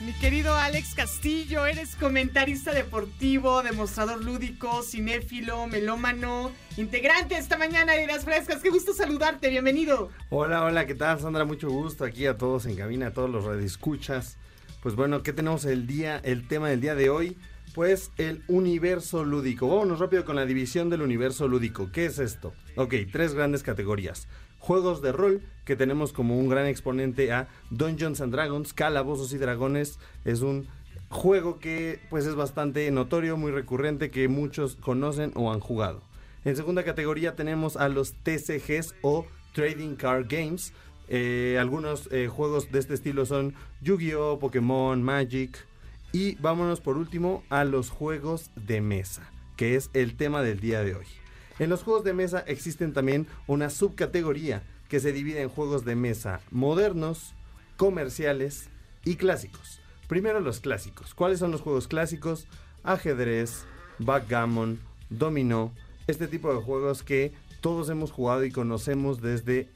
[0.05, 8.05] Mi querido Alex Castillo, eres comentarista deportivo, demostrador lúdico, cinéfilo, melómano, integrante esta mañana de
[8.05, 8.61] Ideas Frescas.
[8.61, 10.11] Qué gusto saludarte, bienvenido.
[10.29, 11.47] Hola, hola, ¿qué tal, Sandra?
[11.47, 14.37] Mucho gusto aquí a todos en cabina, a todos los radioescuchas.
[14.83, 17.39] Pues bueno, ¿qué tenemos el día, el tema del día de hoy?
[17.75, 19.69] Pues el universo lúdico.
[19.69, 21.91] Vámonos rápido con la división del universo lúdico.
[21.93, 22.53] ¿Qué es esto?
[22.77, 24.29] Ok, tres grandes categorías.
[24.65, 29.37] Juegos de rol, que tenemos como un gran exponente a Dungeons and Dragons, Calabozos y
[29.37, 29.99] Dragones.
[30.25, 30.67] Es un
[31.11, 36.01] juego que pues es bastante notorio, muy recurrente, que muchos conocen o han jugado.
[36.47, 40.73] En segunda categoría tenemos a los TCGs o Trading Card Games.
[41.09, 45.59] Eh, algunos eh, juegos de este estilo son Yu-Gi-Oh, Pokémon, Magic.
[46.11, 50.83] Y vámonos por último a los juegos de mesa, que es el tema del día
[50.83, 51.07] de hoy.
[51.59, 55.95] En los juegos de mesa existen también una subcategoría que se divide en juegos de
[55.95, 57.33] mesa modernos,
[57.77, 58.69] comerciales
[59.05, 59.81] y clásicos.
[60.09, 61.15] Primero los clásicos.
[61.15, 62.47] ¿Cuáles son los juegos clásicos?
[62.83, 63.65] Ajedrez,
[63.99, 64.79] backgammon,
[65.11, 65.73] dominó,
[66.07, 69.69] este tipo de juegos que todos hemos jugado y conocemos desde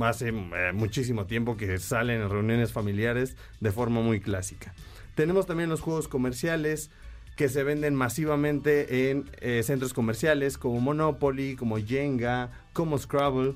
[0.00, 4.74] hace eh, muchísimo tiempo que salen en reuniones familiares de forma muy clásica.
[5.14, 6.90] Tenemos también los juegos comerciales
[7.36, 13.54] que se venden masivamente en eh, centros comerciales como Monopoly, como Jenga, como Scrabble.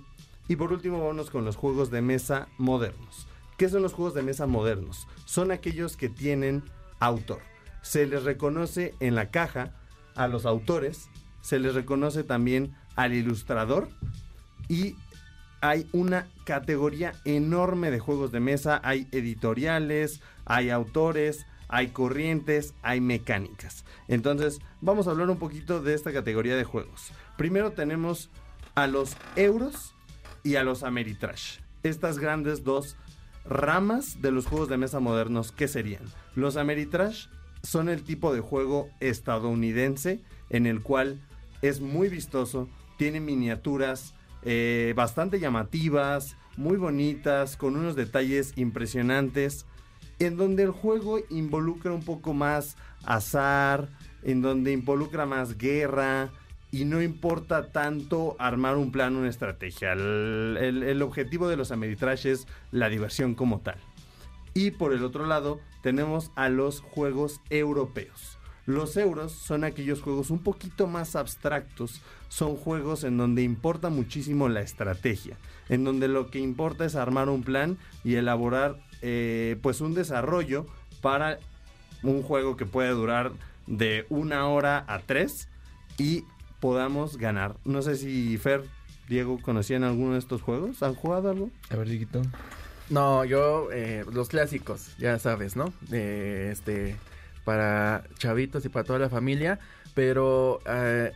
[0.49, 3.27] Y por último vamos con los juegos de mesa modernos.
[3.57, 5.07] ¿Qué son los juegos de mesa modernos?
[5.25, 6.63] Son aquellos que tienen
[7.01, 7.41] autor.
[7.83, 9.75] Se les reconoce en la caja
[10.15, 11.09] a los autores,
[11.43, 13.89] se les reconoce también al ilustrador
[14.69, 14.97] y
[15.61, 18.81] hay una categoría enorme de juegos de mesa.
[18.85, 23.85] Hay editoriales, hay autores, hay corrientes, hay mecánicas.
[24.09, 27.13] Entonces, vamos a hablar un poquito de esta categoría de juegos.
[27.37, 28.31] Primero tenemos
[28.75, 29.95] a los euros
[30.43, 31.59] y a los Ameritrash.
[31.83, 32.97] Estas grandes dos
[33.45, 36.03] ramas de los juegos de mesa modernos, ¿qué serían?
[36.35, 37.27] Los Ameritrash
[37.63, 40.21] son el tipo de juego estadounidense
[40.51, 41.21] en el cual
[41.63, 49.67] es muy vistoso, tiene miniaturas eh, bastante llamativas, muy bonitas, con unos detalles impresionantes,
[50.19, 53.89] en donde el juego involucra un poco más azar,
[54.23, 56.31] en donde involucra más guerra
[56.71, 59.93] y no importa tanto armar un plan, una estrategia.
[59.93, 63.77] El, el- el objetivo de los Ameritrash es la diversión como tal.
[64.55, 68.39] Y por el otro lado tenemos a los juegos europeos.
[68.67, 74.51] Los euros son aquellos juegos un poquito más abstractos, son juegos en donde importa muchísimo
[74.51, 75.39] la estrategia,
[75.71, 80.67] en donde lo que importa es armar un plan y elaborar eh, pues un desarrollo
[81.01, 81.39] para
[82.03, 83.33] un juego que puede durar
[83.67, 85.49] de una hora a tres
[85.99, 86.25] y
[86.61, 87.57] podamos ganar.
[87.65, 88.65] No sé si Fer,
[89.09, 90.83] Diego, conocían alguno de estos juegos.
[90.83, 91.51] ¿Han jugado algo?
[91.71, 92.23] A ver, Dieguito.
[92.91, 95.73] No, yo, eh, los clásicos, ya sabes, ¿no?
[95.93, 96.97] Eh, este,
[97.45, 99.59] para chavitos y para toda la familia,
[99.95, 101.13] pero eh,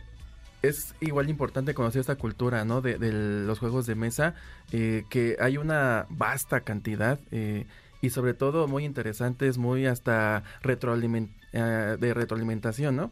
[0.63, 2.81] es igual importante conocer esta cultura, ¿no?
[2.81, 4.33] De, de los juegos de mesa,
[4.71, 7.67] eh, que hay una vasta cantidad eh,
[8.01, 13.11] y sobre todo muy interesantes, muy hasta retroaliment eh, de retroalimentación, ¿no?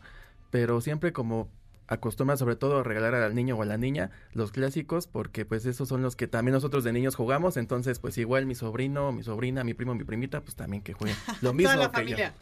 [0.49, 1.49] Pero siempre como
[1.87, 5.65] acostumbra sobre todo a regalar al niño o a la niña los clásicos porque pues
[5.65, 9.23] esos son los que también nosotros de niños jugamos entonces pues igual mi sobrino mi
[9.23, 12.15] sobrina mi primo mi primita pues también que jueguen lo mismo Toda la que yo.
[12.15, 12.33] familia.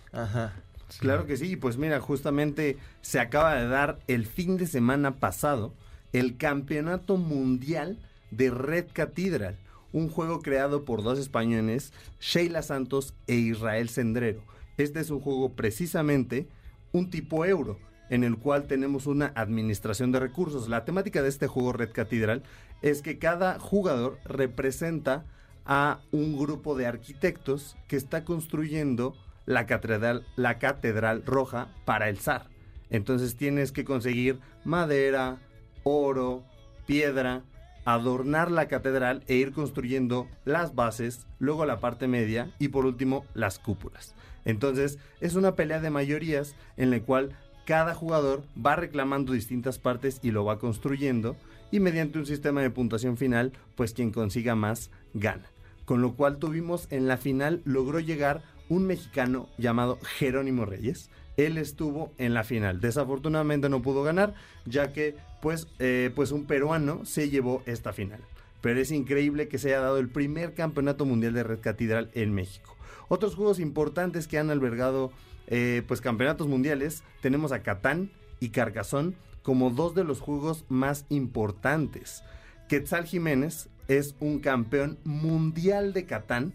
[0.98, 5.74] Claro que sí, pues mira, justamente se acaba de dar el fin de semana pasado
[6.14, 8.00] el Campeonato Mundial
[8.32, 9.58] de Red Cathedral,
[9.94, 14.42] un juego creado por dos españoles, Sheila Santos e Israel Sendrero.
[14.78, 16.48] Este es un juego precisamente
[16.92, 17.78] un tipo euro,
[18.10, 20.68] en el cual tenemos una administración de recursos.
[20.70, 22.44] La temática de este juego Red Cathedral
[22.82, 25.26] es que cada jugador representa
[25.66, 29.16] a un grupo de arquitectos que está construyendo
[29.50, 32.46] la catedral, la catedral roja para el zar.
[32.92, 35.40] Entonces tienes que conseguir madera,
[35.82, 36.44] oro,
[36.86, 37.42] piedra,
[37.84, 43.26] adornar la catedral e ir construyendo las bases, luego la parte media y por último
[43.34, 44.14] las cúpulas.
[44.46, 47.32] Entonces es una pelea de mayorías en la cual
[47.66, 51.36] cada jugador va reclamando distintas partes y lo va construyendo
[51.72, 55.50] y mediante un sistema de puntuación final, pues quien consiga más gana.
[55.86, 61.10] Con lo cual tuvimos en la final, logró llegar un mexicano llamado Jerónimo Reyes.
[61.38, 62.80] Él estuvo en la final.
[62.82, 64.34] Desafortunadamente no pudo ganar,
[64.66, 68.20] ya que pues, eh, pues un peruano se llevó esta final.
[68.62, 72.34] Pero es increíble que se haya dado el primer campeonato mundial de Red Catedral en
[72.34, 72.76] México.
[73.08, 75.12] Otros juegos importantes que han albergado
[75.48, 81.06] eh, pues campeonatos mundiales, tenemos a Catán y Carcassonne como dos de los juegos más
[81.10, 82.24] importantes.
[82.68, 86.54] Quetzal Jiménez es un campeón mundial de Catán,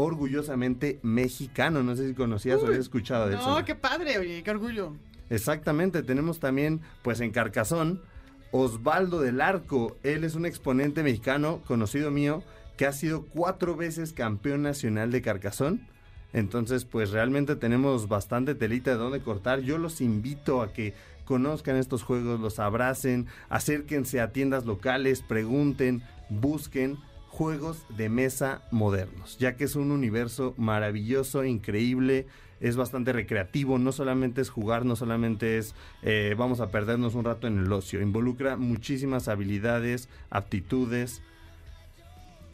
[0.00, 1.82] orgullosamente mexicano.
[1.82, 3.48] No sé si conocías o habías escuchado de eso.
[3.58, 4.94] No, qué padre, oye, qué orgullo.
[5.28, 8.02] Exactamente, tenemos también, pues en Carcasón,
[8.50, 9.96] Osvaldo del Arco.
[10.02, 12.42] Él es un exponente mexicano, conocido mío,
[12.76, 15.86] que ha sido cuatro veces campeón nacional de Carcasón.
[16.32, 19.60] Entonces, pues realmente tenemos bastante telita de dónde cortar.
[19.60, 20.94] Yo los invito a que
[21.24, 26.98] conozcan estos juegos, los abracen, acérquense a tiendas locales, pregunten, busquen
[27.30, 32.26] juegos de mesa modernos, ya que es un universo maravilloso, increíble,
[32.58, 37.24] es bastante recreativo, no solamente es jugar, no solamente es eh, vamos a perdernos un
[37.24, 41.22] rato en el ocio, involucra muchísimas habilidades, aptitudes.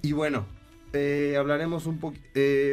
[0.02, 0.44] Y bueno,
[0.92, 2.18] eh, hablaremos un poco,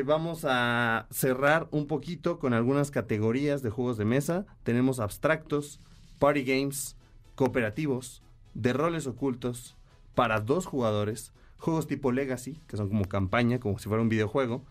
[0.06, 4.46] vamos a cerrar un poquito con algunas categorías de juegos de mesa.
[4.64, 5.80] Tenemos abstractos,
[6.20, 6.98] party games,
[7.36, 8.22] cooperativos,
[8.54, 9.76] de roles ocultos,
[10.14, 11.34] para dos jugadores,
[11.64, 14.66] juegos tipo Legacy, que son como campaña, como si fuera un videojuego,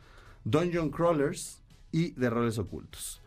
[0.45, 3.23] Dungeon Crawlers y de roles ocultos.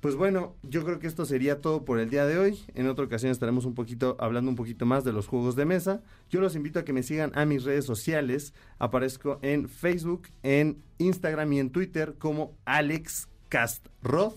[0.00, 2.58] Pues bueno, yo creo que esto sería todo por el día de hoy.
[2.74, 6.02] En otra ocasión estaremos un poquito hablando un poquito más de los juegos de mesa.
[6.30, 8.54] Yo los invito a que me sigan a mis redes sociales.
[8.78, 14.34] Aparezco en Facebook, en Instagram y en Twitter como Alex Castrod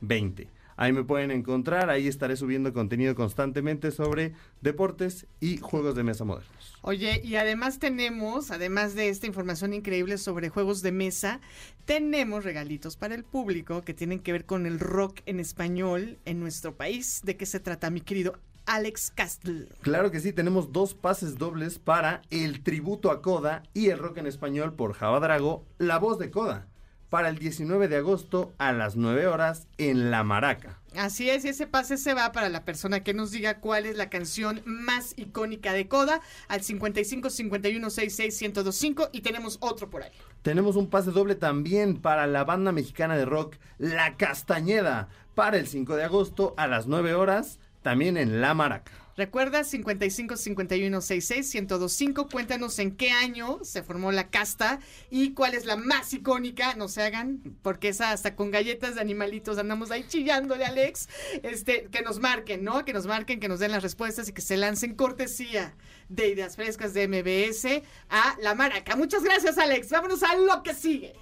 [0.00, 0.55] 20.
[0.76, 6.24] Ahí me pueden encontrar, ahí estaré subiendo contenido constantemente sobre deportes y juegos de mesa
[6.24, 6.76] modernos.
[6.82, 11.40] Oye, y además tenemos, además de esta información increíble sobre juegos de mesa,
[11.86, 16.40] tenemos regalitos para el público que tienen que ver con el rock en español en
[16.40, 17.22] nuestro país.
[17.24, 19.68] ¿De qué se trata, mi querido Alex Castle?
[19.80, 24.18] Claro que sí, tenemos dos pases dobles para el tributo a Coda y el rock
[24.18, 26.66] en español por Java Drago, La Voz de Coda,
[27.10, 30.78] para el 19 de agosto a las 9 horas en La Maraca.
[30.96, 33.96] Así es, y ese pase se va para la persona que nos diga cuál es
[33.96, 40.02] la canción más icónica de Coda al 55 51 66 1025 y tenemos otro por
[40.02, 40.12] ahí.
[40.42, 45.66] Tenemos un pase doble también para la banda mexicana de rock La Castañeda para el
[45.66, 49.05] 5 de agosto a las 9 horas, también en La Maraca.
[49.16, 52.28] Recuerda 55 51 66 1025.
[52.28, 54.78] Cuéntanos en qué año se formó la casta
[55.10, 56.74] y cuál es la más icónica.
[56.74, 61.08] No se hagan, porque esa hasta con galletas de animalitos andamos ahí chillándole, Alex.
[61.42, 62.84] Este, que nos marquen, ¿no?
[62.84, 65.74] Que nos marquen, que nos den las respuestas y que se lancen cortesía
[66.10, 68.96] de ideas frescas de MBS a la maraca.
[68.96, 69.88] Muchas gracias, Alex.
[69.90, 71.14] Vámonos a lo que sigue.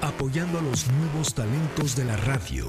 [0.00, 2.68] Apoyando a los nuevos talentos de la radio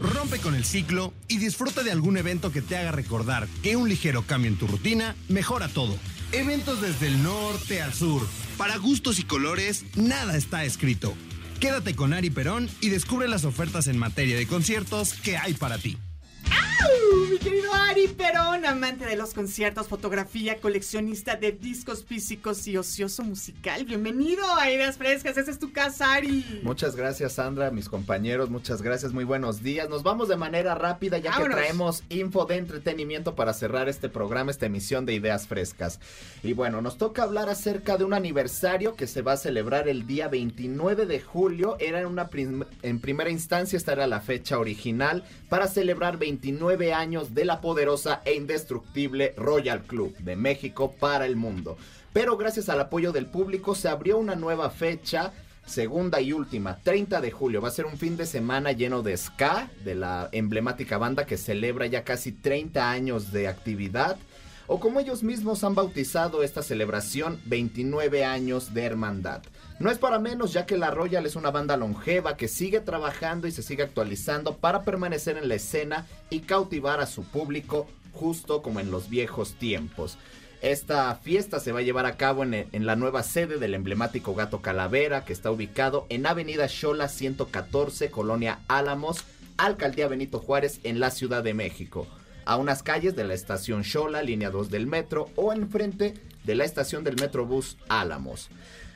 [0.00, 3.88] Rompe con el ciclo y disfruta de algún evento que te haga recordar que un
[3.88, 5.96] ligero cambio en tu rutina mejora todo.
[6.32, 8.26] Eventos desde el norte al sur.
[8.58, 11.14] Para gustos y colores, nada está escrito.
[11.60, 15.78] Quédate con Ari Perón y descubre las ofertas en materia de conciertos que hay para
[15.78, 15.96] ti.
[16.50, 16.75] ¡Au!
[17.30, 23.22] Mi querido Ari Perón, amante de los conciertos, fotografía, coleccionista de discos físicos y ocioso
[23.24, 23.84] musical.
[23.84, 26.60] Bienvenido a Ideas Frescas, esa es tu casa, Ari.
[26.62, 29.88] Muchas gracias, Sandra, mis compañeros, muchas gracias, muy buenos días.
[29.88, 31.56] Nos vamos de manera rápida ya Vámonos.
[31.56, 35.98] que traemos info de entretenimiento para cerrar este programa, esta emisión de Ideas Frescas.
[36.42, 40.06] Y bueno, nos toca hablar acerca de un aniversario que se va a celebrar el
[40.06, 41.76] día 29 de julio.
[41.80, 46.75] Era en, una prim- en primera instancia, esta era la fecha original para celebrar 29
[46.94, 51.76] años de la poderosa e indestructible Royal Club de México para el mundo.
[52.12, 55.32] Pero gracias al apoyo del público se abrió una nueva fecha
[55.66, 57.60] segunda y última, 30 de julio.
[57.60, 61.36] Va a ser un fin de semana lleno de ska, de la emblemática banda que
[61.36, 64.16] celebra ya casi 30 años de actividad.
[64.66, 69.42] O como ellos mismos han bautizado esta celebración, 29 años de hermandad.
[69.78, 73.46] No es para menos ya que la Royal es una banda longeva que sigue trabajando
[73.46, 78.62] y se sigue actualizando para permanecer en la escena y cautivar a su público justo
[78.62, 80.18] como en los viejos tiempos.
[80.62, 84.62] Esta fiesta se va a llevar a cabo en, la nueva sede del emblemático Gato
[84.62, 89.24] Calavera, que está ubicado en Avenida Xola 114, Colonia Álamos,
[89.58, 92.06] Alcaldía Benito Juárez, en la Ciudad de México.
[92.46, 96.14] A unas calles de la estación Xola, línea 2 del metro, o enfrente
[96.44, 98.50] de la estación del Metrobús Álamos.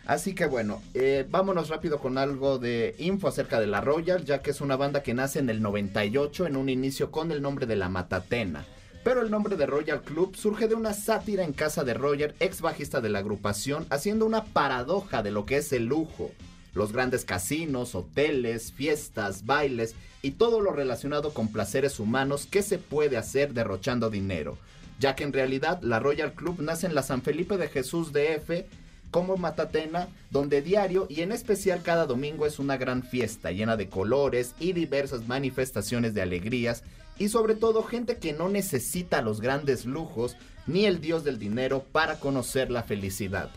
[0.06, 4.40] Así que bueno, eh, vámonos rápido con algo de info acerca de la Royal, ya
[4.40, 7.66] que es una banda que nace en el 98 en un inicio con el nombre
[7.66, 8.64] de la Matatena.
[9.02, 12.60] Pero el nombre de Royal Club surge de una sátira en casa de Roger, ex
[12.60, 16.30] bajista de la agrupación, haciendo una paradoja de lo que es el lujo.
[16.74, 22.78] Los grandes casinos, hoteles, fiestas, bailes y todo lo relacionado con placeres humanos que se
[22.78, 24.58] puede hacer derrochando dinero.
[24.98, 28.66] Ya que en realidad la Royal Club nace en la San Felipe de Jesús DF
[29.10, 33.88] como Matatena, donde diario y en especial cada domingo es una gran fiesta llena de
[33.88, 36.84] colores y diversas manifestaciones de alegrías
[37.18, 40.36] y sobre todo gente que no necesita los grandes lujos
[40.66, 43.50] ni el dios del dinero para conocer la felicidad.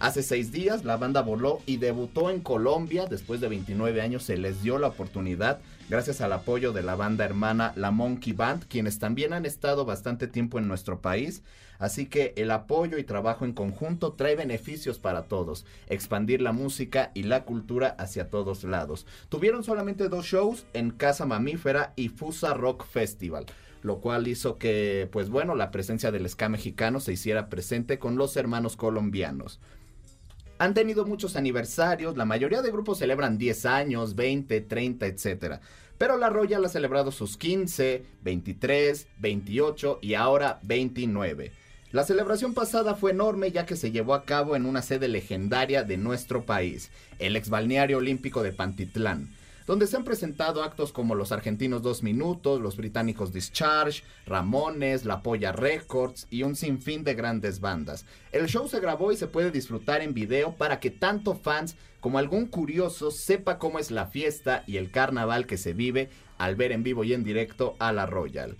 [0.00, 3.04] Hace seis días la banda voló y debutó en Colombia.
[3.04, 5.60] Después de 29 años se les dio la oportunidad
[5.90, 10.26] gracias al apoyo de la banda hermana La Monkey Band, quienes también han estado bastante
[10.26, 11.42] tiempo en nuestro país.
[11.78, 17.10] Así que el apoyo y trabajo en conjunto trae beneficios para todos, expandir la música
[17.12, 19.04] y la cultura hacia todos lados.
[19.28, 23.44] Tuvieron solamente dos shows en Casa Mamífera y Fusa Rock Festival
[23.82, 28.16] lo cual hizo que, pues bueno, la presencia del ska mexicano se hiciera presente con
[28.16, 29.58] los hermanos colombianos.
[30.60, 35.54] Han tenido muchos aniversarios, la mayoría de grupos celebran 10 años, 20, 30, etc.
[35.96, 41.52] Pero la Royal ha celebrado sus 15, 23, 28 y ahora 29.
[41.92, 45.82] La celebración pasada fue enorme ya que se llevó a cabo en una sede legendaria
[45.82, 49.30] de nuestro país, el ex balneario olímpico de Pantitlán
[49.66, 55.22] donde se han presentado actos como los argentinos Dos Minutos, los británicos Discharge, Ramones, La
[55.22, 58.06] Polla Records y un sinfín de grandes bandas.
[58.32, 62.18] El show se grabó y se puede disfrutar en video para que tanto fans como
[62.18, 66.72] algún curioso sepa cómo es la fiesta y el carnaval que se vive al ver
[66.72, 68.56] en vivo y en directo a la Royal.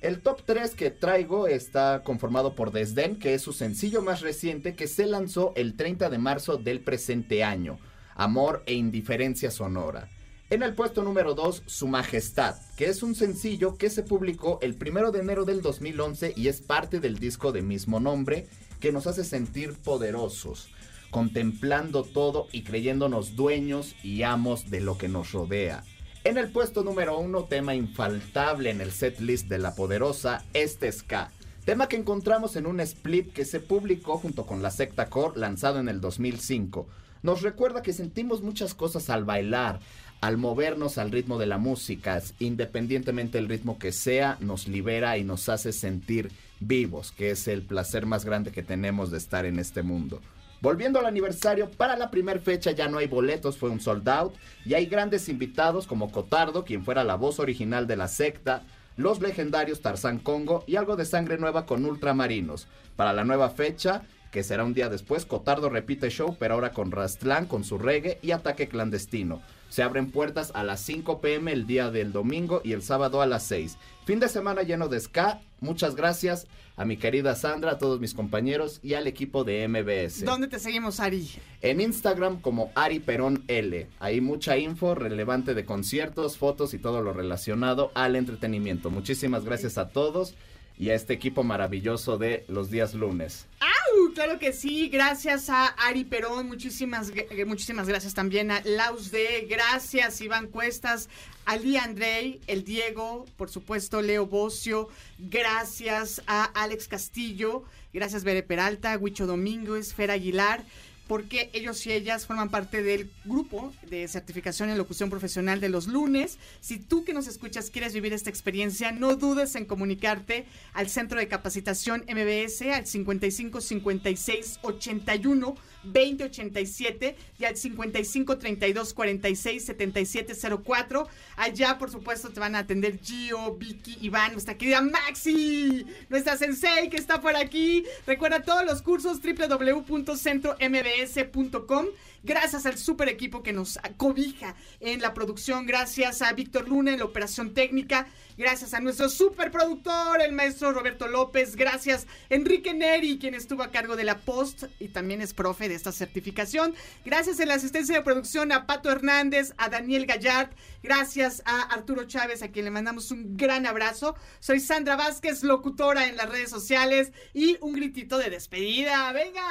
[0.00, 4.76] El top 3 que traigo está conformado por Desdén, que es su sencillo más reciente
[4.76, 7.78] que se lanzó el 30 de marzo del presente año.
[8.14, 10.08] Amor e indiferencia sonora.
[10.48, 14.78] En el puesto número 2, Su Majestad, que es un sencillo que se publicó el
[14.80, 18.46] 1 de enero del 2011 y es parte del disco de mismo nombre
[18.78, 20.68] que nos hace sentir poderosos,
[21.10, 25.82] contemplando todo y creyéndonos dueños y amos de lo que nos rodea.
[26.22, 31.32] En el puesto número 1, tema infaltable en el setlist de La Poderosa, este ska.
[31.64, 35.80] tema que encontramos en un split que se publicó junto con la secta Core lanzado
[35.80, 36.86] en el 2005.
[37.22, 39.80] Nos recuerda que sentimos muchas cosas al bailar,
[40.20, 45.24] al movernos al ritmo de la música, independientemente del ritmo que sea, nos libera y
[45.24, 46.30] nos hace sentir
[46.60, 50.20] vivos, que es el placer más grande que tenemos de estar en este mundo.
[50.62, 54.34] Volviendo al aniversario, para la primera fecha ya no hay boletos, fue un sold out,
[54.64, 58.62] y hay grandes invitados como Cotardo, quien fuera la voz original de la secta,
[58.96, 62.66] los legendarios Tarzán Congo y algo de sangre nueva con ultramarinos.
[62.96, 64.02] Para la nueva fecha,
[64.32, 68.18] que será un día después, Cotardo repite show, pero ahora con Rastlán, con su reggae
[68.22, 69.42] y ataque clandestino.
[69.68, 73.26] Se abren puertas a las 5 pm el día del domingo y el sábado a
[73.26, 73.76] las 6.
[74.04, 75.40] Fin de semana lleno de ska.
[75.60, 80.24] Muchas gracias a mi querida Sandra, a todos mis compañeros y al equipo de MBS.
[80.24, 81.28] ¿Dónde te seguimos, Ari?
[81.62, 83.88] En Instagram como Ari Perón L.
[83.98, 88.90] Hay mucha info relevante de conciertos, fotos y todo lo relacionado al entretenimiento.
[88.90, 90.34] Muchísimas gracias a todos
[90.78, 93.46] y a este equipo maravilloso de los días lunes.
[93.60, 94.12] ¡Au!
[94.14, 97.12] Claro que sí, gracias a Ari Perón, muchísimas,
[97.46, 101.08] muchísimas gracias también a Laus D, gracias Iván Cuestas,
[101.44, 104.88] Ali Andrei, el Diego, por supuesto Leo Bocio,
[105.18, 110.64] gracias a Alex Castillo, gracias Bere Peralta, Huicho Domingo, Esfera Aguilar,
[111.06, 115.86] porque ellos y ellas forman parte del grupo de certificación en locución profesional de los
[115.86, 116.38] lunes.
[116.60, 121.18] Si tú que nos escuchas quieres vivir esta experiencia, no dudes en comunicarte al Centro
[121.18, 125.56] de Capacitación MBS al 55 56 81
[125.92, 130.34] 2087 y al 55 32 46 77
[130.64, 131.08] 04.
[131.36, 136.88] Allá, por supuesto, te van a atender Gio, Vicky, Iván, nuestra querida Maxi, nuestra sensei
[136.88, 137.84] que está por aquí.
[138.06, 141.86] Recuerda todos los cursos www.centrombs.com.
[142.26, 145.64] Gracias al super equipo que nos cobija en la producción.
[145.64, 148.08] Gracias a Víctor Luna en la operación técnica.
[148.36, 151.54] Gracias a nuestro superproductor, el maestro Roberto López.
[151.54, 155.76] Gracias Enrique Neri, quien estuvo a cargo de la post y también es profe de
[155.76, 156.74] esta certificación.
[157.04, 160.50] Gracias en la asistencia de producción a Pato Hernández, a Daniel Gallard.
[160.82, 164.16] Gracias a Arturo Chávez, a quien le mandamos un gran abrazo.
[164.40, 167.12] Soy Sandra Vázquez, locutora en las redes sociales.
[167.32, 169.12] Y un gritito de despedida.
[169.12, 169.42] ¡Venga!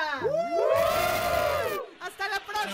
[2.01, 2.64] ¡Hasta la próxima!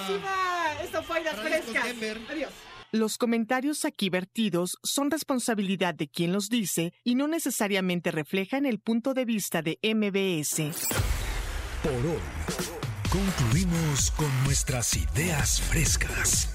[0.84, 1.86] Esto fue Las Frescas.
[2.30, 2.52] Adiós.
[2.94, 8.80] Los comentarios aquí vertidos son responsabilidad de quien los dice y no necesariamente reflejan el
[8.80, 10.88] punto de vista de MBS.
[11.84, 12.20] Por hoy,
[13.10, 16.50] concluimos con nuestras ideas frescas.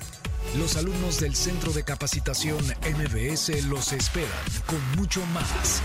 [0.58, 4.28] Los alumnos del Centro de Capacitación MBS los esperan
[4.66, 5.82] con mucho más